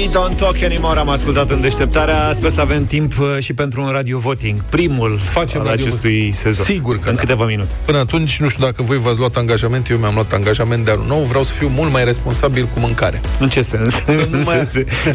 We 0.01 0.09
don't 0.09 0.37
talk 0.37 0.63
anymore, 0.63 0.99
am 0.99 1.09
ascultat 1.09 1.51
în 1.51 1.61
deșteptarea. 1.61 2.33
Sper 2.33 2.51
să 2.51 2.61
avem 2.61 2.85
timp 2.85 3.19
uh, 3.19 3.37
și 3.39 3.53
pentru 3.53 3.83
un 3.83 3.89
radio 3.89 4.19
voting. 4.19 4.61
Primul 4.61 5.19
Facem 5.19 5.61
al 5.61 5.67
radio 5.67 5.87
acestui 5.87 6.31
sezon. 6.35 6.65
Sigur 6.65 6.99
că 6.99 7.09
În 7.09 7.15
da. 7.15 7.21
câteva 7.21 7.45
minute. 7.45 7.71
Până 7.85 7.99
atunci, 7.99 8.41
nu 8.41 8.49
știu 8.49 8.65
dacă 8.65 8.83
voi 8.83 8.99
v-ați 8.99 9.19
luat 9.19 9.37
angajament, 9.37 9.89
eu 9.89 9.97
mi-am 9.97 10.15
luat 10.15 10.33
angajament 10.33 10.85
de 10.85 10.91
anul 10.91 11.05
nou, 11.07 11.23
vreau 11.23 11.43
să 11.43 11.53
fiu 11.53 11.69
mult 11.69 11.93
mai 11.93 12.05
responsabil 12.05 12.65
cu 12.75 12.81
mâncare. 12.81 13.21
În 13.41 13.49
ce 13.49 13.63
sens? 13.63 13.95
nu 14.31 14.43
mai- 14.47 14.69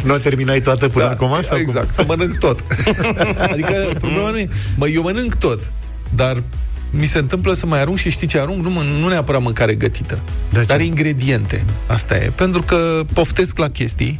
nu 0.04 0.18
terminai 0.18 0.62
toată 0.62 0.88
până 0.90 1.06
Da, 1.06 1.12
acum? 1.12 1.42
Sau 1.42 1.58
exact, 1.58 1.94
să 1.94 2.04
mănânc 2.08 2.38
tot. 2.38 2.60
adică, 3.52 3.90
problema 4.00 4.30
nu 4.30 4.38
e, 4.38 4.50
mă, 4.78 4.88
eu 4.88 5.02
mănânc 5.02 5.36
tot, 5.36 5.70
dar 6.16 6.44
mi 6.90 7.06
se 7.06 7.18
întâmplă 7.18 7.54
să 7.54 7.66
mai 7.66 7.80
arunc 7.82 7.98
și 7.98 8.10
știi 8.10 8.28
ce 8.28 8.40
arunc? 8.40 8.64
Nu, 8.64 8.70
mă- 8.70 8.84
nu 9.02 9.08
neapărat 9.08 9.42
mâncare 9.42 9.76
gătită, 9.76 10.20
dar 10.66 10.82
ingrediente. 10.82 11.64
Asta 11.88 12.16
e. 12.16 12.32
Pentru 12.36 12.62
că 12.62 13.02
poftesc 13.14 13.58
la 13.58 13.70
chestii, 13.70 14.20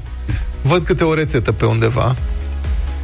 văd 0.66 0.84
câte 0.84 1.04
o 1.04 1.14
rețetă 1.14 1.52
pe 1.52 1.66
undeva. 1.66 2.16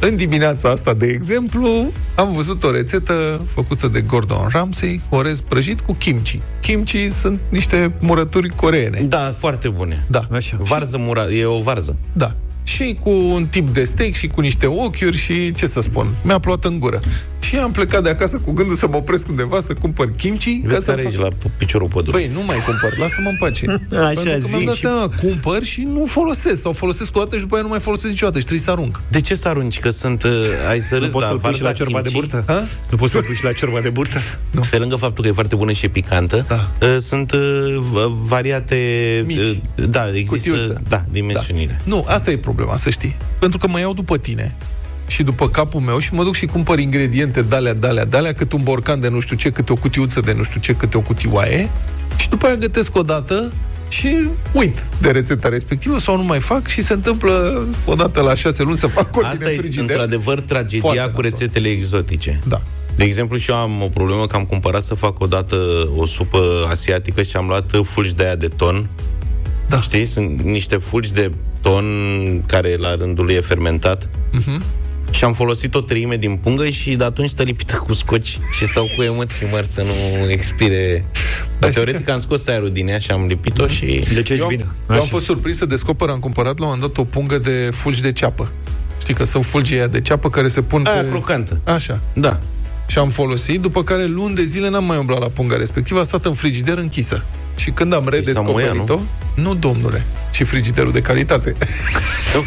În 0.00 0.16
dimineața 0.16 0.68
asta, 0.68 0.94
de 0.94 1.06
exemplu, 1.06 1.92
am 2.14 2.32
văzut 2.32 2.62
o 2.62 2.70
rețetă 2.70 3.40
făcută 3.54 3.88
de 3.88 4.00
Gordon 4.00 4.48
Ramsay, 4.50 5.00
orez 5.10 5.40
prăjit 5.40 5.80
cu 5.80 5.92
kimchi. 5.92 6.40
Kimchi 6.60 7.10
sunt 7.10 7.40
niște 7.48 7.92
murături 8.00 8.48
coreene. 8.48 9.00
Da, 9.00 9.32
foarte 9.38 9.68
bune. 9.68 10.04
Da. 10.06 10.26
Așa. 10.30 10.56
Varză 10.60 10.98
mura, 10.98 11.30
e 11.30 11.44
o 11.44 11.60
varză. 11.60 11.96
Da. 12.12 12.34
Și 12.62 12.98
cu 13.00 13.10
un 13.10 13.46
tip 13.46 13.70
de 13.70 13.84
steak 13.84 14.12
și 14.12 14.26
cu 14.26 14.40
niște 14.40 14.66
ochiuri 14.66 15.16
și 15.16 15.52
ce 15.52 15.66
să 15.66 15.80
spun, 15.80 16.14
mi-a 16.24 16.38
pluat 16.38 16.64
în 16.64 16.78
gură. 16.78 17.00
Și 17.42 17.56
am 17.56 17.70
plecat 17.70 18.02
de 18.02 18.08
acasă 18.08 18.36
cu 18.44 18.52
gândul 18.52 18.76
să 18.76 18.86
mă 18.88 18.96
opresc 18.96 19.28
undeva 19.28 19.60
să 19.60 19.74
cumpăr 19.74 20.10
kimchi. 20.16 20.58
ca 20.60 20.68
Vezi 20.68 20.84
să 20.84 20.90
care 20.90 21.02
fac- 21.02 21.10
aici 21.12 21.20
la 21.20 21.28
p- 21.28 21.56
piciorul 21.56 21.88
pădurii. 21.88 22.12
Băi, 22.12 22.30
nu 22.34 22.44
mai 22.46 22.56
cumpăr, 22.66 22.98
lasă-mă 22.98 23.28
în 23.28 23.36
pace. 23.40 23.64
Așa 24.08 24.20
Pentru 24.30 24.48
că 24.48 24.48
mi-am 24.48 24.58
zic 24.58 24.66
dat 24.66 24.74
și- 24.74 24.80
seama, 24.80 25.08
cumpăr 25.20 25.62
și 25.62 25.82
nu 25.82 26.04
folosesc. 26.06 26.60
Sau 26.60 26.72
folosesc 26.72 27.16
o 27.16 27.18
dată 27.18 27.34
și 27.36 27.40
după 27.42 27.54
aia 27.54 27.62
nu 27.62 27.68
mai 27.68 27.78
folosesc 27.80 28.08
niciodată 28.08 28.38
și 28.38 28.44
trebuie 28.44 28.64
să 28.66 28.70
arunc. 28.72 29.00
De 29.08 29.20
ce 29.20 29.34
să 29.34 29.48
arunci? 29.48 29.78
Că 29.80 29.90
sunt... 29.90 30.22
Uh, 30.22 30.30
ai 30.70 30.80
să 30.80 30.94
Nu 30.94 31.00
râzi, 31.00 31.12
poți 31.12 31.24
da, 31.24 31.30
să-l 31.30 31.38
pui 31.40 31.52
și 31.52 31.60
la 31.60 31.64
varza 31.66 31.84
ciorba 31.84 32.00
de 32.02 32.08
kimchi. 32.08 32.28
burtă? 32.30 32.52
Ha? 32.52 32.64
Nu 32.90 32.96
poți 32.96 33.12
să-l 33.12 33.22
pui 33.22 33.34
și 33.34 33.44
la 33.44 33.52
ciorba 33.52 33.80
de 33.80 33.88
burtă? 33.90 34.18
Pe 34.70 34.76
lângă 34.78 34.96
faptul 34.96 35.22
că 35.24 35.30
e 35.30 35.32
foarte 35.32 35.54
bună 35.54 35.72
și 35.72 35.84
e 35.84 35.88
picantă, 35.88 36.44
Da. 36.48 36.70
uh, 36.86 36.96
sunt 37.00 37.32
uh, 37.32 37.40
v- 37.78 38.26
variate... 38.28 38.76
Mici. 39.26 39.38
uh, 39.46 39.56
Da, 39.88 40.08
există... 40.14 40.50
Cutiuță. 40.50 40.82
Da, 40.88 41.04
dimensiunile. 41.10 41.80
Nu, 41.84 42.04
asta 42.08 42.30
e 42.30 42.38
problema, 42.38 42.76
să 42.76 42.90
știi. 42.90 43.16
Pentru 43.38 43.58
că 43.58 43.66
mă 43.68 43.78
iau 43.78 43.92
după 43.94 44.16
tine 44.18 44.56
și 45.12 45.22
după 45.22 45.48
capul 45.48 45.80
meu 45.80 45.98
și 45.98 46.14
mă 46.14 46.22
duc 46.22 46.34
și 46.34 46.46
cumpăr 46.46 46.78
ingrediente 46.78 47.42
dalea, 47.42 47.74
dalea, 47.74 48.04
dalea, 48.04 48.32
cât 48.32 48.52
un 48.52 48.60
borcan 48.62 49.00
de 49.00 49.08
nu 49.08 49.20
știu 49.20 49.36
ce, 49.36 49.50
câte 49.50 49.72
o 49.72 49.76
cutiuță 49.76 50.20
de 50.20 50.32
nu 50.32 50.42
știu 50.42 50.60
ce, 50.60 50.72
câte 50.74 50.96
o 50.96 51.00
cutioaie 51.00 51.70
și 52.16 52.28
după 52.28 52.46
aia 52.46 52.54
gătesc 52.54 52.96
o 52.96 53.02
dată 53.02 53.52
și 53.88 54.16
uit 54.52 54.82
de 55.00 55.10
rețeta 55.10 55.48
respectivă 55.48 55.98
sau 55.98 56.16
nu 56.16 56.22
mai 56.22 56.40
fac 56.40 56.66
și 56.66 56.82
se 56.82 56.92
întâmplă 56.92 57.66
odată 57.84 58.20
la 58.20 58.34
șase 58.34 58.62
luni 58.62 58.76
să 58.76 58.86
fac 58.86 59.16
ordine 59.16 59.32
Asta 59.32 59.44
în 59.44 59.50
e 59.50 59.54
frigider. 59.56 59.80
într-adevăr 59.88 60.40
tragedia 60.40 60.80
Foarte 60.80 61.00
cu 61.00 61.06
nasol. 61.20 61.22
rețetele 61.22 61.68
exotice. 61.68 62.40
Da. 62.48 62.60
De 62.96 63.04
exemplu, 63.04 63.36
și 63.36 63.50
eu 63.50 63.56
am 63.56 63.82
o 63.82 63.86
problemă 63.88 64.26
că 64.26 64.36
am 64.36 64.44
cumpărat 64.44 64.82
să 64.82 64.94
fac 64.94 65.20
odată 65.20 65.56
o 65.96 66.06
supă 66.06 66.66
asiatică 66.70 67.22
și 67.22 67.36
am 67.36 67.46
luat 67.46 67.70
fulgi 67.82 68.14
de 68.14 68.24
aia 68.24 68.36
de 68.36 68.48
ton. 68.48 68.88
Da. 69.68 69.80
Știi? 69.80 70.04
Sunt 70.04 70.40
niște 70.42 70.76
fulgi 70.76 71.12
de 71.12 71.30
ton 71.60 71.84
care 72.46 72.76
la 72.76 72.94
rândul 72.94 73.24
lui 73.24 73.34
e 73.34 73.40
fermentat. 73.40 74.08
Mhm. 74.32 74.62
Și 75.12 75.24
am 75.24 75.32
folosit 75.32 75.74
o 75.74 75.80
treime 75.80 76.16
din 76.16 76.36
pungă 76.36 76.68
și 76.68 76.94
de 76.94 77.04
atunci 77.04 77.28
stă 77.28 77.42
lipită 77.42 77.76
cu 77.76 77.92
scoci 77.92 78.38
și 78.56 78.64
stau 78.64 78.88
cu 78.96 79.02
emoții 79.02 79.46
mari 79.52 79.66
să 79.66 79.82
nu 79.82 80.30
expire. 80.30 81.04
Dar 81.58 81.70
știi 81.70 81.84
teoretic 81.84 82.08
am 82.08 82.18
scos 82.18 82.46
aerul 82.46 82.70
din 82.70 82.88
ea 82.88 82.98
și 82.98 83.10
am 83.10 83.26
lipit-o 83.26 83.66
și... 83.66 84.04
De 84.14 84.22
ce 84.22 84.32
Eu, 84.32 84.38
ești 84.38 84.42
am, 84.42 84.48
bine? 84.48 84.62
eu 84.62 84.68
am 84.86 84.96
Așa. 84.96 85.06
fost 85.06 85.24
surprins 85.24 85.56
să 85.56 85.66
descoper, 85.66 86.08
am 86.08 86.18
cumpărat 86.18 86.58
la 86.58 86.64
un 86.66 86.72
moment 86.74 86.94
dat 86.94 87.04
o 87.04 87.08
pungă 87.08 87.38
de 87.38 87.68
fulgi 87.72 88.02
de 88.02 88.12
ceapă. 88.12 88.52
Știi 89.00 89.14
că 89.14 89.24
sunt 89.24 89.44
fulgi 89.44 89.74
aia 89.74 89.86
de 89.86 90.00
ceapă 90.00 90.30
care 90.30 90.48
se 90.48 90.62
pun 90.62 90.86
Aia 90.86 91.02
pe... 91.02 91.08
crocantă. 91.08 91.60
Așa. 91.64 92.00
Da. 92.14 92.40
Și 92.86 92.98
am 92.98 93.08
folosit, 93.08 93.60
după 93.60 93.82
care 93.82 94.04
luni 94.04 94.34
de 94.34 94.44
zile 94.44 94.68
n-am 94.68 94.84
mai 94.84 94.98
umblat 94.98 95.20
la 95.20 95.26
punga 95.26 95.56
respectivă, 95.56 96.00
a 96.00 96.02
stat 96.02 96.24
în 96.24 96.34
frigider 96.34 96.78
închisă. 96.78 97.24
Și 97.54 97.70
când 97.70 97.92
am 97.94 98.08
redescoperit-o, 98.08 99.00
nu 99.34 99.54
domnule, 99.54 100.04
și 100.32 100.44
frigiderul 100.44 100.92
de 100.92 101.00
calitate. 101.00 101.54
Ok. 102.36 102.46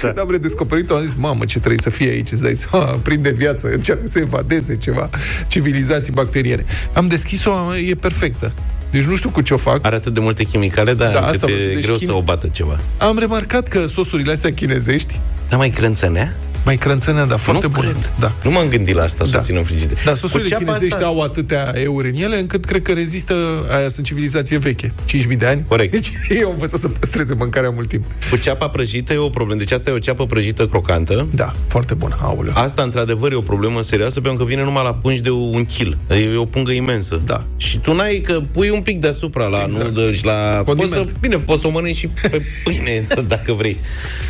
Când 0.00 0.18
am 0.18 0.30
redescoperit-o, 0.30 0.94
am 0.96 1.00
zis, 1.02 1.14
mamă, 1.16 1.44
ce 1.44 1.58
trebuie 1.58 1.80
să 1.82 1.90
fie 1.90 2.08
aici, 2.10 2.30
îți 2.30 2.42
dai 2.42 2.54
seama, 2.54 2.84
prinde 2.86 3.30
viață, 3.30 3.68
încearcă 3.68 4.06
să 4.06 4.18
evadeze 4.18 4.76
ceva, 4.76 5.10
civilizații 5.46 6.12
bacteriene. 6.12 6.64
Am 6.92 7.08
deschis-o, 7.08 7.50
e 7.90 7.94
perfectă. 7.94 8.52
Deci 8.90 9.02
nu 9.02 9.16
știu 9.16 9.30
cu 9.30 9.40
ce 9.40 9.54
o 9.54 9.56
fac. 9.56 9.84
Are 9.86 9.96
atât 9.96 10.14
de 10.14 10.20
multe 10.20 10.44
chimicale, 10.44 10.94
dar 10.94 11.12
Da, 11.12 11.20
da, 11.20 11.26
asta 11.26 11.46
e 11.46 11.52
vreau 11.52 11.58
să- 11.58 11.64
deci 11.74 11.82
greu 11.84 11.94
chimi- 11.96 12.06
să 12.06 12.12
o 12.14 12.22
bată 12.22 12.46
ceva. 12.46 12.80
Am 12.98 13.18
remarcat 13.18 13.68
că 13.68 13.86
sosurile 13.86 14.32
astea 14.32 14.52
chinezești 14.52 15.20
Dar 15.48 15.58
mai 15.58 15.70
crânțănea? 15.70 16.34
Mai 16.66 16.76
crânțănea, 16.76 17.24
dar 17.24 17.38
foarte 17.38 17.66
nu 17.66 17.72
bună. 17.72 17.90
cred. 17.90 18.12
Da. 18.18 18.32
Nu 18.44 18.50
m-am 18.50 18.68
gândit 18.68 18.94
la 18.94 19.02
asta, 19.02 19.24
să 19.24 19.30
Da. 19.30 19.38
o 19.38 19.42
țin 19.42 19.56
în 19.56 19.62
frigider. 19.64 19.98
Dar 20.04 20.14
sosurile 20.14 20.42
Cu 20.42 20.48
ceapa 20.48 20.64
chinezești 20.64 20.94
asta- 20.94 21.06
au 21.06 21.20
atâtea 21.20 21.72
euri 21.74 22.08
în 22.08 22.14
ele 22.16 22.38
încât 22.38 22.64
cred 22.64 22.82
că 22.82 22.92
rezistă, 22.92 23.34
aia 23.70 23.88
sunt 23.88 24.06
civilizație 24.06 24.58
veche, 24.58 24.92
5.000 25.04 25.36
de 25.38 25.46
ani. 25.46 25.64
Corect. 25.68 25.90
Deci 25.92 26.12
ei 26.28 26.42
au 26.42 26.50
învățat 26.50 26.80
să 26.80 26.88
păstreze 26.88 27.34
mâncarea 27.34 27.70
mult 27.70 27.88
timp. 27.88 28.04
Cu 28.30 28.36
ceapa 28.36 28.68
prăjită 28.68 29.12
e 29.12 29.16
o 29.16 29.28
problemă. 29.28 29.58
Deci 29.60 29.70
asta 29.72 29.90
e 29.90 29.92
o 29.92 29.98
ceapă 29.98 30.26
prăjită 30.26 30.66
crocantă. 30.66 31.28
Da, 31.34 31.52
foarte 31.68 31.94
bună, 31.94 32.16
aoleu. 32.20 32.52
Asta, 32.56 32.82
într-adevăr, 32.82 33.32
e 33.32 33.34
o 33.34 33.40
problemă 33.40 33.82
serioasă 33.82 34.20
pentru 34.20 34.44
că 34.44 34.48
vine 34.50 34.62
numai 34.62 34.82
la 34.84 34.94
pungi 34.94 35.22
de 35.22 35.30
un 35.30 35.64
kil. 35.64 35.96
E 36.08 36.36
o 36.36 36.44
pungă 36.44 36.72
imensă. 36.72 37.20
Da. 37.24 37.44
Și 37.56 37.78
tu 37.78 37.94
n-ai 37.94 38.20
că 38.24 38.40
pui 38.52 38.70
un 38.70 38.80
pic 38.80 39.00
deasupra 39.00 39.46
la 39.46 39.62
Exact. 39.66 39.84
nu 39.84 39.90
dă 39.90 40.10
și 40.12 40.24
la... 40.24 40.32
Poți 40.64 40.78
Condiment. 40.78 41.08
să, 41.08 41.14
bine, 41.20 41.36
poți 41.36 41.60
să 41.60 41.66
o 41.66 41.70
mănânci 41.70 41.96
și 41.96 42.06
pe 42.06 42.42
pâine, 42.64 43.06
dacă 43.28 43.52
vrei. 43.52 43.76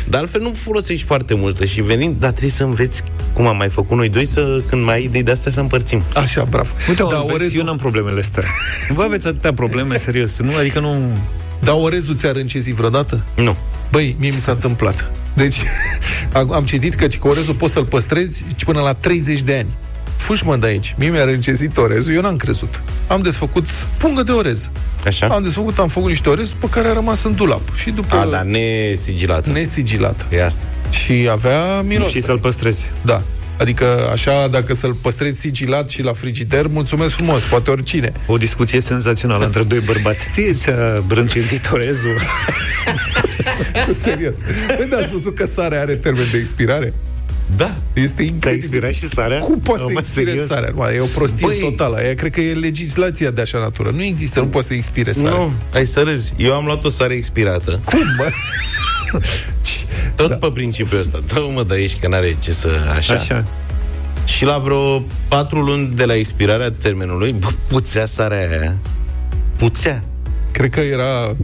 Dar 0.09 0.21
altfel 0.21 0.41
nu 0.41 0.51
folosești 0.53 1.05
foarte 1.05 1.33
multă 1.33 1.65
și 1.65 1.81
venind, 1.81 2.15
dar 2.27 2.35
trebuie 2.35 2.57
să 2.57 2.63
înveți 2.63 3.03
cum 3.33 3.47
am 3.47 3.57
mai 3.57 3.69
făcut 3.69 3.97
noi 3.97 4.09
doi, 4.09 4.25
să 4.25 4.61
când 4.65 4.83
mai 4.83 4.95
ai 4.95 5.03
idei 5.03 5.23
de 5.23 5.31
astea 5.31 5.51
să 5.51 5.59
împărțim. 5.59 6.03
Așa, 6.13 6.43
bravo. 6.43 6.69
Uite, 6.89 7.03
da, 7.03 7.09
da, 7.09 7.23
orez, 7.23 7.35
orezul, 7.35 7.59
eu 7.59 7.65
n-am 7.65 7.77
problemele 7.77 8.19
astea. 8.19 8.43
Vă 8.97 9.03
aveți 9.03 9.27
atâtea 9.27 9.53
probleme, 9.53 9.97
serios. 9.97 10.37
Nu, 10.37 10.51
adică 10.59 10.79
nu... 10.79 11.17
da, 11.63 11.75
orezul 11.75 12.15
ți-a 12.15 12.31
râncezit 12.31 12.73
vreodată? 12.73 13.23
Nu. 13.35 13.55
Băi, 13.91 14.15
mie 14.19 14.31
mi 14.33 14.39
s-a 14.39 14.51
întâmplat. 14.51 15.11
Deci, 15.33 15.57
am 16.33 16.51
am 16.57 16.63
citit 16.63 16.95
că 16.95 17.07
ci 17.07 17.17
că 17.17 17.27
orezul 17.27 17.53
poți 17.53 17.73
să-l 17.73 17.85
păstrezi 17.85 18.43
ci 18.55 18.63
până 18.63 18.81
la 18.81 18.93
30 18.93 19.41
de 19.41 19.55
ani. 19.55 19.69
Fugi 20.17 20.45
mă 20.45 20.55
de 20.55 20.65
aici. 20.65 20.95
Mie 20.97 21.09
mi-a 21.09 21.23
râncezit 21.23 21.77
orezul, 21.77 22.13
eu 22.13 22.21
n-am 22.21 22.35
crezut. 22.35 22.81
Am 23.07 23.21
desfăcut 23.21 23.69
pungă 23.97 24.23
de 24.23 24.31
orez. 24.31 24.69
Așa? 25.05 25.27
Am 25.27 25.43
desfăcut, 25.43 25.77
am 25.77 25.87
făcut 25.87 26.09
niște 26.09 26.29
orez, 26.29 26.49
pe 26.59 26.69
care 26.69 26.87
a 26.87 26.93
rămas 26.93 27.23
în 27.23 27.35
dulap. 27.35 27.75
Și 27.75 27.89
după... 27.89 28.15
A, 28.15 28.25
dar 28.25 28.43
nesigilată. 28.43 29.49
Nesigilată. 29.49 30.25
E 30.29 30.43
asta. 30.43 30.61
Și 30.89 31.27
avea 31.31 31.81
miros. 31.81 32.09
Și 32.09 32.21
să-l 32.21 32.39
păstrezi. 32.39 32.91
Da. 33.01 33.21
Adică, 33.59 34.09
așa, 34.11 34.47
dacă 34.47 34.73
să-l 34.73 34.93
păstrezi 34.93 35.39
sigilat 35.39 35.89
și 35.89 36.01
la 36.01 36.13
frigider, 36.13 36.67
mulțumesc 36.67 37.13
frumos, 37.13 37.43
poate 37.43 37.71
oricine. 37.71 38.11
O 38.27 38.37
discuție 38.37 38.79
senzațională 38.81 39.45
între 39.45 39.63
doi 39.63 39.79
bărbați. 39.79 40.29
Ție 40.31 40.51
ți-a 40.53 41.03
brâncezit 41.07 41.69
orezul. 41.71 42.17
Serios. 43.91 44.35
Păi 44.77 44.87
da, 44.89 44.97
ați 44.97 45.11
văzut 45.11 45.35
că 45.35 45.45
sarea 45.45 45.81
are 45.81 45.95
termen 45.95 46.25
de 46.31 46.37
expirare? 46.37 46.93
Da. 47.55 47.75
Este 47.93 48.15
Ți-a 48.23 48.25
incredibil. 48.25 48.53
expirat 48.63 48.93
și 48.93 49.07
sarea? 49.07 49.39
Cum 49.39 49.59
poate 49.59 49.81
să 49.81 49.89
Mă, 49.93 49.99
expire 49.99 50.29
serios? 50.29 50.47
sarea? 50.47 50.71
Mă, 50.75 50.91
e 50.95 50.99
o 50.99 51.05
prostie 51.05 51.47
Băi. 51.47 51.59
totală. 51.59 51.95
Aia 51.97 52.13
cred 52.13 52.31
că 52.31 52.41
e 52.41 52.53
legislația 52.53 53.31
de 53.31 53.41
așa 53.41 53.57
natură. 53.59 53.89
Nu 53.89 54.03
există, 54.03 54.39
nu 54.39 54.47
poate 54.47 54.67
să 54.67 54.73
expire 54.73 55.11
sarea. 55.11 55.29
Nu, 55.29 55.53
ai 55.73 55.85
să 55.85 56.01
râzi. 56.01 56.33
Eu 56.37 56.53
am 56.53 56.65
luat 56.65 56.83
o 56.83 56.89
sare 56.89 57.13
expirată. 57.13 57.79
Cum, 57.85 57.99
mă? 58.17 58.29
Tot 60.15 60.29
da. 60.29 60.35
pe 60.35 60.51
principiul 60.53 60.99
ăsta. 60.99 61.19
Dă 61.33 61.47
mă 61.53 61.63
de 61.63 61.73
aici 61.73 61.99
că 61.99 62.07
n-are 62.07 62.35
ce 62.39 62.51
să... 62.51 62.69
Așa. 62.97 63.13
Așa. 63.13 63.45
Și 64.25 64.45
la 64.45 64.57
vreo 64.57 65.03
patru 65.27 65.61
luni 65.61 65.87
de 65.95 66.05
la 66.05 66.15
expirarea 66.15 66.71
termenului, 66.71 67.31
bă, 67.31 67.47
puțea 67.67 68.05
sarea 68.05 68.49
aia. 68.49 68.77
Puțea. 69.57 70.03
Cred 70.51 70.69
că 70.69 70.79
era... 70.79 71.35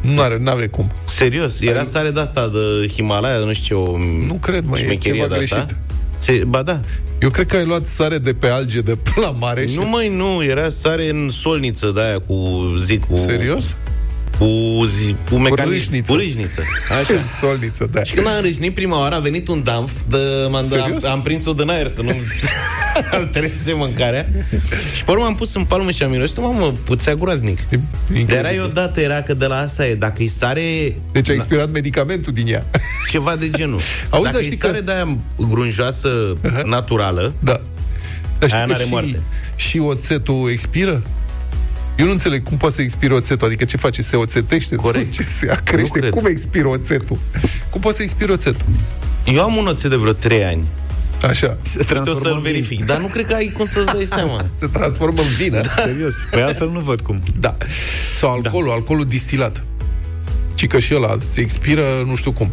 Nu 0.00 0.20
are, 0.20 0.36
n-are 0.40 0.66
cum. 0.66 0.90
Serios, 1.04 1.60
era 1.60 1.84
sare 1.84 2.10
de 2.10 2.20
asta 2.20 2.48
de 2.48 2.86
Himalaya, 2.88 3.38
de 3.38 3.44
nu 3.44 3.52
știu 3.52 3.84
ce, 3.84 3.90
o 3.90 3.98
Nu 4.26 4.34
cred, 4.34 4.64
mă, 4.64 4.78
e 4.78 4.82
șmecherie 4.82 5.20
ceva 5.20 5.34
de 5.34 5.42
asta. 5.42 5.56
greșit. 5.56 5.76
Se, 6.18 6.44
ba 6.46 6.62
da. 6.62 6.80
Eu 7.20 7.30
cred 7.30 7.46
că 7.46 7.56
ai 7.56 7.64
luat 7.64 7.86
sare 7.86 8.18
de 8.18 8.32
pe 8.34 8.46
alge 8.46 8.80
de 8.80 8.94
pe 8.94 9.20
la 9.20 9.30
mare 9.30 9.66
și... 9.66 9.76
Nu 9.76 9.88
mai 9.88 10.08
nu, 10.08 10.44
era 10.44 10.68
sare 10.68 11.08
în 11.08 11.30
solniță 11.30 11.92
de 11.94 12.00
aia 12.00 12.18
cu 12.18 12.34
zic 12.78 13.04
cu 13.06 13.16
Serios? 13.16 13.76
Cu 14.38 14.84
zi, 14.84 15.16
cu 15.30 15.36
mecanism, 15.36 15.70
râșniță. 15.72 16.12
cu 16.12 16.18
râșniță. 16.18 16.62
Așa. 17.00 17.22
Solniță, 17.40 17.88
da. 17.92 18.02
Și 18.02 18.14
când 18.14 18.26
am 18.26 18.40
râșnit 18.42 18.74
prima 18.74 18.98
oară, 18.98 19.14
a 19.14 19.18
venit 19.18 19.48
un 19.48 19.62
damf 19.62 19.92
de, 20.08 20.16
m-am, 20.42 20.54
am, 20.54 20.64
Serios? 20.64 21.04
am 21.04 21.22
prins-o 21.22 21.52
din 21.52 21.68
aer 21.70 21.88
să 21.88 22.02
nu 22.02 22.12
altereze 23.10 23.72
mâncarea. 23.84 24.26
Și 24.96 25.04
pe 25.04 25.10
urmă 25.10 25.24
am 25.24 25.34
pus 25.34 25.54
în 25.54 25.64
palmă 25.64 25.90
și 25.90 26.02
am 26.02 26.10
mirosit, 26.10 26.40
mamă, 26.40 26.72
puțea 26.84 27.14
groaznic. 27.14 27.58
E 27.58 27.64
Dar 27.70 27.80
incredibil. 28.08 28.36
era 28.36 28.52
eu 28.52 28.66
dată, 28.66 29.00
era 29.00 29.22
că 29.22 29.34
de 29.34 29.46
la 29.46 29.56
asta 29.58 29.86
e, 29.86 29.94
dacă 29.94 30.14
îi 30.18 30.28
sare 30.28 30.96
Deci 31.12 31.28
a 31.30 31.32
expirat 31.32 31.70
medicamentul 31.70 32.32
din 32.32 32.46
ea. 32.52 32.64
ceva 33.10 33.36
de 33.36 33.50
genul. 33.50 33.80
Auzi, 34.10 34.22
dacă 34.24 34.24
dar 34.24 34.34
îi 34.34 34.42
știi 34.44 34.56
că- 34.58 34.66
sare 34.66 34.80
de 34.80 34.92
aia 34.92 35.16
grunjoasă, 35.48 36.36
naturală, 36.64 37.32
Da. 37.38 37.60
Dar 38.38 38.48
știi 38.48 38.54
Aia 38.58 38.66
că 38.66 38.72
n-are 38.72 38.84
și, 38.84 38.90
moarte. 38.90 39.22
și 39.56 39.78
oțetul 39.78 40.48
expiră? 40.52 41.02
Eu 41.96 42.06
nu 42.06 42.12
înțeleg 42.12 42.42
cum 42.42 42.56
poate 42.56 42.74
să 42.74 42.82
expire 42.82 43.14
oțetul, 43.14 43.46
adică 43.46 43.64
ce 43.64 43.76
face, 43.76 44.02
se 44.02 44.16
oțetește? 44.16 44.76
Corect. 44.76 45.12
Ce 45.12 45.22
se 45.22 45.58
crește? 45.64 45.98
cred. 45.98 46.10
Cum 46.10 46.26
expiră 46.26 46.68
oțetul? 46.68 47.18
Cum 47.70 47.80
poate 47.80 47.96
să 47.96 48.02
expire 48.02 48.32
oțetul? 48.32 48.66
eu 49.26 49.42
am 49.42 49.56
un 49.56 49.66
oțet 49.66 49.90
de 49.90 49.96
vreo 49.96 50.12
3 50.12 50.44
ani. 50.44 50.64
Așa. 51.22 51.56
Se 51.62 51.78
Uite, 51.78 51.92
o 51.98 52.02
transformă 52.02 52.20
să-l 52.22 52.32
în 52.36 52.42
vin. 52.42 52.52
verific. 52.52 52.84
Dar 52.84 52.98
nu 52.98 53.06
cred 53.06 53.26
că 53.26 53.34
ai 53.34 53.52
cum 53.56 53.66
să-ți 53.66 53.86
dai 53.86 54.04
seama. 54.14 54.44
Se 54.54 54.66
transformă 54.66 55.20
în 55.20 55.28
vină. 55.28 55.60
Da. 55.60 55.72
Serios. 55.76 56.14
Păi 56.30 56.42
altfel 56.42 56.70
nu 56.70 56.80
văd 56.80 57.00
cum. 57.00 57.22
da. 57.40 57.56
Sau 58.16 58.30
alcoolul, 58.30 58.68
da. 58.68 58.74
alcoolul 58.74 59.04
distilat. 59.04 59.64
Ci 60.54 60.66
că 60.66 60.78
și 60.78 60.94
ăla 60.94 61.16
se 61.32 61.40
expiră 61.40 61.84
nu 62.06 62.14
știu 62.16 62.32
cum. 62.32 62.50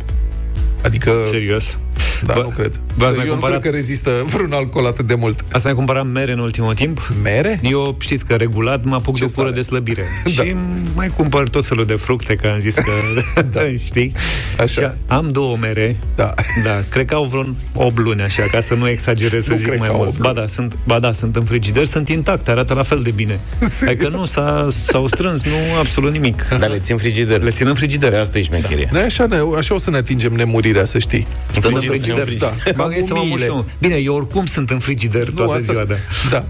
Adică, 0.83 1.11
Serios. 1.29 1.77
Da, 2.25 2.33
Bă, 2.33 2.39
nu 2.41 2.47
cred. 2.49 2.79
Bă, 2.97 3.05
ați 3.05 3.13
eu 3.13 3.17
mai 3.17 3.25
nu 3.27 3.31
cumpărat- 3.31 3.59
cred 3.59 3.71
că 3.71 3.77
rezistă 3.77 4.11
vreun 4.25 4.51
alcool 4.51 4.85
atât 4.85 5.07
de 5.07 5.15
mult. 5.15 5.45
Ați 5.51 5.65
mai 5.65 5.73
cumpărat 5.73 6.05
mere 6.07 6.31
în 6.31 6.39
ultimul 6.39 6.73
timp? 6.73 7.11
Mere? 7.23 7.59
Eu 7.63 7.95
știți 7.99 8.25
că 8.25 8.33
regulat 8.35 8.83
mă 8.83 8.95
apuc 8.95 9.19
de 9.19 9.25
o 9.25 9.27
cură 9.41 9.51
de 9.51 9.61
slăbire. 9.61 10.03
da. 10.35 10.43
Și 10.43 10.55
mai 10.95 11.07
cumpăr 11.07 11.49
tot 11.49 11.65
felul 11.65 11.85
de 11.85 11.95
fructe, 11.95 12.35
că 12.35 12.47
am 12.47 12.59
zis 12.59 12.73
că... 12.75 12.91
da. 13.53 13.61
știi? 13.85 14.11
Așa. 14.59 14.81
Și 14.81 14.87
am 15.07 15.29
două 15.31 15.57
mere. 15.59 15.95
Da. 16.15 16.33
Da, 16.63 16.79
cred 16.89 17.05
că 17.05 17.13
au 17.15 17.23
vreun 17.25 17.55
8 17.73 17.97
luni, 17.97 18.21
așa, 18.21 18.43
ca 18.51 18.59
să 18.59 18.73
nu 18.75 18.87
exagerez 18.89 19.43
să 19.43 19.51
Nu 19.51 19.57
zic 19.57 19.65
cred 19.67 19.79
mai 19.79 19.87
că 19.87 19.93
au 19.93 19.99
mult. 19.99 20.09
opt 20.09 20.19
Ba 20.19 20.33
da, 20.33 20.47
sunt, 20.47 20.73
ba 20.83 20.99
da, 20.99 21.11
sunt 21.11 21.35
în 21.35 21.43
frigider, 21.43 21.85
sunt 21.85 22.09
intacte, 22.09 22.51
arată 22.51 22.73
la 22.73 22.83
fel 22.83 22.99
de 23.01 23.11
bine. 23.11 23.39
Adică 23.87 24.07
nu, 24.09 24.25
s-a, 24.25 24.67
s-au 24.71 25.07
strâns, 25.07 25.43
nu 25.43 25.51
absolut 25.79 26.11
nimic. 26.11 26.47
Dar 26.59 26.69
le 26.69 26.79
țin 26.79 26.97
frigider. 26.97 27.41
Le 27.41 27.49
țin 27.49 27.67
în 27.67 27.73
frigider. 27.73 28.13
Asta 28.13 28.37
e 28.37 28.41
șmecheria. 28.41 28.89
Da, 28.91 28.99
așa, 28.99 29.25
ne, 29.25 29.37
așa 29.57 29.73
o 29.73 29.77
să 29.77 29.89
ne 29.89 29.97
atingem 29.97 30.33
nemurirea, 30.33 30.85
să 30.85 30.99
știi. 30.99 31.27
Stăm 31.51 31.73
în 31.73 31.79
frigider, 31.97 32.23
frigider. 32.23 32.49
Da. 32.63 32.71
Mă 32.75 32.83
gândesc 32.83 33.07
să 33.07 33.13
mă 33.13 33.19
Mumiile. 33.19 33.45
muș 33.47 33.55
eu. 33.55 33.65
Bine, 33.79 33.95
eu 33.95 34.15
oricum 34.15 34.45
sunt 34.45 34.69
în 34.69 34.79
frigider 34.79 35.29
toată 35.35 35.53
asta 35.53 35.73
ziua, 35.73 35.85
da. 35.85 35.95
da. 36.37 36.45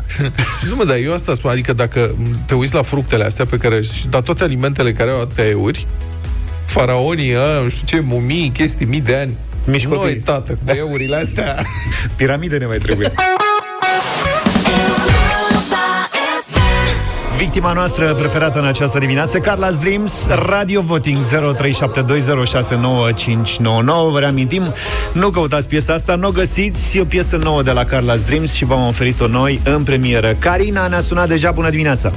nu 0.70 0.76
mă, 0.76 0.86
dar 0.86 0.98
eu 0.98 1.14
asta 1.14 1.34
spun, 1.34 1.50
adică 1.50 1.74
dacă 1.74 2.16
te 2.46 2.54
uiți 2.56 2.74
la 2.74 2.82
fructele 2.82 3.24
astea 3.24 3.46
pe 3.46 3.58
care, 3.58 3.80
dar 4.10 4.22
toate 4.22 4.44
alimentele 4.44 4.92
care 4.94 5.12
au 5.12 5.22
atâtea 5.22 5.46
euri, 5.48 5.88
faraonii, 6.66 7.36
a, 7.36 7.62
nu 7.64 7.70
știu 7.70 7.86
ce, 7.98 8.00
mumii, 8.00 8.50
chestii, 8.54 8.86
mii 8.86 9.02
de 9.02 9.16
ani, 9.16 9.36
Mici 9.66 9.86
noi, 9.86 9.98
copii. 9.98 10.16
tată, 10.16 10.58
cu 10.66 10.74
eurile 10.90 11.16
astea. 11.16 11.64
Piramide 12.16 12.58
ne 12.58 12.66
mai 12.66 12.78
trebuie. 12.78 13.12
Victima 17.42 17.74
noastră 17.74 18.14
preferată 18.14 18.60
în 18.60 18.66
această 18.66 19.00
dimineață, 19.00 19.40
Carla's 19.40 19.80
Dreams, 19.80 20.26
Radio 20.28 20.82
Voting 20.82 21.24
0372069599. 21.24 21.28
Vă 24.12 24.20
reamintim, 24.20 24.64
nu 25.14 25.30
căutați 25.30 25.68
piesa 25.68 25.94
asta, 25.94 26.16
nu 26.16 26.28
o 26.28 26.32
găsiți, 26.32 26.98
e 26.98 27.02
o 27.02 27.06
piesă 27.06 27.36
nouă 27.36 27.64
de 27.64 27.72
la 27.72 27.86
Carla's 27.86 28.26
Dreams 28.26 28.54
și 28.54 28.66
v-am 28.66 28.88
oferit-o 28.88 29.28
noi 29.28 29.62
în 29.64 29.84
premieră. 29.84 30.36
Carina 30.40 30.88
ne-a 30.88 31.00
sunat 31.00 31.28
deja, 31.28 31.52
bună 31.52 31.70
dimineața! 31.70 32.12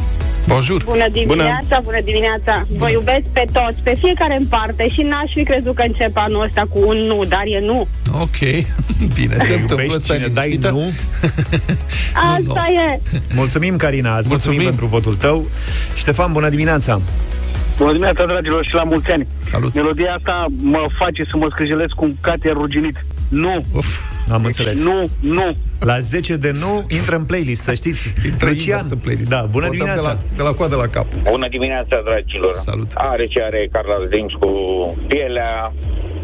Bonjour! 0.49 0.85
Bună 0.85 1.07
dimineața, 1.13 1.67
bună, 1.69 1.81
bună 1.85 2.01
dimineața. 2.05 2.67
Vă 2.77 2.91
iubesc 2.91 3.23
pe 3.33 3.45
toți, 3.53 3.79
pe 3.83 3.95
fiecare 4.01 4.37
în 4.41 4.47
parte 4.47 4.89
și 4.89 5.01
n-aș 5.03 5.31
fi 5.35 5.43
crezut 5.43 5.75
că 5.75 5.83
încep 5.87 6.17
anul 6.17 6.43
ăsta 6.43 6.63
cu 6.71 6.79
un 6.87 6.97
nu, 6.97 7.25
dar 7.29 7.43
e 7.45 7.61
nu. 7.61 7.87
Ok, 8.21 8.39
bine, 9.19 9.37
se 9.39 9.53
întâmplă, 9.53 9.83
Iubești 9.83 10.03
stai 10.03 10.17
cine 10.17 10.29
dai 10.29 10.49
liniștită. 10.49 10.71
nu? 10.73 10.85
Asta 12.37 12.67
e. 12.95 13.01
Mulțumim, 13.35 13.77
Carina, 13.77 14.19
îți 14.19 14.29
mulțumim, 14.29 14.59
Mulțumim. 14.61 14.65
pentru 14.65 14.87
votul 14.87 15.15
tău. 15.15 15.47
Ștefan, 15.95 16.33
bună 16.33 16.49
dimineața! 16.49 17.01
Bună 17.77 17.91
dimineața, 17.93 18.27
dragilor, 18.27 18.65
și 18.65 18.75
la 18.75 18.83
mulți 18.83 19.11
ani. 19.11 19.27
Salut. 19.51 19.75
Melodia 19.75 20.15
asta 20.17 20.47
mă 20.63 20.87
face 20.99 21.25
să 21.31 21.37
mă 21.37 21.47
scârjelesc 21.51 21.93
cu 21.93 22.05
un 22.05 22.15
cate 22.21 22.51
ruginit. 22.51 23.05
Nu. 23.29 23.65
Uf. 23.73 24.01
Am 24.31 24.45
înțeles. 24.45 24.83
Nu, 24.83 25.11
nu. 25.21 25.57
La 25.81 25.99
10 25.99 26.37
de 26.37 26.51
nu, 26.61 26.87
intră 26.89 27.17
în 27.17 27.25
playlist, 27.25 27.63
să 27.63 27.75
știți. 27.75 28.13
Intră 28.25 28.49
Lucian, 28.49 28.77
invers 28.77 28.91
în 28.91 28.99
playlist. 28.99 29.31
Da, 29.31 29.41
bună 29.51 29.67
Votăm 29.67 29.71
dimineața. 29.71 30.01
De 30.01 30.07
la, 30.07 30.37
de 30.37 30.43
la 30.43 30.53
coadă 30.53 30.77
la 30.77 30.87
cap. 30.87 31.07
Bună 31.31 31.49
dimineața, 31.49 32.01
dragilor! 32.05 32.53
Salut! 32.53 32.91
Are 32.95 33.27
ce 33.27 33.43
are 33.43 33.69
Carla 33.73 33.95
Dreams 34.09 34.33
cu 34.33 34.49
pielea, 35.07 35.73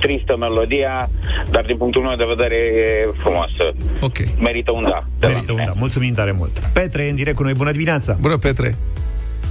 tristă 0.00 0.36
melodia, 0.36 1.10
dar 1.50 1.64
din 1.64 1.76
punctul 1.76 2.02
meu 2.02 2.16
de 2.16 2.24
vedere 2.36 2.54
e 2.56 3.12
frumoasă. 3.22 3.64
Ok. 4.00 4.16
Merită 4.38 4.72
un 4.72 4.82
da. 4.82 5.04
de 5.18 5.26
la 5.26 5.32
Merită 5.32 5.52
un 5.52 5.58
mine. 5.58 5.70
da. 5.74 5.78
Mulțumim 5.78 6.14
tare 6.14 6.32
mult. 6.38 6.58
Petre, 6.72 7.08
în 7.08 7.14
direct 7.14 7.36
cu 7.36 7.42
noi, 7.42 7.52
bună 7.54 7.70
dimineața. 7.70 8.16
Bună, 8.20 8.36
Petre! 8.36 8.76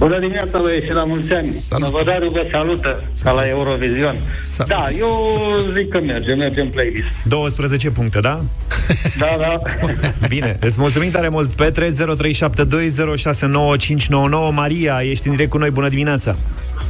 Bună 0.00 0.18
dimineața, 0.18 0.58
băieți, 0.58 0.86
și 0.86 0.92
la 0.92 1.04
mulți 1.04 1.34
ani. 1.34 1.46
Salut. 1.46 1.84
Năvădarul 1.84 2.30
vă 2.30 2.48
salută, 2.52 3.04
ca 3.22 3.30
la 3.30 3.42
Eurovision. 3.46 4.16
Salut. 4.40 4.72
Da, 4.72 4.82
eu 4.98 5.08
zic 5.76 5.88
că 5.88 6.00
merge, 6.00 6.34
merge 6.34 6.60
în 6.60 6.68
playlist. 6.68 7.06
12 7.24 7.90
puncte, 7.90 8.20
da? 8.20 8.40
Da, 9.18 9.26
da. 9.38 9.60
Bine, 10.28 10.58
îți 10.60 10.80
mulțumim 10.80 11.10
tare 11.10 11.28
mult, 11.28 11.52
Petre 11.52 11.88
0372069599 11.88 11.92
Maria, 14.54 15.00
ești 15.02 15.26
în 15.26 15.32
direct 15.32 15.50
cu 15.50 15.58
noi, 15.58 15.70
bună 15.70 15.88
dimineața 15.88 16.36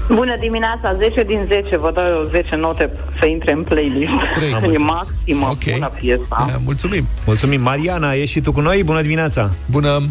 Bună 0.08 0.36
dimineața, 0.40 0.94
10 0.94 1.22
din 1.22 1.40
10, 1.48 1.76
vă 1.76 1.90
dau 1.94 2.04
eu 2.04 2.22
10 2.30 2.56
note 2.56 2.90
să 3.18 3.26
intre 3.26 3.52
în 3.52 3.62
playlist. 3.62 4.10
Trei. 4.34 4.52
Am 4.52 4.62
e 4.62 4.66
înțeles. 4.66 4.80
maximă, 4.80 5.46
Ok. 5.50 5.72
bună 5.72 5.92
piesa. 6.00 6.26
Da, 6.30 6.58
mulțumim! 6.64 7.06
Mulțumim, 7.26 7.60
Mariana, 7.60 8.12
ești 8.12 8.30
și 8.30 8.40
tu 8.40 8.52
cu 8.52 8.60
noi, 8.60 8.82
bună 8.84 9.02
dimineața 9.02 9.50
Bună! 9.70 10.02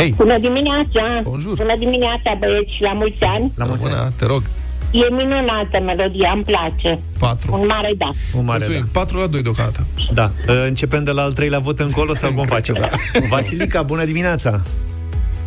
Hei! 0.00 0.14
Bună 0.16 0.38
dimineața. 0.38 1.20
Bonjour. 1.22 1.56
Bună 1.56 1.74
dimineața, 1.78 2.36
băieți, 2.38 2.74
și 2.74 2.82
la 2.82 2.92
mulți 2.92 3.22
ani. 3.22 3.52
La 3.56 3.64
mulți 3.64 3.86
ani. 3.86 3.94
Bună, 3.94 4.12
te 4.18 4.26
rog! 4.26 4.42
E 4.90 5.14
minunată 5.14 5.80
melodia, 5.84 6.30
îmi 6.34 6.42
place. 6.42 6.98
4. 7.18 7.58
Un 7.60 7.66
mare 7.66 7.94
da. 7.98 8.10
Un 8.38 8.44
mare 8.44 8.58
Mulțumim. 8.58 8.88
4 8.92 9.18
la 9.18 9.26
2 9.26 9.42
deocamdată. 9.42 9.86
da. 10.12 10.30
da. 10.46 10.52
Începem 10.52 11.04
de 11.04 11.10
la 11.10 11.22
al 11.22 11.32
treilea 11.32 11.58
vot 11.58 11.78
încolo 11.78 12.14
sau 12.14 12.32
cum 12.32 12.44
facem? 12.44 12.76
da. 12.80 12.88
Vasilica, 13.28 13.82
bună 13.82 14.04
dimineața 14.04 14.60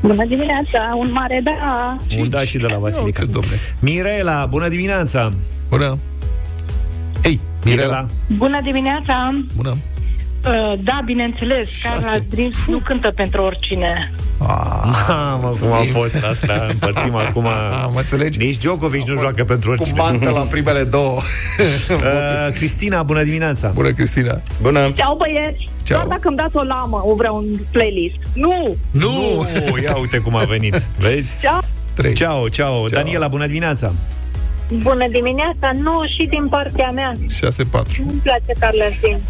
Bună 0.02 0.26
dimineața, 0.26 0.96
un 0.98 1.10
mare 1.12 1.42
da. 1.44 1.98
Un 2.20 2.30
da 2.30 2.40
și 2.40 2.58
de 2.58 2.68
la 2.70 2.78
Vasilica 2.78 3.22
Uite, 3.22 3.32
domne. 3.32 3.60
Mirela, 3.80 4.46
bună 4.46 4.68
dimineața 4.68 5.34
Bună! 5.70 5.98
Hei, 7.24 7.40
Mirela! 7.64 8.06
Bună 8.38 8.60
dimineața. 8.64 9.44
Bună! 9.56 9.78
Uh, 10.46 10.80
da, 10.84 11.02
bineînțeles, 11.06 11.70
Șase. 11.70 12.00
Carla 12.02 12.20
Dreams 12.30 12.66
nu 12.68 12.78
cântă 12.78 13.12
pentru 13.16 13.42
oricine. 13.42 14.12
Ah, 14.38 15.06
Mamă, 15.08 15.48
cum 15.60 15.72
a 15.72 15.84
fost 15.92 16.16
asta 16.30 16.66
Împărțim 16.70 17.16
acum 17.16 17.48
Am 17.84 17.94
înțelegi? 17.96 18.38
Nici 18.40 18.58
Djokovic 18.58 19.08
nu 19.08 19.20
joacă 19.20 19.44
pentru 19.44 19.70
Cu 19.70 19.76
oricine 19.80 20.00
mantă 20.00 20.30
la 20.30 20.40
primele 20.54 20.84
două. 20.84 21.20
uh, 21.90 22.54
Cristina, 22.54 23.04
bună 23.04 23.24
dimineața 23.24 23.68
Bună, 23.74 23.92
Cristina! 23.92 24.42
Bună! 24.62 24.92
Ceau, 24.96 25.16
băieți. 25.18 25.70
Ceau. 25.84 25.98
Doar 26.00 26.08
dacă 26.18 26.28
îmi 26.28 26.38
dați 26.38 26.56
o 26.56 26.64
lamă, 26.64 27.02
o 27.06 27.16
vreau 27.16 27.38
în 27.38 27.46
playlist. 27.72 28.16
Nu! 28.34 28.76
Nu, 28.92 29.46
ia 29.84 29.96
uite 29.98 30.18
cum 30.18 30.36
a 30.36 30.44
venit 30.44 30.82
Vezi? 30.98 31.36
Ceau. 31.42 31.60
3. 31.94 32.14
Ciao, 32.14 32.48
ciao. 32.50 32.86
Daniela, 32.86 33.28
bună 33.28 33.46
dimineața. 33.46 33.94
Bună 34.68 35.08
dimineața, 35.12 35.72
nu 35.84 36.02
și 36.18 36.28
din 36.28 36.48
partea 36.48 36.90
mea. 36.90 37.14
6, 37.30 37.64
4. 37.64 38.04
Nu-mi 38.06 38.20
place 38.24 38.54
Carla 38.60 38.86
Dreams. 39.02 39.22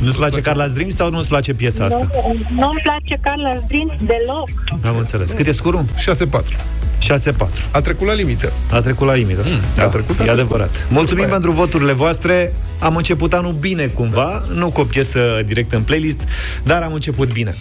Nu-ți 0.00 0.16
place 0.16 0.40
Carla's 0.40 0.72
Dreams 0.74 0.94
sau 0.94 1.10
nu-ți 1.10 1.28
place 1.28 1.54
piesa 1.54 1.84
asta? 1.84 2.08
Nu, 2.12 2.34
nu-mi 2.60 2.80
place 2.82 3.18
Carla 3.20 3.50
Dreams 3.68 3.92
deloc. 4.00 4.48
Am 4.86 4.96
înțeles. 4.96 5.30
Cât 5.30 5.46
e 5.46 5.52
scurul? 5.52 5.84
6, 5.96 6.26
4. 6.26 6.56
6-4. 7.02 7.70
A 7.70 7.80
trecut 7.80 8.06
la 8.06 8.12
limită. 8.12 8.52
A 8.70 8.80
trecut 8.80 9.06
la 9.06 9.14
limită. 9.14 9.42
Mm, 9.46 9.82
a 9.84 9.86
trecut, 9.86 10.08
a 10.08 10.22
e 10.22 10.24
trecut. 10.24 10.28
adevărat. 10.32 10.86
Mulțumim 10.90 11.28
pentru 11.28 11.50
voturile 11.50 11.92
voastre. 11.92 12.52
Am 12.82 12.96
început 12.96 13.32
anul 13.32 13.52
bine 13.52 13.86
cumva, 13.86 14.42
nu 14.54 14.70
cu 14.70 14.80
o 14.80 14.84
piesă 14.84 15.42
direct 15.46 15.72
în 15.72 15.82
playlist, 15.82 16.18
dar 16.62 16.82
am 16.82 16.92
început 16.92 17.32
bine. 17.32 17.54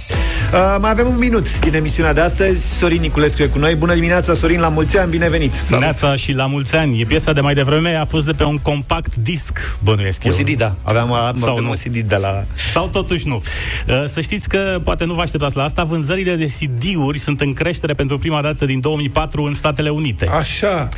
Uh, 0.53 0.75
mai 0.79 0.89
avem 0.89 1.07
un 1.07 1.17
minut 1.17 1.59
din 1.59 1.73
emisiunea 1.73 2.13
de 2.13 2.21
astăzi. 2.21 2.77
Sorin 2.77 3.01
Niculescu 3.01 3.41
e 3.41 3.45
cu 3.45 3.57
noi. 3.57 3.75
Bună 3.75 3.93
dimineața, 3.93 4.33
Sorin, 4.33 4.59
la 4.59 4.67
mulți 4.69 4.97
ani, 4.97 5.09
binevenit. 5.09 5.69
Neața 5.69 6.15
și 6.15 6.31
la 6.33 6.45
mulți 6.45 6.75
ani. 6.75 7.01
E 7.01 7.05
piesa 7.05 7.33
de 7.33 7.41
mai 7.41 7.53
devreme 7.53 7.95
a 7.95 8.05
fost 8.05 8.25
de 8.25 8.31
pe 8.31 8.43
un 8.43 8.57
compact 8.57 9.15
disc, 9.15 9.77
bănuiesc 9.83 10.21
Un 10.25 10.31
eu. 10.37 10.43
CD, 10.43 10.57
da. 10.57 10.75
Aveam, 10.81 11.11
aveam 11.13 11.35
Sau 11.35 11.59
nu. 11.59 11.69
un 11.69 11.75
CD 11.75 11.97
de 11.99 12.15
la... 12.21 12.43
Sau 12.73 12.87
totuși 12.87 13.27
nu. 13.27 13.41
Uh, 13.87 14.03
Să 14.05 14.21
știți 14.21 14.49
că, 14.49 14.79
poate 14.83 15.05
nu 15.05 15.13
vă 15.13 15.21
așteptați 15.21 15.55
la 15.55 15.63
asta, 15.63 15.83
vânzările 15.83 16.35
de 16.35 16.45
CD-uri 16.59 17.17
sunt 17.19 17.41
în 17.41 17.53
creștere 17.53 17.93
pentru 17.93 18.17
prima 18.17 18.41
dată 18.41 18.65
din 18.65 18.79
2004 18.79 19.43
în 19.43 19.53
Statele 19.53 19.89
Unite. 19.89 20.27
Așa. 20.27 20.89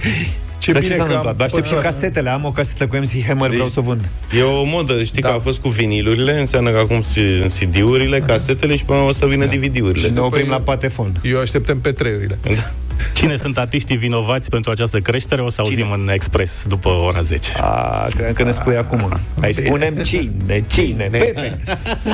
Ce 0.64 0.72
Dar 0.72 0.82
bine 0.82 0.94
ce 0.94 1.00
s-a 1.00 1.06
că 1.06 1.14
am 1.14 1.18
întâmplat? 1.18 1.46
Aștept 1.46 1.66
și 1.66 1.74
păstrat. 1.74 1.94
casetele. 1.94 2.30
Am 2.30 2.46
o 2.46 2.52
casetă 2.52 2.88
cu 2.88 2.96
MC 2.96 3.26
Hammer, 3.28 3.50
vreau 3.50 3.68
să 3.68 3.80
o 3.80 3.84
vând. 3.84 4.10
E 4.38 4.42
o 4.42 4.64
modă, 4.64 5.04
știi 5.04 5.22
da. 5.22 5.28
că 5.30 5.34
a 5.34 5.40
fost 5.40 5.60
cu 5.60 5.70
vinilurile, 5.70 6.40
înseamnă 6.40 6.70
că 6.70 6.78
acum 6.78 7.02
sunt 7.02 7.52
CD-urile, 7.60 8.20
casetele 8.20 8.76
și 8.76 8.86
până 8.86 9.00
o 9.00 9.12
să 9.12 9.26
vină 9.26 9.46
DVD-urile. 9.46 10.08
Și 10.08 10.14
ne 10.14 10.20
oprim 10.20 10.50
la 10.50 10.60
patefon. 10.60 11.20
Eu 11.24 11.40
așteptăm 11.40 11.80
pe 11.80 11.92
treurile. 11.92 12.38
Cine 13.14 13.36
sunt 13.36 13.58
artiștii 13.58 13.98
vinovați 13.98 14.50
pentru 14.50 14.72
această 14.72 15.00
creștere 15.00 15.42
o 15.42 15.50
să 15.50 15.62
auzim 15.62 15.92
în 15.92 16.10
expres 16.14 16.66
după 16.68 16.90
ora 16.90 17.22
10. 17.22 17.52
A, 17.58 18.08
cred 18.16 18.34
că 18.34 18.44
ne 18.44 18.52
spui 18.52 18.78
acum. 18.78 19.20
Hai 19.40 19.54
spunem 19.54 19.96
cine, 19.96 20.64
cine, 20.70 21.08
Pepe. 21.12 21.60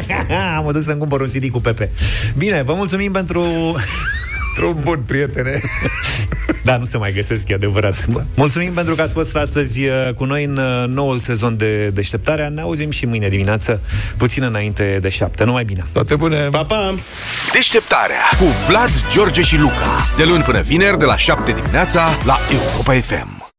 mă 0.63 0.71
duc 0.71 0.81
să-mi 0.81 0.99
cumpăr 0.99 1.21
un 1.21 1.27
CD 1.27 1.49
cu 1.49 1.59
Pepe. 1.59 1.89
Bine, 2.37 2.63
vă 2.63 2.73
mulțumim 2.73 3.11
pentru... 3.11 3.41
Un 4.63 4.75
bun 4.83 5.03
prietene. 5.05 5.61
Da, 6.63 6.77
nu 6.77 6.85
se 6.85 6.97
mai 6.97 7.13
găsesc, 7.13 7.47
e 7.47 7.53
adevărat. 7.53 8.05
Mulțumim 8.35 8.73
pentru 8.73 8.95
că 8.95 9.01
ați 9.01 9.11
fost 9.13 9.35
astăzi 9.35 9.85
uh, 9.85 10.13
cu 10.15 10.23
noi 10.23 10.43
în 10.43 10.57
uh, 10.57 10.87
noul 10.87 11.19
sezon 11.19 11.57
de 11.57 11.87
deșteptarea. 11.87 12.49
Ne 12.49 12.61
auzim 12.61 12.91
și 12.91 13.05
mâine 13.05 13.27
dimineață, 13.27 13.81
puțin 14.17 14.43
înainte 14.43 14.97
de 15.01 15.09
șapte. 15.09 15.43
Numai 15.43 15.63
bine! 15.63 15.85
Toate 15.91 16.15
bune! 16.15 16.47
Pa, 16.51 16.61
pa! 16.63 16.95
Deșteptarea 17.53 18.29
cu 18.39 18.45
Vlad, 18.67 18.91
George 19.11 19.41
și 19.41 19.57
Luca. 19.57 20.09
De 20.17 20.23
luni 20.23 20.43
până 20.43 20.61
vineri, 20.61 20.97
de 20.97 21.05
la 21.05 21.17
7 21.17 21.51
dimineața, 21.51 22.07
la 22.25 22.39
Europa 22.51 22.93
FM. 22.93 23.38